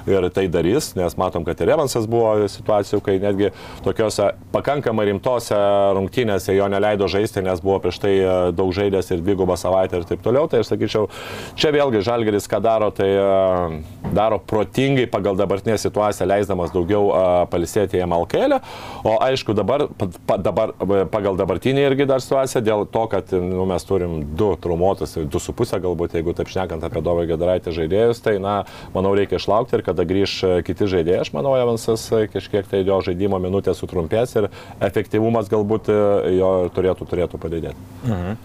ir 0.10 0.28
tai 0.34 0.48
darys, 0.52 0.92
nes 1.00 1.18
matom, 1.20 1.46
kad 1.48 1.62
ir 1.64 1.74
Evansas 1.76 2.08
buvo 2.10 2.36
situacijų, 2.52 3.02
kai 3.06 3.18
netgi 3.24 3.52
tokiuose 3.86 4.32
pakankamai 4.54 5.08
rimtose 5.12 5.58
rungtynėse 5.98 6.56
jo 6.58 6.68
neleido 6.72 7.08
žaisti, 7.12 7.44
nes 7.46 7.62
buvo 7.64 7.80
prieš 7.84 7.93
prieš 7.94 8.02
tai 8.02 8.18
e, 8.18 8.52
daug 8.52 8.74
žaidęs 8.74 9.12
ir 9.12 9.22
dvigubą 9.22 9.58
savaitę 9.58 9.98
ir 9.98 10.06
taip 10.06 10.22
toliau. 10.24 10.48
Tai 10.48 10.62
aš 10.62 10.74
sakyčiau, 10.74 11.10
čia 11.56 11.72
vėlgi 11.72 12.02
Žalgeris 12.02 12.48
ką 12.50 12.62
daro, 12.62 12.90
tai 12.92 13.10
e, 13.10 13.82
daro 14.14 14.40
protingai 14.40 15.06
pagal 15.08 15.38
dabartinę 15.38 15.78
situaciją, 15.78 16.28
leisdamas 16.28 16.74
daugiau 16.74 17.12
e, 17.12 17.46
palisėti 17.52 17.98
jam 17.98 18.14
alkelę. 18.14 18.62
O 19.04 19.18
aišku, 19.22 19.54
dabar, 19.54 19.88
pa, 20.28 20.38
dabar, 20.38 20.74
pagal 21.12 21.38
dabartinį 21.38 21.86
irgi 21.86 22.08
dar 22.10 22.22
situaciją, 22.22 22.64
dėl 22.64 22.86
to, 22.90 23.06
kad 23.12 23.32
nu, 23.34 23.66
mes 23.70 23.84
turim 23.86 24.24
du 24.36 24.54
trumuotus, 24.62 25.18
du 25.18 25.40
su 25.40 25.54
pusę 25.54 25.80
galbūt, 25.84 26.18
jeigu 26.18 26.34
taip 26.34 26.50
šnekant 26.50 26.84
apie 26.84 27.04
Dovą 27.04 27.28
Gedaraitį 27.30 27.76
žaidėjus, 27.76 28.24
tai, 28.24 28.38
na, 28.42 28.64
manau, 28.96 29.14
reikia 29.18 29.40
išlaukti 29.42 29.78
ir 29.78 29.86
kada 29.86 30.06
grįž 30.08 30.40
kiti 30.66 30.90
žaidėjai, 30.90 31.24
aš 31.26 31.34
manau, 31.36 31.56
Evansas 31.60 32.08
kažkiek 32.34 32.68
tai 32.70 32.84
jo 32.88 33.00
žaidimo 33.06 33.40
minutės 33.44 33.80
sutrumpės 33.82 34.36
ir 34.40 34.50
efektyvumas 34.84 35.52
galbūt 35.52 35.92
jo 36.34 36.54
turėtų, 36.76 37.10
turėtų 37.10 37.42
padidėti. 37.42 37.83
Mhm. 38.04 38.38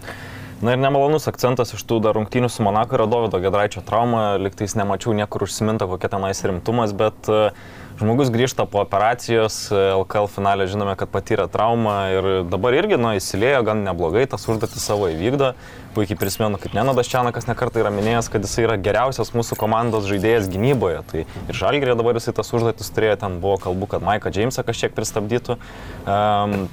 Na 0.59 0.73
ir 0.75 0.79
nemalonus 0.81 1.29
akcentas 1.31 1.71
iš 1.71 1.85
tų 1.87 2.01
dar 2.03 2.17
rungtynių 2.19 2.49
su 2.51 2.63
Monako 2.65 2.97
yra 2.97 3.05
Davido 3.07 3.39
Gedraičio 3.39 3.79
trauma, 3.87 4.33
liktais 4.35 4.73
nemačiau 4.75 5.13
niekur 5.15 5.45
užsiminta 5.45 5.87
kokia 5.87 6.09
tenais 6.11 6.41
rimtumas, 6.43 6.91
bet 6.91 7.29
e, 7.31 7.53
žmogus 8.01 8.27
grįžta 8.33 8.65
po 8.67 8.81
operacijos, 8.83 9.61
LKL 9.71 10.27
e, 10.27 10.31
finale 10.33 10.67
žinome, 10.67 10.97
kad 10.99 11.13
patyrė 11.13 11.45
traumą 11.47 11.95
ir 12.11 12.27
dabar 12.51 12.75
irgi, 12.75 12.99
na, 12.99 13.13
įsilėjo 13.15 13.63
gan 13.71 13.85
neblogai, 13.87 14.25
tas 14.27 14.43
užduotis 14.51 14.83
savo 14.83 15.07
įvykdo. 15.13 15.53
Puikiai 15.95 16.19
prisimenu, 16.19 16.59
kaip 16.59 16.75
Nenadas 16.75 17.07
Čianakas 17.07 17.47
nekartą 17.47 17.79
yra 17.79 17.95
minėjęs, 17.95 18.27
kad 18.27 18.43
jis 18.43 18.59
yra 18.65 18.75
geriausias 18.75 19.31
mūsų 19.31 19.55
komandos 19.63 20.11
žaidėjas 20.11 20.51
gynyboje. 20.51 20.99
Tai 21.07 21.23
ir 21.23 21.55
Žalgirė 21.63 21.95
dabar 21.95 22.19
jisai 22.19 22.35
tas 22.35 22.51
užduotis 22.51 22.91
turėjo, 22.91 23.15
ten 23.23 23.39
buvo 23.39 23.55
kalbų, 23.63 23.93
kad 23.95 24.03
Maiką 24.03 24.35
Džeimsą 24.35 24.67
kažkiek 24.67 24.91
pristabdytų. 24.91 25.55
Um, 26.03 26.67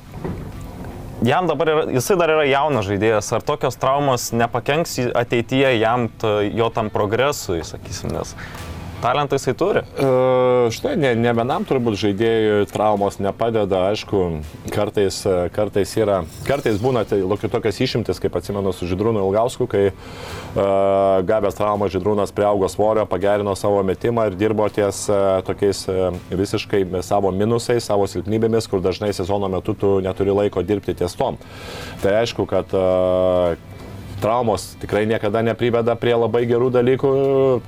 jam 1.22 1.46
dabar 1.46 1.68
yra, 1.72 1.84
jisai 1.96 2.16
dar 2.20 2.32
yra 2.34 2.46
jaunas 2.48 2.86
žaidėjas, 2.88 3.32
ar 3.36 3.44
tokios 3.46 3.78
traumos 3.80 4.30
nepakenks 4.36 4.98
ateityje 5.16 5.76
jam, 5.80 6.08
ta, 6.20 6.38
jo 6.44 6.70
tam 6.74 6.90
progresui, 6.92 7.62
sakysim, 7.66 8.12
nes 8.16 8.34
talentą 9.06 9.38
jisai 9.38 9.54
turi. 9.54 9.82
E, 9.98 10.70
Štai, 10.74 10.96
ne, 10.98 11.12
ne 11.14 11.32
vienam 11.36 11.64
turbūt 11.66 11.94
žaidėjui 12.00 12.66
traumos 12.72 13.20
nepadeda, 13.22 13.84
aišku, 13.92 14.22
kartais, 14.74 15.20
e, 15.28 15.34
kartais 15.54 15.92
yra, 16.00 16.22
kartais 16.48 16.80
būna 16.82 17.04
tai 17.06 17.20
tokias 17.52 17.78
išimtis, 17.86 18.18
kaip 18.22 18.38
atsimenu 18.38 18.72
su 18.74 18.88
Židrūnu 18.90 19.22
Ilgausku, 19.22 19.68
kai 19.70 19.84
uh, 19.90 20.66
gavęs 21.26 21.58
traumą 21.58 21.88
Židrūnas 21.92 22.34
priaugo 22.34 22.68
svorio, 22.72 23.06
pagerino 23.06 23.54
savo 23.58 23.82
metimą 23.86 24.26
ir 24.30 24.38
dirbo 24.38 24.66
ties 24.72 25.04
uh, 25.10 25.38
tokiais 25.46 25.84
uh, 25.92 26.08
visiškai 26.30 26.82
savo 27.06 27.30
minusais, 27.34 27.86
savo 27.86 28.08
silpnybėmis, 28.10 28.66
kur 28.70 28.82
dažnai 28.84 29.12
sezono 29.16 29.50
metu 29.52 29.76
tu 29.78 29.96
neturi 30.04 30.34
laiko 30.34 30.64
dirbti 30.66 30.96
ties 30.98 31.14
tom. 31.18 31.38
Tai 32.02 32.18
aišku, 32.24 32.48
kad 32.50 32.74
uh, 32.74 33.75
traumos 34.20 34.74
tikrai 34.80 35.04
niekada 35.08 35.42
nepriveda 35.44 35.96
prie 35.98 36.14
labai 36.16 36.44
gerų 36.48 36.70
dalykų, 36.74 37.12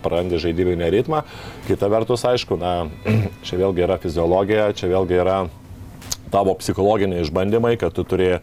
prarandi 0.04 0.40
žaidybinį 0.40 0.90
ritmą. 0.94 1.22
Kita 1.68 1.90
vertus, 1.92 2.24
aišku, 2.28 2.58
na, 2.60 2.88
čia 3.46 3.60
vėlgi 3.60 3.86
yra 3.86 4.00
fiziologija, 4.02 4.72
čia 4.76 4.90
vėlgi 4.92 5.20
yra 5.20 5.38
tavo 6.32 6.52
psichologiniai 6.60 7.24
išbandymai, 7.24 7.76
kad 7.80 7.94
tu 7.96 8.04
turi 8.04 8.34
e, 8.36 8.40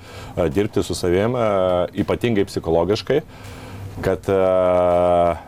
dirbti 0.49 0.81
su 0.85 0.97
savim, 0.97 1.37
e, 1.37 1.49
ypatingai 2.01 2.47
psichologiškai 2.49 3.21
kad 4.01 4.29
e, 4.29 4.37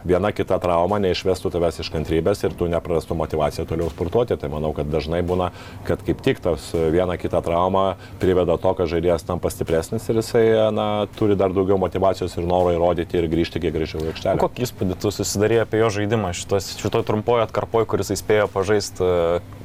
viena 0.08 0.32
kita 0.36 0.60
trauma 0.64 1.00
neišvestų 1.04 1.52
tavęs 1.52 1.82
iš 1.84 1.90
kantrybės 1.94 2.44
ir 2.48 2.56
tu 2.58 2.70
neprarastų 2.72 3.18
motivaciją 3.20 3.66
toliau 3.68 3.90
sportuoti. 3.92 4.38
Tai 4.40 4.50
manau, 4.54 4.72
kad 4.78 4.90
dažnai 4.92 5.20
būna, 5.28 5.50
kad 5.88 6.04
kaip 6.08 6.22
tik 6.24 6.40
tas 6.44 6.70
viena 6.74 7.18
kita 7.20 7.42
trauma 7.46 7.98
priveda 8.22 8.58
to, 8.62 8.74
kad 8.78 8.92
žaidėjas 8.92 9.28
tampa 9.28 9.52
stipresnis 9.54 10.08
ir 10.08 10.22
jisai 10.22 10.46
na, 10.76 10.88
turi 11.18 11.38
dar 11.40 11.56
daugiau 11.56 11.80
motivacijos 11.82 12.38
ir 12.38 12.48
noro 12.48 12.74
įrodyti 12.76 13.20
ir 13.20 13.30
grįžti 13.32 13.62
kiek 13.64 13.76
greičiau 13.76 14.06
į 14.06 14.12
aikštelę. 14.14 14.44
Kokį 14.44 14.68
įspūdį 14.68 15.00
tu 15.04 15.14
susidarė 15.14 15.62
apie 15.66 15.82
jo 15.82 15.92
žaidimą 16.00 16.34
šitos, 16.38 16.74
šitoj 16.82 17.06
trumpoje 17.08 17.48
atkarpoje, 17.48 17.90
kuris 17.92 18.14
įspėjo 18.16 18.48
pažaisti, 18.54 19.12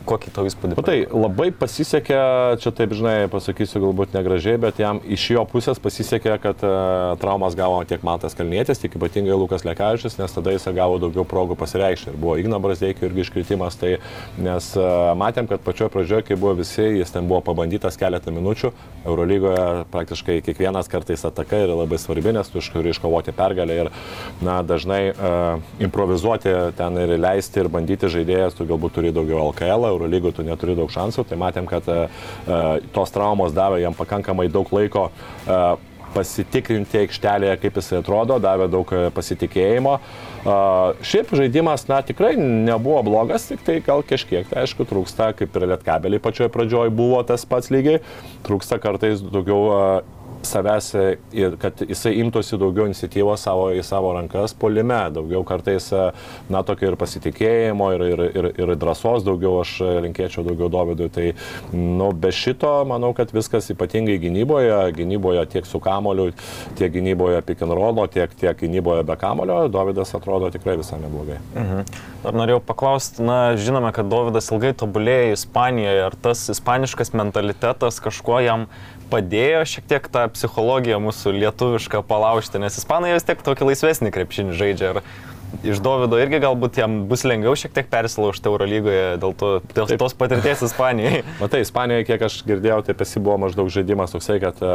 kokį 0.07 0.33
tau 0.35 0.45
įspūdį? 0.49 0.77
Nu, 0.79 0.85
tai 0.87 0.97
labai 1.07 1.51
pasisekė, 1.57 2.19
čia 2.63 2.73
taip 2.77 2.95
žinai, 2.97 3.29
pasakysiu 3.33 3.83
galbūt 3.87 4.17
negražiai, 4.17 4.59
bet 4.63 4.81
jam 4.83 5.01
iš 5.03 5.29
jo 5.35 5.45
pusės 5.49 5.81
pasisekė, 5.83 6.37
kad 6.43 6.65
uh, 6.67 7.15
traumas 7.23 7.57
gavo 7.59 7.81
tiek 7.89 8.05
Matas 8.07 8.37
Kalnietis, 8.39 8.81
tiek 8.83 8.97
ypatingai 8.99 9.37
Lukas 9.39 9.67
Lekavičius, 9.69 10.19
nes 10.21 10.35
tada 10.37 10.55
jis 10.55 10.69
gavo 10.77 10.99
daugiau 11.03 11.27
progų 11.29 11.57
pasireikšti. 11.61 12.13
Ir 12.13 12.21
buvo 12.21 12.37
Igna 12.41 12.61
Brazdeikio 12.63 13.09
irgi 13.09 13.27
iškritimas, 13.27 13.79
tai 13.81 13.97
nes 14.41 14.73
uh, 14.79 15.13
matėm, 15.19 15.49
kad 15.51 15.63
pačioje 15.65 15.93
pradžioje, 15.95 16.27
kai 16.29 16.39
buvo 16.41 16.57
visi, 16.63 16.85
jis 17.01 17.15
ten 17.15 17.29
buvo 17.31 17.43
pabandytas 17.47 17.99
keletą 18.01 18.35
minučių, 18.35 18.73
Eurolygoje 19.07 19.87
praktiškai 19.93 20.41
kiekvienas 20.47 20.91
kartais 20.91 21.25
ataka 21.27 21.65
yra 21.65 21.77
labai 21.83 21.99
svarbi, 22.01 22.35
nes 22.35 22.51
tu 22.53 22.63
turi 22.73 22.93
iškovoti 22.95 23.35
pergalę 23.37 23.79
ir 23.85 23.91
na, 24.45 24.61
dažnai 24.67 25.03
uh, 25.13 25.63
improvizuoti 25.83 26.53
ten 26.79 26.99
ir 27.03 27.15
leisti 27.21 27.63
ir 27.63 27.71
bandyti 27.73 28.11
žaidėjas, 28.13 28.57
tu 28.59 28.67
galbūt 28.69 28.97
turi 28.99 29.13
daugiau 29.15 29.51
LKL, 29.51 29.92
Eurolygų 29.93 30.35
tu 30.37 30.47
neturi 30.47 30.77
daug 30.79 30.91
šansų, 30.93 31.27
tai 31.29 31.39
matėm, 31.41 31.69
kad 31.71 31.89
uh, 31.93 32.27
tos 32.95 33.15
traumos 33.15 33.55
davė 33.57 33.83
jam 33.85 33.97
pakankamai 33.97 34.49
daug 34.53 34.71
laiko 34.75 35.09
uh, 35.11 35.91
pasitikrinti 36.13 37.03
aikštelėje, 37.03 37.57
kaip 37.63 37.79
jis 37.81 37.91
atrodo, 38.01 38.39
davė 38.43 38.69
daug 38.73 38.89
e, 38.95 39.07
pasitikėjimo. 39.15 39.97
Šiaip 41.07 41.33
žaidimas, 41.39 41.87
na, 41.91 42.01
tikrai 42.07 42.35
nebuvo 42.39 43.01
blogas, 43.07 43.47
tik 43.51 43.63
tai 43.67 43.79
gal 43.85 44.05
kažkiek, 44.07 44.49
tai 44.51 44.65
aišku, 44.65 44.87
trūksta, 44.91 45.31
kaip 45.39 45.55
ir 45.57 45.69
lietkabeliai 45.73 46.23
pačioje 46.23 46.53
pradžioje 46.53 46.93
buvo 46.97 47.21
tas 47.27 47.47
pats 47.49 47.71
lygiai, 47.73 48.03
trūksta 48.47 48.81
kartais 48.83 49.23
daugiau 49.25 50.03
savęs, 50.47 50.91
ir 51.37 51.57
kad 51.61 51.83
jisai 51.87 52.15
imtųsi 52.23 52.59
daugiau 52.61 52.89
iniciatyvos 52.91 53.45
savo, 53.47 53.69
į 53.75 53.83
savo 53.87 54.13
rankas 54.17 54.55
polime, 54.59 55.01
daugiau 55.15 55.45
kartais, 55.47 55.89
na, 56.53 56.63
tokio 56.67 56.93
ir 56.93 56.99
pasitikėjimo, 57.01 57.91
ir, 57.97 58.05
ir, 58.13 58.25
ir, 58.31 58.51
ir 58.65 58.75
drąsos 58.81 59.27
daugiau 59.27 59.61
aš 59.63 59.79
linkėčiau 60.07 60.45
daugiau 60.47 60.71
Dovydui. 60.73 61.11
Tai, 61.13 61.27
nu, 61.75 62.11
be 62.17 62.33
šito, 62.35 62.71
manau, 62.89 63.13
kad 63.17 63.33
viskas 63.35 63.71
ypatingai 63.75 64.19
gynyboje, 64.23 64.77
gynyboje 64.97 65.47
tiek 65.57 65.69
su 65.69 65.81
kamoliu, 65.83 66.31
tiek 66.79 66.93
gynyboje 66.95 67.43
rollo, 67.73 68.07
tiek, 68.07 68.31
tiek 68.39 68.59
gynyboje 68.59 69.05
be 69.07 69.17
kamolio, 69.17 69.67
Dovydas 69.73 70.15
atrodo 70.15 70.51
tikrai 70.53 70.77
visai 70.81 71.01
neblogai. 71.03 71.39
Mhm. 71.57 71.85
Dar 72.23 72.37
norėjau 72.39 72.61
paklausti, 72.67 73.23
na, 73.27 73.55
žinome, 73.59 73.93
kad 73.95 74.09
Dovydas 74.11 74.51
ilgai 74.53 74.73
tobulėjo 74.79 75.37
Ispanijoje, 75.37 76.03
ar 76.07 76.17
tas 76.23 76.45
ispaniškas 76.53 77.15
mentalitetas 77.19 78.01
kažkuo 78.03 78.41
jam 78.45 78.69
padėjo 79.13 79.63
šiek 79.69 79.89
tiek 79.91 80.09
tą 80.13 80.25
psichologiją 80.33 80.99
mūsų 81.05 81.35
lietuvišką 81.37 82.03
palaužti, 82.09 82.61
nes 82.63 82.79
ispanai 82.81 83.13
vis 83.17 83.29
tiek 83.29 83.45
tokį 83.45 83.69
laisvesnį 83.71 84.13
krepšinį 84.15 84.57
žaidžia. 84.57 84.93
Ir 84.95 85.03
iš 85.61 85.81
Dovido 85.85 86.19
irgi 86.21 86.41
galbūt 86.43 86.79
jam 86.81 87.03
bus 87.11 87.25
lengviau 87.29 87.55
šiek 87.59 87.75
tiek 87.77 87.89
persilaužti 87.91 88.49
Eurolygoje 88.49 89.19
dėl, 89.23 89.35
to, 89.39 89.51
dėl 89.75 89.89
Taip. 89.91 90.01
tos 90.01 90.15
patirties 90.19 90.65
Ispanijai. 90.67 91.23
Matai, 91.43 91.63
Ispanijoje, 91.67 92.07
kiek 92.09 92.25
aš 92.27 92.39
girdėjau, 92.49 92.81
tai 92.87 92.97
pasi 92.99 93.23
buvo 93.23 93.37
maždaug 93.45 93.71
žaidimas 93.73 94.15
toksai, 94.15 94.39
kad 94.43 94.59
e, 94.65 94.73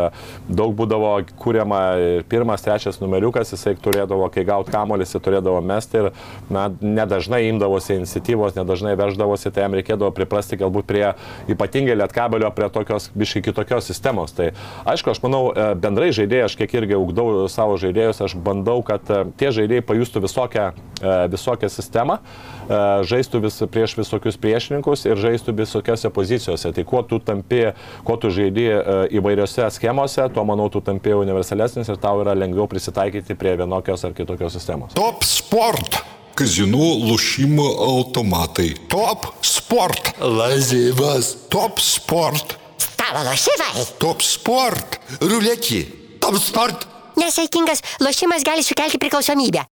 daug 0.47 0.75
būdavo 0.78 1.11
kūriama 1.41 1.82
ir 2.01 2.28
pirmas, 2.30 2.63
trečias 2.65 3.01
numeriukas, 3.01 3.51
jisai 3.55 3.75
turėdavo, 3.82 4.30
kai 4.34 4.45
gaut 4.47 4.69
kamolis, 4.73 5.11
jisai 5.11 5.23
turėdavo 5.28 5.61
mesti 5.65 6.01
ir, 6.01 6.09
na, 6.53 6.67
nedažnai 6.82 7.43
imdavosi 7.49 7.97
iniciatyvos, 8.01 8.57
nedažnai 8.59 8.95
veždavosi, 8.99 9.51
tai 9.53 9.65
jam 9.65 9.78
reikėdavo 9.78 10.13
priprasti 10.15 10.59
galbūt 10.61 10.88
prie 10.89 11.05
ypatingai 11.51 11.97
lietkabelio, 12.03 12.51
prie 12.55 12.69
tokios 12.73 13.09
biškai 13.17 13.43
kitokios 13.49 13.89
sistemos. 13.89 14.36
Tai 14.38 14.51
aišku, 14.88 15.13
aš 15.13 15.23
manau, 15.25 15.49
e, 15.51 15.69
bendrai 15.80 16.13
žaidėjai, 16.15 16.47
aš 16.51 16.57
kiek 16.61 16.78
irgi 16.82 16.97
augdau 16.99 17.47
savo 17.51 17.80
žaidėjus, 17.82 18.23
aš 18.28 18.38
bandau, 18.39 18.80
kad 18.86 19.09
e, 19.11 19.23
tie 19.39 19.51
žaidėjai 19.55 19.86
pajustų 19.88 20.23
visokią, 20.28 20.66
tokią 20.76 21.28
visokią 21.32 21.70
sistemą, 21.70 22.18
e, 22.18 23.03
žaistų 23.07 23.41
vis 23.41 23.59
prieš 23.72 23.97
visokius 23.97 24.38
priešininkus 24.38 25.05
ir 25.05 25.18
žaistų 25.18 25.55
visokiose 25.57 26.09
pozicijose. 26.09 26.74
Tai 26.74 26.84
kuo 26.84 27.03
tu 27.03 27.20
tampi, 27.20 27.74
kuo 28.03 28.18
tu 28.18 28.30
žaidži 28.30 28.68
e, 28.68 28.82
įvairiose 29.18 29.70
schemose, 29.72 30.28
tuo 30.34 30.43
manau 30.43 30.70
tu 30.70 30.82
tampi 30.82 31.13
universalesnis 31.13 31.89
ir 31.89 31.97
tau 31.97 32.22
yra 32.22 32.36
lengviau 32.36 32.68
prisitaikyti 32.68 33.36
prie 33.36 33.55
vienokios 33.57 34.05
ar 34.05 34.13
kitokios 34.13 34.53
sistemos. 34.53 34.93
Top 34.97 35.24
sport! 35.24 36.03
Kazinų 36.38 37.09
lošimo 37.09 37.65
automatai. 37.82 38.76
Top 38.93 39.32
sport. 39.41 40.11
Lazivas. 40.22 41.32
Top 41.49 41.82
sport. 41.82 42.59
Stalo 42.78 43.24
lošimai. 43.26 43.88
Top 43.97 44.22
sport. 44.22 44.99
Ruletį. 45.18 45.82
Top 46.22 46.38
sport. 46.38 46.86
Nesveikingas 47.18 47.82
lošimas 48.05 48.45
gali 48.45 48.61
sukelti 48.61 49.01
priklausomybę. 49.01 49.65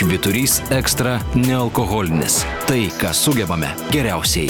Šviturys 0.00 0.62
ekstra 0.72 1.18
nealkoholinis. 1.36 2.38
Tai, 2.64 2.80
ką 2.96 3.12
sugebame 3.12 3.68
geriausiai. 3.92 4.48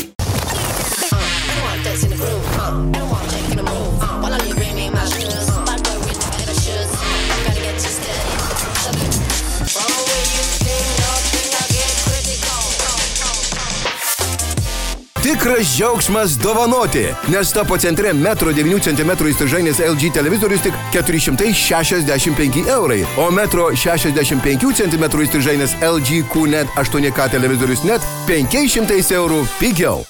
Tikras 15.40 15.76
džiaugsmas 15.76 16.30
dovanoti, 16.38 17.06
nes 17.28 17.52
topo 17.52 17.78
centre 17.78 18.12
1,9 18.12 18.82
cm 18.84 19.14
įstrižainės 19.30 19.80
LG 19.80 20.10
televizorius 20.12 20.60
tik 20.66 20.76
465 20.92 22.68
eurai, 22.68 23.00
o 23.16 23.30
1,65 23.32 24.76
cm 24.82 25.08
įstrižainės 25.24 25.78
LG 25.80 26.26
QNET 26.28 26.76
8K 26.76 27.30
televizorius 27.32 27.88
net 27.88 28.04
500 28.28 29.00
eurų 29.16 29.46
pigiau. 29.56 30.04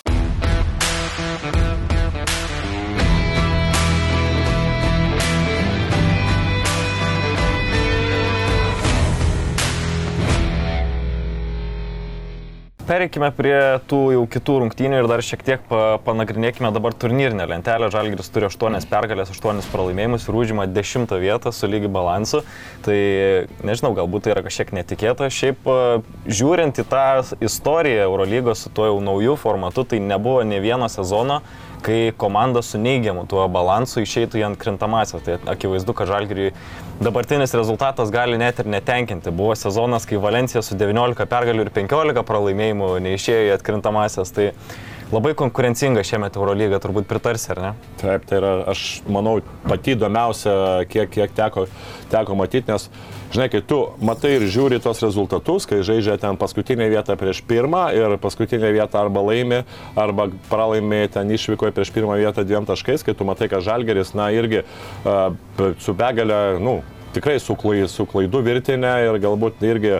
Pereikime 12.90 13.28
prie 13.30 13.54
tų 13.86 13.98
jau 14.16 14.22
kitų 14.26 14.54
rungtynių 14.64 14.96
ir 14.98 15.06
dar 15.06 15.20
šiek 15.22 15.44
tiek 15.46 15.60
pa, 15.68 16.00
panagrinėkime 16.02 16.72
dabar 16.74 16.90
turnyrinę 16.98 17.44
lentelę. 17.46 17.86
Žalgiris 17.94 18.32
turi 18.34 18.48
8 18.48 18.80
pergalės, 18.90 19.30
8 19.30 19.62
pralaimėjimus 19.70 20.26
ir 20.26 20.38
užima 20.40 20.64
10 20.66 21.14
vietą 21.22 21.52
su 21.54 21.70
lygi 21.70 21.86
balansu. 21.86 22.42
Tai 22.82 22.98
nežinau, 23.62 23.92
galbūt 23.94 24.26
tai 24.26 24.34
yra 24.34 24.42
kažkiek 24.42 24.74
netikėta. 24.80 25.30
Šiaip 25.30 25.70
žiūrint 26.26 26.82
į 26.82 26.88
tą 26.90 27.06
istoriją 27.38 28.08
Eurolygos 28.08 28.66
su 28.66 28.74
tuo 28.74 28.90
jau 28.90 28.98
naujų 29.06 29.38
formatu, 29.38 29.86
tai 29.86 30.02
nebuvo 30.02 30.42
ne 30.42 30.58
vieno 30.58 30.90
sezono, 30.90 31.44
kai 31.84 32.12
komanda 32.16 32.62
su 32.62 32.78
neigiamu 32.78 33.26
tuo 33.30 33.46
balansu 33.52 34.04
išeitų 34.04 34.40
į 34.40 34.44
atkrintamąsią. 34.50 35.20
Tai 35.24 35.38
akivaizdu, 35.54 35.94
kad 35.96 36.10
Žalgiriui 36.10 36.52
dabartinis 37.00 37.54
rezultatas 37.56 38.12
gali 38.14 38.38
net 38.40 38.60
ir 38.60 38.70
netenkinti. 38.70 39.32
Buvo 39.34 39.56
sezonas, 39.58 40.06
kai 40.08 40.20
Valencija 40.22 40.62
su 40.64 40.78
19 40.78 41.26
pergalių 41.30 41.66
ir 41.66 41.74
15 41.80 42.24
pralaimėjimų 42.28 42.94
neišėjo 43.08 43.50
į 43.50 43.54
atkrintamąsias. 43.56 44.34
Tai 44.36 44.50
labai 45.10 45.32
konkurencinga 45.38 46.04
šiemet 46.06 46.36
Eurolyga, 46.38 46.78
turbūt 46.82 47.08
pritarsi, 47.10 47.50
ar 47.54 47.62
ne? 47.64 47.70
Taip, 48.02 48.26
tai 48.30 48.38
yra, 48.38 48.52
aš 48.70 48.84
manau, 49.10 49.40
pati 49.66 49.96
įdomiausia, 49.96 50.52
kiek, 50.90 51.10
kiek 51.10 51.34
teko, 51.36 51.66
teko 52.12 52.36
matyti, 52.38 52.70
nes, 52.70 52.86
žinai, 53.32 53.48
kai 53.52 53.62
tu 53.66 53.80
matai 54.04 54.36
ir 54.38 54.46
žiūri 54.50 54.80
tos 54.82 55.02
rezultatus, 55.04 55.66
kai 55.70 55.80
žaidžia 55.86 56.18
ten 56.20 56.38
paskutinę 56.40 56.88
vietą 56.92 57.16
prieš 57.20 57.42
pirmą 57.46 57.88
ir 57.96 58.16
paskutinę 58.22 58.72
vietą 58.74 59.04
arba 59.04 59.24
laimi, 59.30 59.62
arba 59.98 60.28
pralaimi 60.50 61.04
ten 61.12 61.30
išvykoje 61.30 61.74
prieš 61.76 61.92
pirmą 61.94 62.18
vietą 62.20 62.44
dviem 62.46 62.68
taškais, 62.68 63.06
kai 63.06 63.14
tu 63.14 63.26
matai, 63.28 63.50
kad 63.52 63.64
Žalgeris, 63.66 64.14
na, 64.18 64.30
irgi 64.34 64.64
uh, 64.64 65.30
su 65.82 65.94
begalė, 65.96 66.58
nu, 66.62 66.80
tikrai 67.14 67.38
su, 67.42 67.56
klai, 67.58 67.84
su 67.90 68.06
klaidų 68.08 68.42
virtinė 68.46 68.94
ir 69.08 69.20
galbūt 69.22 69.62
irgi 69.66 69.98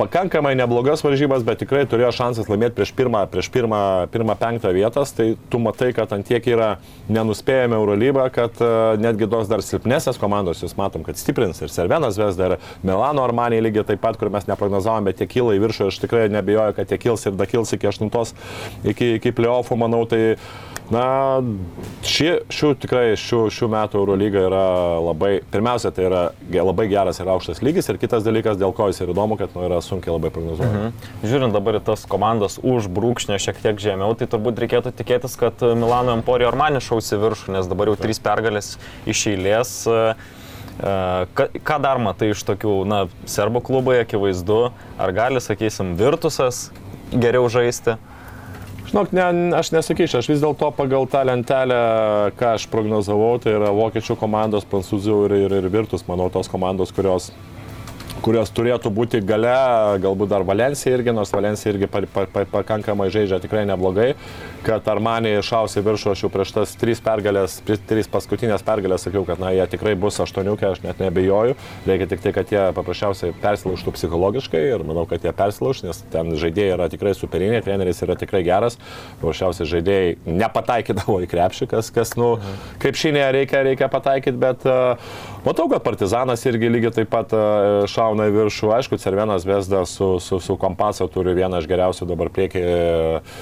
pakankamai 0.00 0.54
neblogas 0.56 1.02
varžybas, 1.04 1.44
bet 1.44 1.60
tikrai 1.60 1.82
turėjo 1.88 2.10
šansas 2.16 2.48
laimėti 2.48 2.78
prieš 2.78 2.92
pirmą, 2.96 3.24
prieš 3.30 3.50
pirmą, 3.52 3.80
pirmą 4.12 4.36
penktą 4.40 4.72
vietas, 4.72 5.12
tai 5.16 5.34
tu 5.52 5.60
matai, 5.60 5.90
kad 5.96 6.12
ant 6.16 6.24
tiek 6.26 6.46
yra 6.48 6.70
nenuspėjami 7.12 7.76
Eurolyba, 7.76 8.28
kad 8.32 8.62
uh, 8.64 8.94
netgi 9.00 9.28
tos 9.30 9.50
dar 9.50 9.64
silpnesnės 9.64 10.20
komandos, 10.20 10.62
jūs 10.64 10.76
matom, 10.80 11.04
kad 11.04 11.20
stiprins 11.20 11.60
ir 11.60 11.72
Servenas 11.72 12.18
Vesda, 12.20 12.48
ir 12.48 12.72
Milano 12.86 13.26
Armanija 13.26 13.66
lygiai 13.66 13.86
taip 13.92 14.00
pat, 14.04 14.16
kur 14.20 14.32
mes 14.32 14.48
neprognozavom, 14.48 15.10
bet 15.10 15.20
tie 15.20 15.28
kyla 15.28 15.58
į 15.58 15.62
viršų, 15.66 15.90
aš 15.92 16.00
tikrai 16.06 16.26
nebijoju, 16.32 16.78
kad 16.78 16.88
tie 16.88 17.00
kils 17.00 17.28
ir 17.28 17.36
da 17.36 17.48
kils 17.50 17.76
iki 17.76 17.90
aštuntos, 17.90 18.32
iki, 18.80 19.16
iki 19.18 19.34
playoffų, 19.36 19.76
manau, 19.84 20.06
tai 20.08 20.38
Na, 20.90 21.38
ši, 22.02 22.48
šių 22.50 22.72
tikrai 22.82 23.12
šių, 23.18 23.44
šių 23.54 23.68
metų 23.70 24.00
Eurolyga 24.00 24.40
yra 24.48 24.62
labai, 24.98 25.36
pirmiausia, 25.52 25.92
tai 25.94 26.08
yra 26.08 26.22
labai 26.50 26.88
geras 26.90 27.20
ir 27.22 27.30
aukštas 27.30 27.62
lygis 27.62 27.86
ir 27.92 28.00
kitas 28.02 28.26
dalykas, 28.26 28.58
dėl 28.58 28.74
ko 28.74 28.88
jis 28.90 28.98
ir 29.04 29.12
įdomu, 29.12 29.38
kad 29.38 29.54
nu, 29.54 29.62
yra 29.68 29.78
sunkiai 29.86 30.16
labai 30.16 30.32
prognozuojama. 30.34 30.90
Mhm. 30.90 31.06
Žiūrint 31.30 31.54
dabar 31.54 31.78
į 31.78 31.84
tas 31.86 32.02
komandas 32.10 32.58
už 32.58 32.90
brūkšnio 32.90 33.38
šiek 33.38 33.62
tiek 33.62 33.78
žemiau, 33.78 34.18
tai 34.18 34.26
turbūt 34.34 34.58
reikėtų 34.64 34.90
tikėtis, 34.98 35.38
kad 35.38 35.62
Milano 35.78 36.18
Emporio 36.18 36.50
Armani 36.50 36.82
šausi 36.82 37.20
viršų, 37.22 37.54
nes 37.54 37.70
dabar 37.70 37.92
jau 37.92 37.96
trys 38.00 38.18
pergalės 38.26 38.74
iš 39.06 39.28
eilės. 39.30 39.74
E, 39.86 40.04
e, 40.82 40.98
Ką, 41.38 41.50
ką 41.70 41.80
dar 41.86 42.02
matai 42.02 42.34
iš 42.34 42.42
tokių, 42.50 42.80
na, 42.90 43.04
serbų 43.30 43.62
klubai, 43.70 44.00
akivaizdu, 44.02 44.62
ar 44.98 45.14
gali, 45.14 45.38
sakysim, 45.38 45.94
Virtusas 46.00 46.72
geriau 47.14 47.46
žaisti? 47.46 48.00
Žinok, 48.90 49.12
ne, 49.14 49.24
aš 49.54 49.68
nesakyčiau, 49.70 50.18
aš 50.18 50.28
vis 50.32 50.40
dėlto 50.42 50.72
pagal 50.74 51.04
tą 51.06 51.20
lentelę, 51.22 51.76
ką 52.34 52.56
aš 52.56 52.64
prognozavau, 52.72 53.36
tai 53.38 53.52
yra 53.54 53.68
vokiečių 53.76 54.16
komandos, 54.18 54.66
prancūzų 54.66 55.18
ir, 55.28 55.34
ir, 55.44 55.54
ir 55.60 55.68
virtus, 55.70 56.02
manau, 56.08 56.26
tos 56.34 56.50
komandos, 56.50 56.90
kurios 56.96 57.28
kurios 58.24 58.50
turėtų 58.54 58.90
būti 58.94 59.20
gale, 59.24 59.52
galbūt 60.02 60.30
dar 60.30 60.44
Valencija 60.46 60.92
irgi, 60.96 61.12
nors 61.14 61.32
Valencija 61.34 61.72
irgi 61.72 61.88
pa, 61.90 62.02
pa, 62.04 62.26
pa, 62.30 62.44
pakankamai 62.52 63.08
žaidžia 63.12 63.40
tikrai 63.42 63.64
neblogai, 63.68 64.12
kad 64.66 64.86
Armanija 64.92 65.40
išausi 65.40 65.82
viršų, 65.84 66.12
aš 66.12 66.24
jau 66.24 66.30
prieš 66.32 66.52
tas 66.56 66.74
trys 66.80 67.00
pergalės, 67.04 67.58
trys 67.64 68.10
paskutinės 68.12 68.64
pergalės 68.66 69.06
sakiau, 69.06 69.24
kad 69.28 69.40
na, 69.42 69.52
jie 69.56 69.66
tikrai 69.72 69.94
bus 70.00 70.20
aštuoniukė, 70.22 70.68
aš 70.70 70.82
net 70.84 71.00
nebejoju, 71.02 71.56
reikia 71.88 72.08
tik 72.10 72.24
tai, 72.24 72.34
kad 72.36 72.52
jie 72.52 72.64
paprasčiausiai 72.76 73.34
persilaužtų 73.40 73.94
psichologiškai 73.96 74.62
ir 74.74 74.84
manau, 74.86 75.06
kad 75.10 75.24
jie 75.24 75.32
persilauž, 75.36 75.84
nes 75.86 76.02
ten 76.12 76.34
žaidėjai 76.40 76.76
yra 76.76 76.90
tikrai 76.92 77.14
superiniai, 77.16 77.64
treneris 77.64 78.04
yra 78.04 78.18
tikrai 78.20 78.42
geras, 78.46 78.78
paprasčiausiai 79.22 79.70
žaidėjai 79.74 80.36
nepataikydavo 80.40 81.20
į 81.24 81.30
krepšį, 81.30 81.70
kas, 81.72 81.92
kas 81.94 82.14
nu, 82.20 82.34
kaip 82.82 83.00
šinėje 83.00 83.32
reikia, 83.38 83.64
reikia 83.70 83.90
pataikyti, 83.92 84.36
bet 84.40 84.68
uh, 84.68 85.10
matau, 85.44 85.68
kad 85.70 85.82
Partizanas 85.84 86.44
irgi 86.48 86.70
lygiai 86.70 86.94
taip 87.00 87.10
pat 87.12 87.34
uh, 87.36 87.82
šauna 87.90 88.28
į 88.30 88.34
viršų, 88.36 88.70
aišku, 88.76 88.98
Cervenas 89.02 89.46
Vesda 89.48 89.82
su, 89.88 90.12
su, 90.22 90.40
su 90.42 90.56
Kompaso 90.60 91.08
turi 91.12 91.34
vieną 91.38 91.62
iš 91.62 91.68
geriausių 91.70 92.08
dabar 92.10 92.32
priekį 92.34 92.64
uh, 92.64 93.38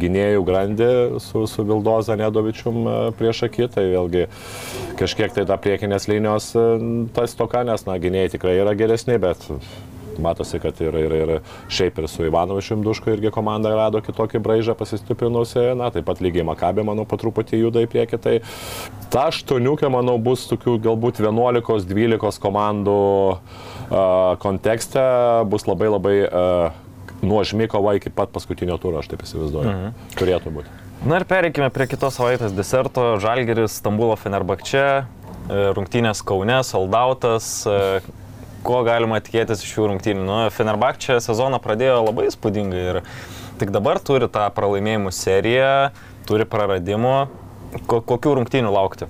gynėjų 0.00 0.42
grandį 0.48 0.90
su, 1.22 1.44
su 1.50 1.66
Vildoza 1.68 2.18
Nedovičium 2.20 2.82
uh, 2.82 2.98
prieš 3.18 3.46
akį, 3.48 3.70
tai 3.76 3.86
vėlgi 3.92 4.26
kažkiek 5.00 5.32
tai 5.36 5.46
ta 5.48 5.56
priekinės 5.60 6.08
linijos 6.10 6.52
tas 7.16 7.38
toka, 7.38 7.64
nes, 7.66 7.86
na, 7.88 7.96
gynėjai 8.00 8.34
tikrai 8.36 8.58
yra 8.60 8.76
geresni, 8.76 9.16
bet 9.22 9.48
matosi, 10.18 10.58
kad 10.62 10.80
ir, 10.82 10.96
ir, 10.98 11.14
ir 11.14 11.32
šiaip 11.70 12.00
ir 12.00 12.08
su 12.10 12.26
Ivanovičium 12.26 12.82
Duško 12.86 13.12
irgi 13.14 13.32
komanda 13.34 13.72
rado 13.76 14.02
kitokį 14.04 14.42
braižą 14.42 14.76
pasistiprinusi, 14.78 15.70
na, 15.78 15.92
taip 15.94 16.08
pat 16.08 16.22
lygiai 16.24 16.46
Makabė, 16.48 16.84
manau, 16.86 17.06
po 17.08 17.20
truputį 17.20 17.62
juda 17.62 17.84
į 17.84 17.90
priekį, 17.92 18.20
tai 18.22 18.36
ta 19.12 19.28
aštuoniukė, 19.30 19.90
manau, 19.92 20.18
bus 20.22 20.46
tokių 20.50 20.78
galbūt 20.84 21.22
11-12 21.22 22.42
komandų 22.42 23.00
uh, 23.30 23.40
kontekste, 24.42 25.04
bus 25.50 25.68
labai 25.70 25.90
labai 25.92 26.16
uh, 26.26 26.86
nuožmi 27.22 27.68
kova 27.68 27.94
iki 27.94 28.10
pat 28.10 28.32
paskutinio 28.32 28.78
turo, 28.80 29.00
aš 29.00 29.10
taip 29.12 29.24
įsivaizduoju. 29.26 29.70
Mhm. 29.70 30.14
Turėtų 30.18 30.54
būti. 30.54 30.78
Na 31.00 31.16
ir 31.16 31.24
pereikime 31.24 31.70
prie 31.72 31.86
kitos 31.88 32.18
savaitės 32.18 32.52
deserto. 32.52 33.14
Žalgeris, 33.22 33.78
Stambulo 33.80 34.16
Fenerbakče, 34.20 34.84
e, 35.00 35.60
rungtynės 35.76 36.20
Kaune, 36.20 36.58
soldautas. 36.64 37.64
Ko 38.66 38.82
galima 38.84 39.20
tikėtis 39.24 39.64
iš 39.64 39.72
šių 39.72 39.90
rungtynių? 39.92 40.24
Nu, 40.26 40.38
Fenerbakče 40.52 41.16
sezoną 41.24 41.60
pradėjo 41.64 42.02
labai 42.04 42.26
įspūdingai 42.28 42.82
ir 42.92 42.98
tik 43.60 43.72
dabar 43.72 44.00
turi 44.04 44.28
tą 44.32 44.46
pralaimėjimų 44.56 45.12
seriją, 45.16 45.70
turi 46.28 46.44
praradimų. 46.48 47.14
Ko, 47.88 48.00
kokių 48.02 48.34
rungtynių 48.40 48.72
laukti? 48.74 49.08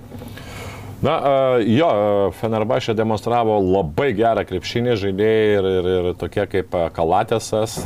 Na, 1.01 1.15
jo, 1.65 1.89
Fenerbašė 2.37 2.93
demonstravo 2.93 3.55
labai 3.63 4.11
gerą 4.13 4.43
krepšinį 4.45 4.99
žaidėjai 5.01 5.47
ir, 5.55 5.69
ir, 5.79 5.89
ir 5.95 6.09
tokie 6.21 6.45
kaip 6.51 6.77
Kalatėsas, 6.93 7.79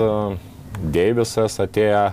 Deivisas 0.76 1.56
atėjo 1.64 2.10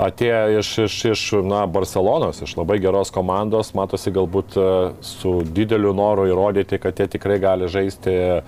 atėjo 0.00 0.60
iš, 0.60 0.70
iš, 0.86 0.96
iš 1.12 1.22
na, 1.46 1.64
Barcelonos, 1.70 2.40
iš 2.44 2.54
labai 2.58 2.78
geros 2.82 3.12
komandos, 3.14 3.72
matosi 3.76 4.12
galbūt 4.14 4.56
e, 4.56 4.68
su 5.04 5.34
dideliu 5.44 5.92
noru 5.96 6.26
įrodyti, 6.30 6.80
kad 6.82 6.98
jie 7.00 7.08
tikrai 7.14 7.38
gali 7.42 7.68
žaisti 7.70 8.14
e, 8.14 8.40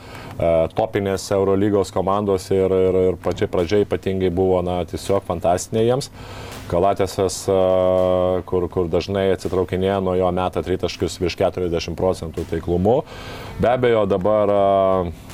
topinės 0.76 1.28
Eurolygos 1.36 1.92
komandos 1.94 2.48
ir, 2.54 2.72
ir, 2.72 3.00
ir 3.12 3.20
pačiai 3.22 3.50
pradžiai 3.52 3.86
ypatingai 3.86 4.32
buvo 4.34 4.62
na, 4.64 4.80
tiesiog 4.88 5.26
fantastinė 5.28 5.84
jiems. 5.86 6.10
Kalatėsas, 6.70 7.42
e, 7.52 7.58
kur, 8.48 8.68
kur 8.72 8.88
dažnai 8.92 9.28
atsitraukinėja 9.34 10.00
nuo 10.04 10.16
jo 10.18 10.30
metą 10.34 10.64
tritaškius 10.64 11.20
virš 11.22 11.36
40 11.42 11.98
procentų 11.98 12.46
taiklumu. 12.54 13.02
Be 13.60 13.74
abejo, 13.74 14.06
dabar 14.08 14.56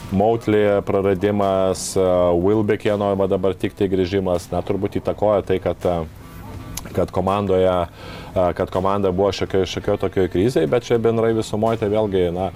Mautlį 0.08 0.80
praradimas, 0.88 1.90
e, 1.96 2.04
Wilbekeno 2.40 3.10
va 3.18 3.26
dabar 3.28 3.52
tik 3.52 3.74
tai 3.76 3.90
grįžimas, 3.92 4.48
na 4.52 4.62
turbūt 4.64 4.96
įtakoja 5.02 5.42
tai, 5.44 5.58
kad, 5.60 5.84
e, 5.84 6.92
kad 6.96 7.12
komandoje, 7.12 7.74
e, 7.84 8.46
kad 8.56 8.72
komanda 8.72 9.12
buvo 9.12 9.34
šiokio, 9.36 9.66
šiokio 9.68 9.98
tokio 10.00 10.24
krizėje, 10.32 10.70
bet 10.70 10.88
čia 10.88 10.96
bendrai 10.98 11.34
visumoje 11.36 11.82
tai 11.82 11.90
vėlgi, 11.92 12.24
na, 12.32 12.48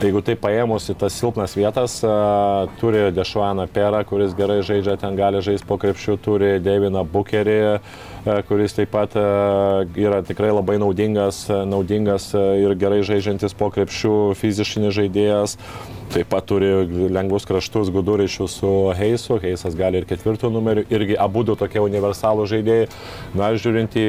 jeigu 0.00 0.24
tai 0.24 0.38
paėmus 0.40 0.88
į 0.88 0.96
tas 1.04 1.12
silpnas 1.20 1.56
vietas, 1.56 2.00
a, 2.04 2.64
turi 2.80 3.10
Dešuaną 3.12 3.68
Perą, 3.72 4.00
kuris 4.08 4.32
gerai 4.36 4.62
žaidžia, 4.64 4.96
ten 4.96 5.20
gali 5.20 5.44
žaisti 5.44 5.68
po 5.68 5.76
krepšių, 5.76 6.16
turi 6.24 6.52
Deviną 6.64 7.04
Bukerį, 7.04 7.60
a, 7.76 7.80
kuris 8.48 8.74
taip 8.74 8.90
pat 8.90 9.14
a, 9.16 9.84
yra 9.94 10.22
tikrai 10.26 10.50
labai 10.50 10.80
naudingas, 10.82 11.44
a, 11.50 11.62
naudingas 11.68 12.32
ir 12.34 12.74
gerai 12.78 13.04
žaidžiantis 13.06 13.54
po 13.54 13.70
krepšių 13.74 14.16
fizišinis 14.40 14.96
žaidėjas. 14.96 15.54
Taip 16.06 16.28
pat 16.30 16.46
turi 16.46 16.68
lengvus 17.10 17.44
kraštus 17.48 17.88
gudurišius 17.90 18.52
su 18.60 18.68
Heisu, 18.94 19.40
Heisas 19.42 19.74
gali 19.78 19.98
ir 19.98 20.06
ketvirtų 20.06 20.52
numerių, 20.54 20.84
irgi 20.94 21.16
abu 21.18 21.42
du 21.46 21.56
tokie 21.58 21.80
universalų 21.82 22.44
žaidėjai. 22.50 22.86
Na, 23.34 23.48
žiūrint 23.58 23.96
į, 23.98 24.04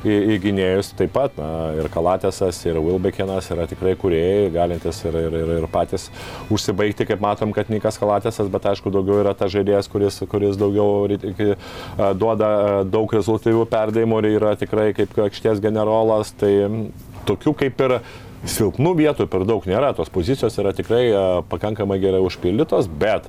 į, 0.00 0.16
į 0.32 0.38
gynėjus, 0.46 0.94
taip 0.96 1.12
pat 1.12 1.36
na, 1.36 1.50
ir 1.76 1.90
Kalatėsas, 1.92 2.62
ir 2.64 2.80
Wilbekinas 2.80 3.50
yra 3.52 3.66
tikrai 3.68 3.92
kuriejai, 4.00 4.48
galintis 4.54 5.02
ir, 5.04 5.18
ir, 5.26 5.36
ir, 5.42 5.52
ir 5.60 5.68
patys 5.72 6.08
užsibaigti, 6.52 7.06
kaip 7.10 7.20
matom, 7.22 7.52
kad 7.52 7.68
Nikas 7.72 8.00
Kalatėsas, 8.00 8.48
bet 8.52 8.70
aišku, 8.72 8.92
daugiau 8.94 9.20
yra 9.20 9.36
tas 9.36 9.52
žaidėjas, 9.52 9.90
kuris, 9.92 10.22
kuris 10.32 10.56
daugiau 10.60 11.04
duoda 12.16 12.50
daug 12.88 13.12
rezultatyvių 13.12 13.61
perdavimų 13.70 14.20
ir 14.22 14.28
yra 14.36 14.52
tikrai 14.58 14.90
kaip 14.96 15.16
aikštės 15.28 15.62
generolas. 15.64 16.34
Tai 16.38 16.52
tokių 17.28 17.54
kaip 17.64 17.82
ir 17.86 17.98
silpnų 18.48 18.94
vietų 18.98 19.28
per 19.30 19.44
daug 19.46 19.66
nėra, 19.70 19.92
tos 19.94 20.10
pozicijos 20.12 20.56
yra 20.58 20.72
tikrai 20.74 21.02
e, 21.10 21.20
pakankamai 21.50 21.98
gerai 22.02 22.22
užpildytos, 22.24 22.88
bet 22.90 23.28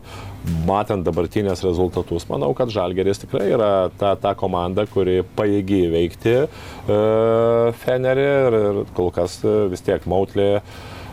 matant 0.67 1.05
dabartinės 1.05 1.61
rezultatus, 1.65 2.25
manau, 2.31 2.51
kad 2.57 2.73
Žalgeris 2.73 3.21
tikrai 3.21 3.51
yra 3.53 3.69
ta, 3.99 4.15
ta 4.17 4.33
komanda, 4.37 4.87
kuri 4.89 5.21
paėgi 5.37 5.83
įveikti 5.89 6.35
e, 6.39 6.47
Fenerį 7.83 8.25
ir, 8.31 8.59
ir 8.63 8.81
kol 8.97 9.13
kas 9.13 9.37
e, 9.45 9.55
vis 9.73 9.85
tiek 9.85 10.09
Mautlė. 10.09 10.49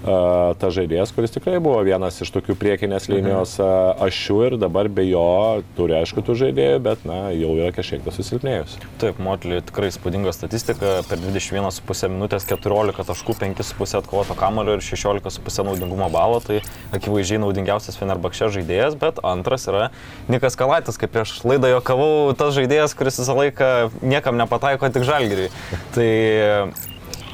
Ta 0.05 0.70
žaidėjas, 0.72 1.12
kuris 1.12 1.34
tikrai 1.34 1.59
buvo 1.62 1.80
vienas 1.84 2.20
iš 2.24 2.30
tokių 2.32 2.57
priekinės 2.61 3.09
linijos 3.11 3.57
a, 3.61 3.68
ašių 4.07 4.36
ir 4.46 4.57
dabar 4.61 4.88
be 4.88 5.05
jo 5.05 5.24
turi 5.76 5.98
aišku 5.98 6.24
tų 6.24 6.36
žaidėjų, 6.44 6.78
bet 6.86 7.05
na, 7.09 7.18
jau 7.36 7.53
yra 7.59 7.70
kažkiek 7.76 8.05
tas 8.07 8.16
susilpnėjus. 8.16 8.78
Taip, 9.03 9.20
Motley 9.22 9.61
tikrai 9.66 9.90
spūdinga 9.92 10.32
statistika. 10.36 11.01
Per 11.09 11.20
21,5 11.20 12.12
minutės 12.12 12.48
14 12.48 13.05
taškų, 13.11 13.36
5,5 13.42 13.98
atkovoto 14.01 14.36
kamulio 14.38 14.78
ir 14.78 14.84
16,5 14.84 15.66
naudingumo 15.68 16.09
balo. 16.12 16.40
Tai 16.44 16.61
akivaizdžiai 16.96 17.42
naudingiausias 17.44 17.98
Fenerbakšė 18.01 18.51
žaidėjas, 18.57 18.96
bet 19.01 19.20
antras 19.26 19.68
yra 19.70 19.90
Nikas 20.32 20.57
Kalaitis, 20.61 21.01
kaip 21.01 21.12
prieš 21.12 21.40
laidą 21.44 21.74
jokavau, 21.74 22.30
tas 22.38 22.55
žaidėjas, 22.57 22.96
kuris 22.96 23.20
visą 23.20 23.36
laiką 23.36 23.90
niekam 24.01 24.40
nepataiko, 24.40 24.88
tik 24.94 25.05
žalgiriui. 25.09 25.51
Tai 25.94 26.09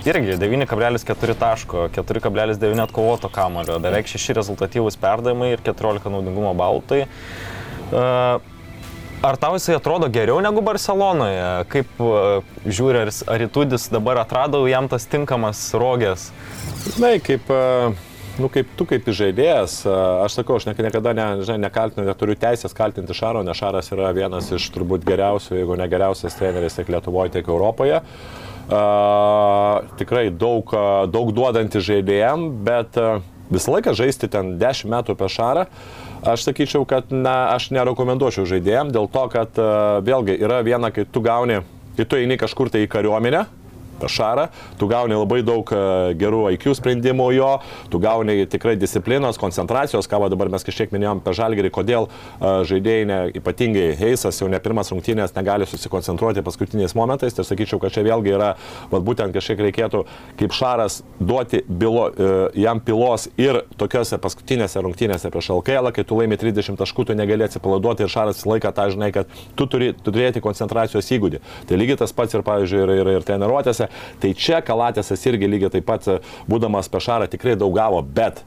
irgi 0.06 0.36
9,4 0.38 1.34
taško, 1.38 1.88
4,9 1.94 2.82
atkovoto 2.82 3.30
kamulio, 3.32 3.78
beveik 3.82 4.08
6 4.10 4.36
rezultatyvūs 4.38 4.98
perdavimai 5.02 5.54
ir 5.56 5.64
14 5.66 6.12
naudingumo 6.12 6.52
balų. 6.58 6.84
Tai, 6.86 7.00
uh, 7.06 8.52
Ar 9.24 9.38
tau 9.40 9.54
jisai 9.56 9.78
atrodo 9.78 10.10
geriau 10.12 10.42
negu 10.44 10.60
Barcelonoje? 10.62 11.64
Kaip 11.72 12.02
uh, 12.04 12.44
žiūri, 12.68 13.06
ar, 13.08 13.44
Itudis 13.46 13.88
dabar 13.90 14.20
atrado 14.20 14.60
jam 14.68 14.90
tas 14.92 15.08
tinkamas 15.08 15.62
rogės? 15.74 16.28
Na, 17.00 17.14
kaip, 17.24 17.48
uh, 17.48 17.96
nu, 18.36 18.50
kaip 18.52 18.68
tu 18.76 18.84
kaip 18.86 19.08
žaidėjas, 19.08 19.80
aš 19.88 20.36
sakau, 20.36 20.60
aš 20.60 20.68
niekada 20.68 21.16
ne, 21.16 21.26
žinai, 21.48 21.62
nekaltinu, 21.64 22.04
neturiu 22.06 22.36
teisės 22.38 22.76
kaltinti 22.76 23.16
Šaro, 23.16 23.40
nes 23.42 23.56
Šaras 23.56 23.88
yra 23.96 24.12
vienas 24.14 24.52
iš 24.52 24.68
turbūt 24.76 25.08
geriausių, 25.08 25.56
jeigu 25.62 25.80
ne 25.80 25.88
geriausias 25.90 26.36
treneris 26.36 26.76
tiek 26.76 26.92
Lietuvoje, 26.92 27.38
tiek 27.38 27.48
Europoje. 27.56 28.04
Uh, 28.04 28.45
tikrai 28.66 30.26
daug, 30.34 30.72
daug 31.12 31.32
duodanti 31.34 31.82
žaidėjim, 31.82 32.48
bet 32.66 32.98
visą 33.52 33.76
laiką 33.76 33.94
žaisti 33.94 34.30
ten 34.32 34.56
10 34.58 34.90
metų 34.90 35.14
apie 35.14 35.28
Šarą. 35.30 35.66
Aš 36.26 36.48
sakyčiau, 36.48 36.86
kad 36.88 37.12
na, 37.14 37.52
aš 37.54 37.68
nerekomenduočiau 37.76 38.48
žaidėjim 38.48 38.90
dėl 38.94 39.06
to, 39.12 39.26
kad 39.30 39.60
vėlgi 40.02 40.34
yra 40.42 40.62
viena, 40.66 40.90
kai 40.90 41.06
tu 41.06 41.22
gauni, 41.22 41.60
kai 41.98 42.08
tu 42.08 42.18
eini 42.18 42.38
kažkur 42.40 42.72
tai 42.72 42.82
į 42.86 42.90
kariuomenę, 42.90 43.44
Šarą, 44.04 44.48
tu 44.80 44.88
gauni 44.90 45.16
labai 45.16 45.40
daug 45.46 45.70
e, 45.72 45.80
gerų 46.20 46.44
IQ 46.56 46.74
sprendimų 46.76 47.28
jo, 47.36 47.50
tu 47.92 48.00
gauni 48.02 48.44
tikrai 48.50 48.76
disciplinos, 48.76 49.40
koncentracijos, 49.40 50.08
ką 50.10 50.20
dabar 50.30 50.50
mes 50.52 50.66
kažkiek 50.66 50.92
minėjom 50.94 51.22
apie 51.22 51.34
žalgerį, 51.38 51.72
kodėl 51.74 52.08
e, 52.08 52.52
žaidėjai, 52.68 53.08
ne, 53.08 53.18
ypatingai 53.40 53.88
Heisas, 53.98 54.40
jau 54.42 54.50
ne 54.52 54.60
pirmas 54.62 54.92
rungtynės, 54.92 55.34
negali 55.36 55.68
susikoncentruoti 55.68 56.44
paskutiniais 56.46 56.96
momentais, 56.98 57.34
tai 57.36 57.46
sakyčiau, 57.46 57.80
kad 57.82 57.94
čia 57.94 58.04
vėlgi 58.06 58.34
yra, 58.36 58.52
va 58.92 59.02
būtent 59.04 59.34
kažkiek 59.36 59.64
reikėtų 59.68 60.04
kaip 60.40 60.54
Šaras 60.56 61.00
duoti 61.20 61.62
bilo, 61.68 62.08
e, 62.10 62.32
jam 62.60 62.80
pilos 62.84 63.28
ir 63.40 63.62
tokiuose 63.80 64.18
paskutinėse 64.22 64.82
rungtynėse 64.84 65.30
prieš 65.32 65.52
LKL, 65.56 65.92
kai 65.96 66.04
tu 66.06 66.18
laimi 66.18 66.38
30 66.40 66.78
taškų, 66.80 67.08
tu 67.08 67.18
negali 67.18 67.46
atsipalaiduoti 67.46 68.06
ir 68.06 68.12
Šaras 68.12 68.44
laiką 68.46 68.72
tą 68.76 68.88
žinai, 68.92 69.12
kad 69.14 69.30
tu 69.56 69.68
turi 69.70 69.92
turėti 69.94 70.42
koncentracijos 70.44 71.08
įgūdį. 71.16 71.42
Tai 71.68 71.80
lygiai 71.80 72.00
tas 72.02 72.14
pats 72.16 72.36
ir, 72.36 72.44
pavyzdžiui, 72.46 72.82
ir, 72.84 72.94
ir, 73.00 73.12
ir 73.16 73.26
treniruotėse 73.26 73.85
Kalatėse. 73.86 74.20
Tai 74.20 74.34
čia 74.34 74.60
Kalatėsas 74.62 75.26
irgi 75.26 75.48
lygiai 75.48 75.70
taip 75.70 75.86
pat, 75.86 76.06
būdamas 76.48 76.88
pešarą, 76.88 77.28
tikrai 77.28 77.56
daug 77.56 77.74
gavo, 77.74 78.02
bet 78.02 78.42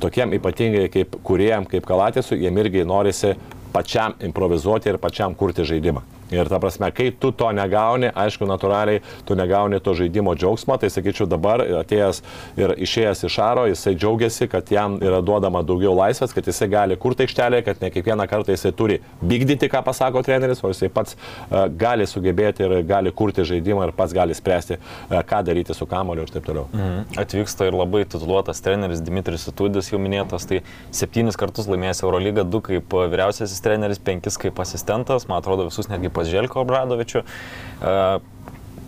tokiem 0.00 0.32
ypatingai 0.34 0.88
kaip 0.90 1.16
kuriem, 1.22 1.66
kaip 1.66 1.84
Kalatėsui, 1.86 2.42
jiem 2.42 2.58
irgi 2.58 2.84
norisi 2.84 3.34
pačiam 3.72 4.14
improvizuoti 4.20 4.88
ir 4.88 4.98
pačiam 4.98 5.34
kurti 5.34 5.64
žaidimą. 5.64 6.02
Ir 6.34 6.50
ta 6.50 6.58
prasme, 6.62 6.90
kai 6.94 7.10
tu 7.20 7.30
to 7.32 7.50
negauni, 7.54 8.10
aišku, 8.10 8.46
natūraliai 8.48 9.02
tu 9.26 9.36
negauni 9.38 9.80
to 9.84 9.94
žaidimo 9.96 10.34
džiaugsmo, 10.38 10.76
tai 10.80 10.90
sakyčiau 10.92 11.28
dabar 11.30 11.62
atėjęs 11.82 12.22
ir 12.60 12.74
išėjęs 12.86 13.24
iš 13.28 13.38
Aro, 13.44 13.66
jisai 13.70 13.94
džiaugiasi, 13.98 14.48
kad 14.50 14.70
jam 14.72 14.98
yra 15.02 15.20
duodama 15.24 15.62
daugiau 15.66 15.94
laisvės, 15.96 16.34
kad 16.34 16.46
jisai 16.48 16.68
gali 16.72 16.98
kurti 17.00 17.26
aikštelėje, 17.26 17.64
kad 17.68 17.82
ne 17.84 17.90
kiekvieną 17.94 18.26
kartą 18.30 18.54
jisai 18.54 18.72
turi 18.76 19.00
vykdyti, 19.22 19.68
ką 19.72 19.84
pasako 19.86 20.22
treneris, 20.26 20.62
o 20.64 20.72
jisai 20.72 20.90
pats 20.92 21.16
uh, 21.16 21.66
gali 21.68 22.06
sugebėti 22.08 22.66
ir 22.66 22.76
gali 22.88 23.12
kurti 23.14 23.46
žaidimą 23.46 23.88
ir 23.88 23.94
pats 23.96 24.14
gali 24.16 24.36
spręsti, 24.36 24.78
uh, 24.78 25.20
ką 25.28 25.42
daryti 25.46 25.76
su 25.76 25.88
kamoliu 25.90 26.26
ir 26.26 26.32
taip 26.34 26.46
toliau. 26.48 26.66
Mhm. 26.72 27.18
Atvyksta 27.24 27.68
ir 27.68 27.78
labai 27.78 28.04
tituluotas 28.08 28.62
treneris 28.64 29.02
Dimitris 29.04 29.46
Itudis, 29.50 29.90
jau 29.92 30.00
minėtas, 30.02 30.48
tai 30.48 30.62
septynis 30.94 31.38
kartus 31.40 31.68
laimėjęs 31.70 32.04
Eurolygą, 32.04 32.46
du 32.48 32.62
kaip 32.64 32.94
vyriausiasis 32.94 33.62
treneris, 33.64 34.00
penkis 34.02 34.38
kaip 34.40 34.58
asistentas, 34.62 35.28
man 35.30 35.40
atrodo 35.42 35.68
visus 35.68 35.90
netgi 35.90 36.10
pas 36.24 36.30
Želko 36.30 36.60
Obradovičiu. 36.64 37.22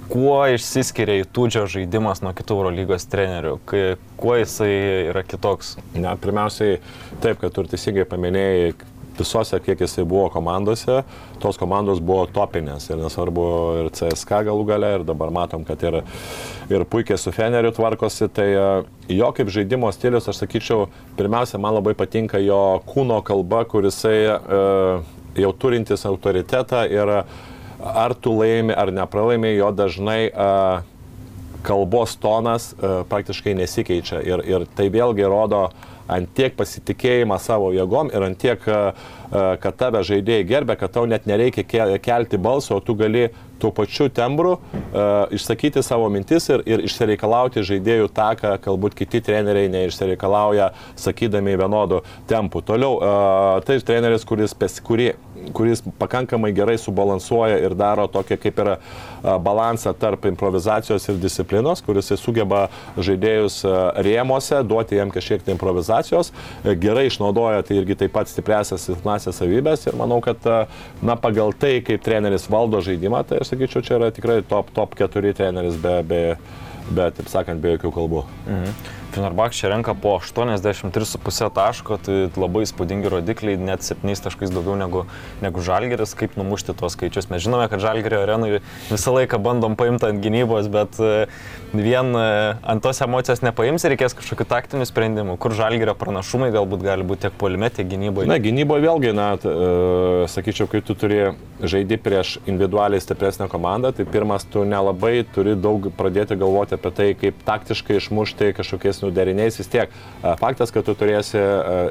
Kuo 0.06 0.36
išsiskiria 0.54 1.24
įtūdžio 1.24 1.64
žaidimas 1.66 2.22
nuo 2.22 2.30
kitų 2.36 2.60
Eurolygos 2.60 3.08
trenerių? 3.10 3.56
Kuo 4.16 4.36
jisai 4.38 5.08
yra 5.10 5.24
kitoks? 5.26 5.74
Na, 5.98 6.14
pirmiausiai, 6.14 6.78
taip, 7.24 7.40
kad 7.42 7.52
tu 7.56 7.66
teisingai 7.66 8.06
paminėjai, 8.06 8.76
visose, 9.18 9.58
kiek 9.64 9.80
jisai 9.80 10.04
buvo 10.04 10.28
komandose, 10.30 11.00
tos 11.42 11.58
komandos 11.58 12.02
buvo 12.04 12.26
topinės 12.30 12.90
ir 12.90 13.00
nesvarbu 13.00 13.46
ir 13.80 13.90
CSK 13.96 14.42
galų 14.50 14.66
gale 14.68 14.92
ir 14.98 15.06
dabar 15.08 15.32
matom, 15.34 15.64
kad 15.66 15.82
ir, 15.88 16.02
ir 16.70 16.84
puikiai 16.84 17.18
su 17.18 17.32
Feneriu 17.34 17.72
tvarkosi, 17.74 18.28
tai 18.28 18.48
jo 19.08 19.32
kaip 19.36 19.50
žaidimo 19.52 19.90
stilius, 19.96 20.28
aš 20.28 20.44
sakyčiau, 20.44 20.86
pirmiausia, 21.18 21.58
man 21.62 21.78
labai 21.80 21.96
patinka 21.98 22.40
jo 22.44 22.60
kūno 22.86 23.22
kalba, 23.26 23.64
kurisai 23.68 24.18
uh, 24.36 25.15
jau 25.40 25.52
turintis 25.52 26.06
autoritetą 26.08 26.84
ir 26.90 27.12
ar 27.86 28.14
tu 28.20 28.32
laimi 28.38 28.74
ar 28.74 28.92
nepralaimi, 28.94 29.52
jo 29.56 29.70
dažnai 29.76 30.20
uh, 30.30 30.84
kalbos 31.66 32.16
tonas 32.22 32.72
uh, 32.72 33.02
praktiškai 33.08 33.56
nesikeičia. 33.58 34.22
Ir, 34.24 34.42
ir 34.46 34.66
tai 34.78 34.88
vėlgi 34.92 35.26
rodo 35.28 35.66
ant 36.08 36.30
tiek 36.36 36.54
pasitikėjimą 36.56 37.38
savo 37.42 37.72
jėgom 37.74 38.12
ir 38.14 38.26
ant 38.26 38.38
tiek, 38.38 38.62
uh, 38.70 39.56
kad 39.62 39.76
tave 39.78 40.02
žaidėjai 40.06 40.46
gerbė, 40.46 40.76
kad 40.78 40.94
tau 40.94 41.06
net 41.08 41.26
nereikia 41.26 41.64
kelti 42.02 42.38
balso, 42.38 42.78
o 42.78 42.84
tu 42.84 42.94
gali 42.98 43.28
tuo 43.58 43.72
pačiu 43.74 44.08
tembru 44.12 44.56
uh, 44.56 45.26
išsakyti 45.32 45.82
savo 45.84 46.08
mintis 46.12 46.48
ir, 46.52 46.62
ir 46.68 46.84
išsireikalauti 46.86 47.64
žaidėjų 47.66 48.10
tą, 48.14 48.28
ką 48.40 48.54
galbūt 48.66 48.96
kiti 48.98 49.22
treneriai 49.24 49.70
neišsireikalauja, 49.72 50.70
sakydami 51.00 51.56
vienodų 51.58 52.02
tempų. 52.30 52.62
Toliau, 52.68 53.00
uh, 53.00 53.64
tai 53.66 53.80
treneris, 53.80 54.26
kuris, 54.28 54.54
kurį 54.84 55.14
kuris 55.54 55.82
pakankamai 55.98 56.52
gerai 56.56 56.76
subalansuoja 56.80 57.58
ir 57.62 57.74
daro 57.78 58.06
tokį 58.10 58.38
kaip 58.42 58.60
ir 58.62 58.70
balansą 59.42 59.92
tarp 59.98 60.26
improvizacijos 60.30 61.08
ir 61.10 61.20
disciplinos, 61.22 61.82
kuris 61.86 62.12
sugeba 62.20 62.66
žaidėjus 62.96 63.60
rėmose, 64.06 64.60
duoti 64.66 64.98
jiem 64.98 65.12
kažkiek 65.14 65.44
tai 65.46 65.56
improvizacijos, 65.56 66.32
gerai 66.82 67.06
išnaudoja 67.10 67.64
tai 67.66 67.80
irgi 67.80 67.98
taip 68.02 68.14
pat 68.16 68.30
stipresias 68.30 68.86
silpnasias 68.86 69.40
savybės 69.40 69.86
ir 69.88 69.98
manau, 69.98 70.20
kad 70.24 70.42
na, 71.02 71.16
pagal 71.16 71.54
tai, 71.56 71.78
kaip 71.86 72.04
treneris 72.06 72.48
valdo 72.52 72.82
žaidimą, 72.84 73.24
tai 73.26 73.40
aš 73.42 73.54
sakyčiau, 73.54 73.84
čia 73.86 73.98
yra 74.00 74.12
tikrai 74.14 74.42
top, 74.46 74.70
top 74.76 74.94
4 74.98 75.34
treneris 75.36 75.78
be, 75.80 75.96
be, 76.06 76.22
be, 76.90 77.10
taip 77.18 77.32
sakant, 77.32 77.62
be 77.62 77.76
jokių 77.76 77.92
kalbų. 77.98 78.24
Mhm. 78.46 78.96
Fenerbakšė 79.16 79.70
renka 79.72 79.94
po 79.96 80.16
83,5 80.20 81.48
taško, 81.56 81.96
tai 82.04 82.16
labai 82.36 82.66
spūdingi 82.68 83.08
rodikliai, 83.12 83.56
net 83.56 83.84
7 83.86 84.12
taškais 84.26 84.52
daugiau 84.52 84.76
negu, 84.76 85.06
negu 85.40 85.62
Žalgeris, 85.64 86.12
kaip 86.18 86.36
numušti 86.36 86.74
tuos 86.76 86.96
skaičius. 86.98 87.30
Mes 87.32 87.40
žinome, 87.44 87.64
kad 87.72 87.80
Žalgerio 87.80 88.20
arenui 88.26 88.60
visą 88.90 89.14
laiką 89.16 89.40
bandom 89.42 89.76
paimti 89.78 90.10
ant 90.10 90.20
gynybos, 90.20 90.68
bet 90.72 91.00
e, 91.00 91.26
vien 91.72 92.12
e, 92.12 92.26
ant 92.60 92.84
tos 92.84 93.00
emocijos 93.06 93.40
nepaims 93.46 93.86
ir 93.86 93.94
reikės 93.94 94.16
kažkokių 94.18 94.48
taktinių 94.52 94.88
sprendimų, 94.90 95.38
kur 95.40 95.56
Žalgerio 95.56 95.96
pranašumai 95.96 96.52
galbūt 96.54 96.84
gali 96.84 97.06
būti 97.08 97.26
tiek 97.26 97.38
polime, 97.40 97.72
tiek 97.72 97.88
gynyboje. 97.88 98.28
Na, 98.28 98.36
gynyboje 98.42 98.84
vėlgi, 98.84 99.14
na, 99.16 99.30
t, 99.40 99.48
uh, 99.48 100.26
sakyčiau, 100.28 100.68
kai 100.68 100.84
tu 100.84 100.96
turi 100.98 101.32
žaidži 101.64 101.96
prieš 102.02 102.36
individualiai 102.44 103.00
stipresnę 103.00 103.48
komandą, 103.48 103.94
tai 103.96 104.04
pirmas, 104.08 104.44
tu 104.44 104.66
nelabai 104.68 105.24
turi 105.34 105.56
daug 105.56 105.88
pradėti 105.96 106.36
galvoti 106.36 106.76
apie 106.76 106.92
tai, 106.92 107.08
kaip 107.16 107.40
taktiškai 107.46 107.96
išmušti 108.00 108.52
kažkokiais 108.58 109.00
su 109.06 109.14
deriniais 109.14 109.58
vis 109.58 109.70
tiek. 109.70 109.94
Faktas, 110.40 110.72
kad 110.74 110.86
tu 110.86 110.94
turėsi 110.98 111.40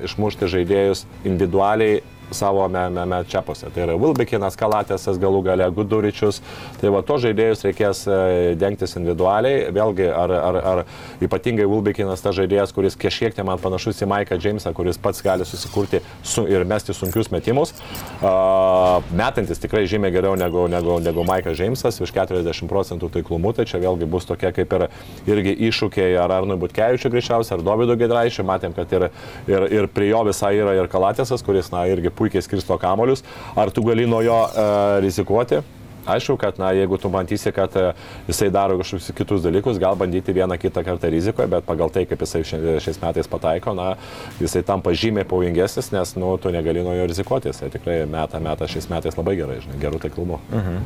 išmušti 0.07 0.51
žaidėjus 0.51 1.05
individualiai 1.23 2.01
savo 2.31 2.67
me, 2.71 2.89
me, 2.89 3.05
me 3.05 3.21
čiapose. 3.29 3.69
Tai 3.73 3.83
yra 3.85 3.97
Vilbekinas, 3.99 4.57
Kalatėsas, 4.59 5.19
galų 5.21 5.43
gale 5.45 5.67
Guduričius. 5.75 6.41
Tai 6.81 6.93
va, 6.95 7.01
to 7.05 7.17
žaidėjus 7.21 7.65
reikės 7.67 8.03
e, 8.07 8.17
dengtis 8.59 8.95
individualiai. 8.99 9.69
Vėlgi, 9.75 10.07
ar, 10.09 10.33
ar, 10.39 10.59
ar 10.73 10.83
ypatingai 11.25 11.67
Vilbekinas 11.69 12.23
tas 12.23 12.35
žaidėjas, 12.37 12.73
kuris 12.75 12.97
kažkiek 12.99 13.35
tai 13.35 13.45
man 13.47 13.61
panašus 13.61 14.01
į 14.01 14.09
Maiką 14.11 14.39
Jamesą, 14.41 14.73
kuris 14.77 14.99
pats 15.01 15.23
gali 15.25 15.47
susikurti 15.47 16.01
su, 16.23 16.45
ir 16.49 16.65
mesti 16.67 16.95
sunkius 16.95 17.31
metimus. 17.33 17.75
Uh, 18.19 19.03
metantis 19.15 19.61
tikrai 19.61 19.85
žymiai 19.89 20.13
geriau 20.15 20.35
negu, 20.39 20.65
negu, 20.71 20.99
negu 21.03 21.25
Maikas 21.27 21.59
Jamesas, 21.59 21.99
virš 22.01 22.15
40 22.15 22.71
procentų 22.71 23.11
taiklumu. 23.17 23.53
Tai 23.55 23.67
čia 23.69 23.81
vėlgi 23.83 24.09
bus 24.09 24.27
tokia 24.29 24.53
kaip 24.55 24.73
ir 24.77 24.87
irgi 25.29 25.55
iššūkiai 25.69 26.15
ar 26.21 26.33
Arnui 26.39 26.57
Butkevičiui 26.61 27.11
greičiausiai, 27.13 27.57
ar 27.57 27.65
Dovydo 27.65 27.97
Gedraičiui. 27.99 28.45
Matėm, 28.47 28.75
kad 28.75 28.91
ir, 28.95 29.07
ir, 29.49 29.67
ir 29.79 29.89
prie 29.91 30.09
jo 30.11 30.23
visai 30.27 30.55
yra 30.59 30.75
ir 30.77 30.89
Kalatėsas, 30.91 31.43
kuris, 31.45 31.71
na, 31.73 31.85
irgi 31.91 32.11
puikiai 32.15 32.41
skirsto 32.45 32.77
kamolius, 32.81 33.23
ar 33.55 33.71
tu 33.71 33.83
gali 33.83 34.07
nuo 34.07 34.21
jo 34.25 34.41
uh, 34.45 34.99
rizikuoti. 35.03 35.61
Aišku, 36.05 36.35
kad, 36.37 36.59
na, 36.61 36.67
jeigu 36.77 36.99
tu 37.01 37.09
matysi, 37.09 37.49
kad 37.49 37.73
e, 37.81 37.87
jisai 38.27 38.51
daro 38.53 38.75
kažkokius 38.77 39.07
kitus 39.17 39.41
dalykus, 39.41 39.79
gal 39.81 39.95
bandyti 39.97 40.35
vieną 40.37 40.53
kitą 40.61 40.83
kartą 40.85 41.09
rizikoje, 41.09 41.49
bet 41.49 41.65
pagal 41.65 41.89
tai, 41.89 42.03
kaip 42.05 42.21
jisai 42.21 42.43
šia- 42.45 42.75
šiais 42.77 42.99
metais 43.01 43.25
pataiko, 43.31 43.73
na, 43.73 43.95
jisai 44.37 44.61
tampa 44.67 44.93
žymiai 44.93 45.25
pavojingesnis, 45.25 45.89
nes, 45.95 46.13
nu, 46.21 46.35
tu 46.37 46.53
negali 46.53 46.83
nuo 46.85 46.93
jo 46.93 47.07
rizikuoti. 47.09 47.49
Jisai 47.49 47.71
tikrai 47.73 48.03
metą 48.05 48.37
metą 48.37 48.69
šiais 48.69 48.85
metais 48.93 49.17
labai 49.17 49.33
gerai, 49.41 49.57
žinai, 49.65 49.79
gerų 49.81 50.03
taiklumu. 50.05 50.37
Mhm. 50.53 50.77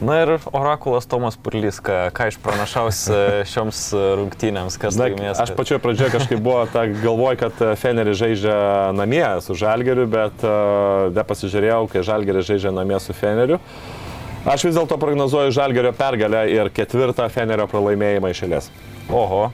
Na 0.00 0.16
ir 0.22 0.30
orakulas 0.56 1.04
Tomas 1.04 1.36
Purlys, 1.36 1.76
ką, 1.84 2.08
ką 2.16 2.30
išpranašaus 2.32 3.00
e, 3.12 3.18
šioms 3.50 3.80
e, 3.92 4.04
rungtynėms, 4.16 4.78
kas 4.80 4.96
laimės. 4.96 5.42
aš 5.44 5.52
pačioje 5.58 5.80
pradžioje 5.84 6.14
kažkaip 6.14 6.40
buvo 6.40 6.62
ta 6.72 6.86
galvoj, 6.88 7.36
kad 7.42 7.60
e, 7.60 7.74
Feneris 7.76 8.16
žaidžia 8.16 8.56
namie 8.96 9.26
su 9.44 9.56
Žalgeriu, 9.60 10.08
bet 10.08 10.44
uh, 10.46 11.12
nepasižiūrėjau, 11.16 11.82
kai 11.92 12.04
Žalgeris 12.06 12.48
žaidžia 12.48 12.72
namie 12.72 12.96
su 13.04 13.12
Feneriu. 13.16 13.60
Aš 14.48 14.70
vis 14.70 14.78
dėlto 14.78 14.96
prognozuoju 14.96 15.52
Žalgerio 15.52 15.92
pergalę 15.92 16.46
ir 16.48 16.72
ketvirtą 16.72 17.28
Fenerio 17.28 17.68
pralaimėjimą 17.68 18.32
iš 18.32 18.46
eilės. 18.46 18.70
Oho. 19.12 19.50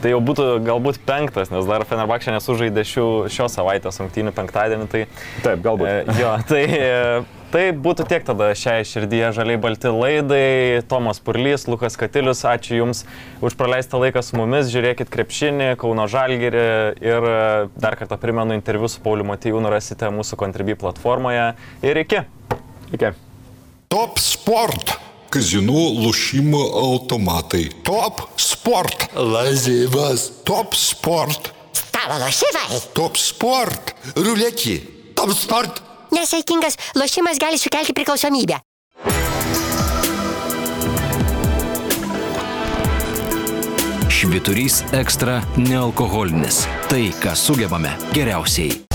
Tai 0.00 0.12
jau 0.14 0.20
būtų 0.22 0.44
galbūt 0.64 1.00
penktas, 1.04 1.50
nes 1.50 1.66
dar 1.68 1.82
Fenerbakšė 1.88 2.36
nesužaidė 2.36 2.84
šių, 2.86 3.08
šios 3.34 3.56
savaitės 3.58 3.98
rungtynių 4.00 4.32
penktadienį. 4.36 4.86
Tai, 4.92 5.00
Taip, 5.42 5.60
galbūt. 5.64 5.88
e, 5.90 6.20
jo, 6.22 6.34
tai, 6.48 6.62
e, 6.70 7.37
tai 7.52 7.70
būtų 7.72 8.04
tiek 8.08 8.24
tada 8.26 8.50
šiai 8.56 8.84
širdyje 8.88 9.30
žaliai 9.36 9.60
balti 9.60 9.90
laidai. 9.92 10.82
Tomas 10.88 11.20
Purlys, 11.24 11.66
Lukas 11.70 11.96
Katilius, 12.00 12.44
ačiū 12.48 12.78
Jums 12.80 13.04
už 13.44 13.56
praleistą 13.58 14.00
laiką 14.02 14.22
su 14.24 14.38
mumis. 14.38 14.68
Žiūrėkit 14.72 15.10
krepšinį, 15.12 15.72
Kauno 15.80 16.06
Žalgirį 16.10 16.66
ir 17.04 17.28
dar 17.80 17.98
kartą 18.00 18.20
primenu, 18.20 18.56
interviu 18.58 18.90
su 18.90 19.02
Pauliu 19.04 19.26
Matijūnu 19.28 19.72
rasite 19.72 20.10
mūsų 20.12 20.38
Contribui 20.40 20.76
platformoje. 20.78 21.50
Ir 21.86 22.02
iki. 22.04 22.24
Iki. 22.92 23.12
Top 23.88 24.20
sport. 24.20 24.98
Kazinų 25.32 25.82
lošimo 26.04 26.60
automatai. 26.84 27.66
Top 27.84 28.22
sport. 28.40 29.10
Lažybas. 29.16 30.28
Top 30.48 30.76
sport. 30.76 31.52
Stalo 31.76 32.20
lošimai. 32.22 32.80
Top 32.96 33.20
sport. 33.20 33.92
Ruletį. 34.16 34.78
Top 35.18 35.32
sport. 35.36 35.87
Nesaikingas 36.12 36.78
lošimas 36.96 37.38
gali 37.38 37.58
sukelti 37.58 37.92
priklausomybę. 37.92 38.58
Šviturys 44.18 44.82
ekstra 44.92 45.38
nealkoholinis. 45.56 46.64
Tai, 46.90 47.04
ką 47.22 47.36
sugebame 47.38 47.94
geriausiai. 48.16 48.87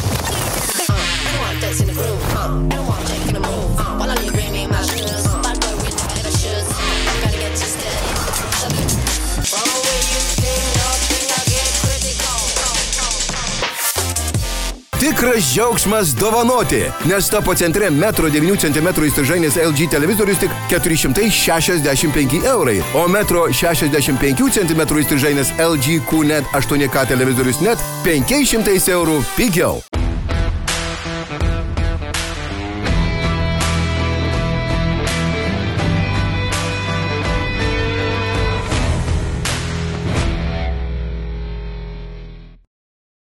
Tikras 15.04 15.54
džiaugsmas 15.54 16.16
dovanoti, 16.16 16.82
nes 17.06 17.30
tapo 17.30 17.56
centre 17.56 17.90
1,9 17.90 18.62
cm 18.62 18.88
įstrižainės 19.04 19.58
LG 19.60 19.90
televizorius 19.92 20.40
tik 20.40 20.54
465 20.72 22.40
eurai, 22.48 22.78
o 22.96 23.04
1,65 23.12 24.48
cm 24.56 24.84
įstrižainės 25.04 25.52
LG 25.60 25.98
QNET 26.08 26.56
8K 26.56 27.04
televizorius 27.12 27.60
net 27.60 27.84
500 28.08 28.80
eurų 28.96 29.20
pigiau. 29.36 29.84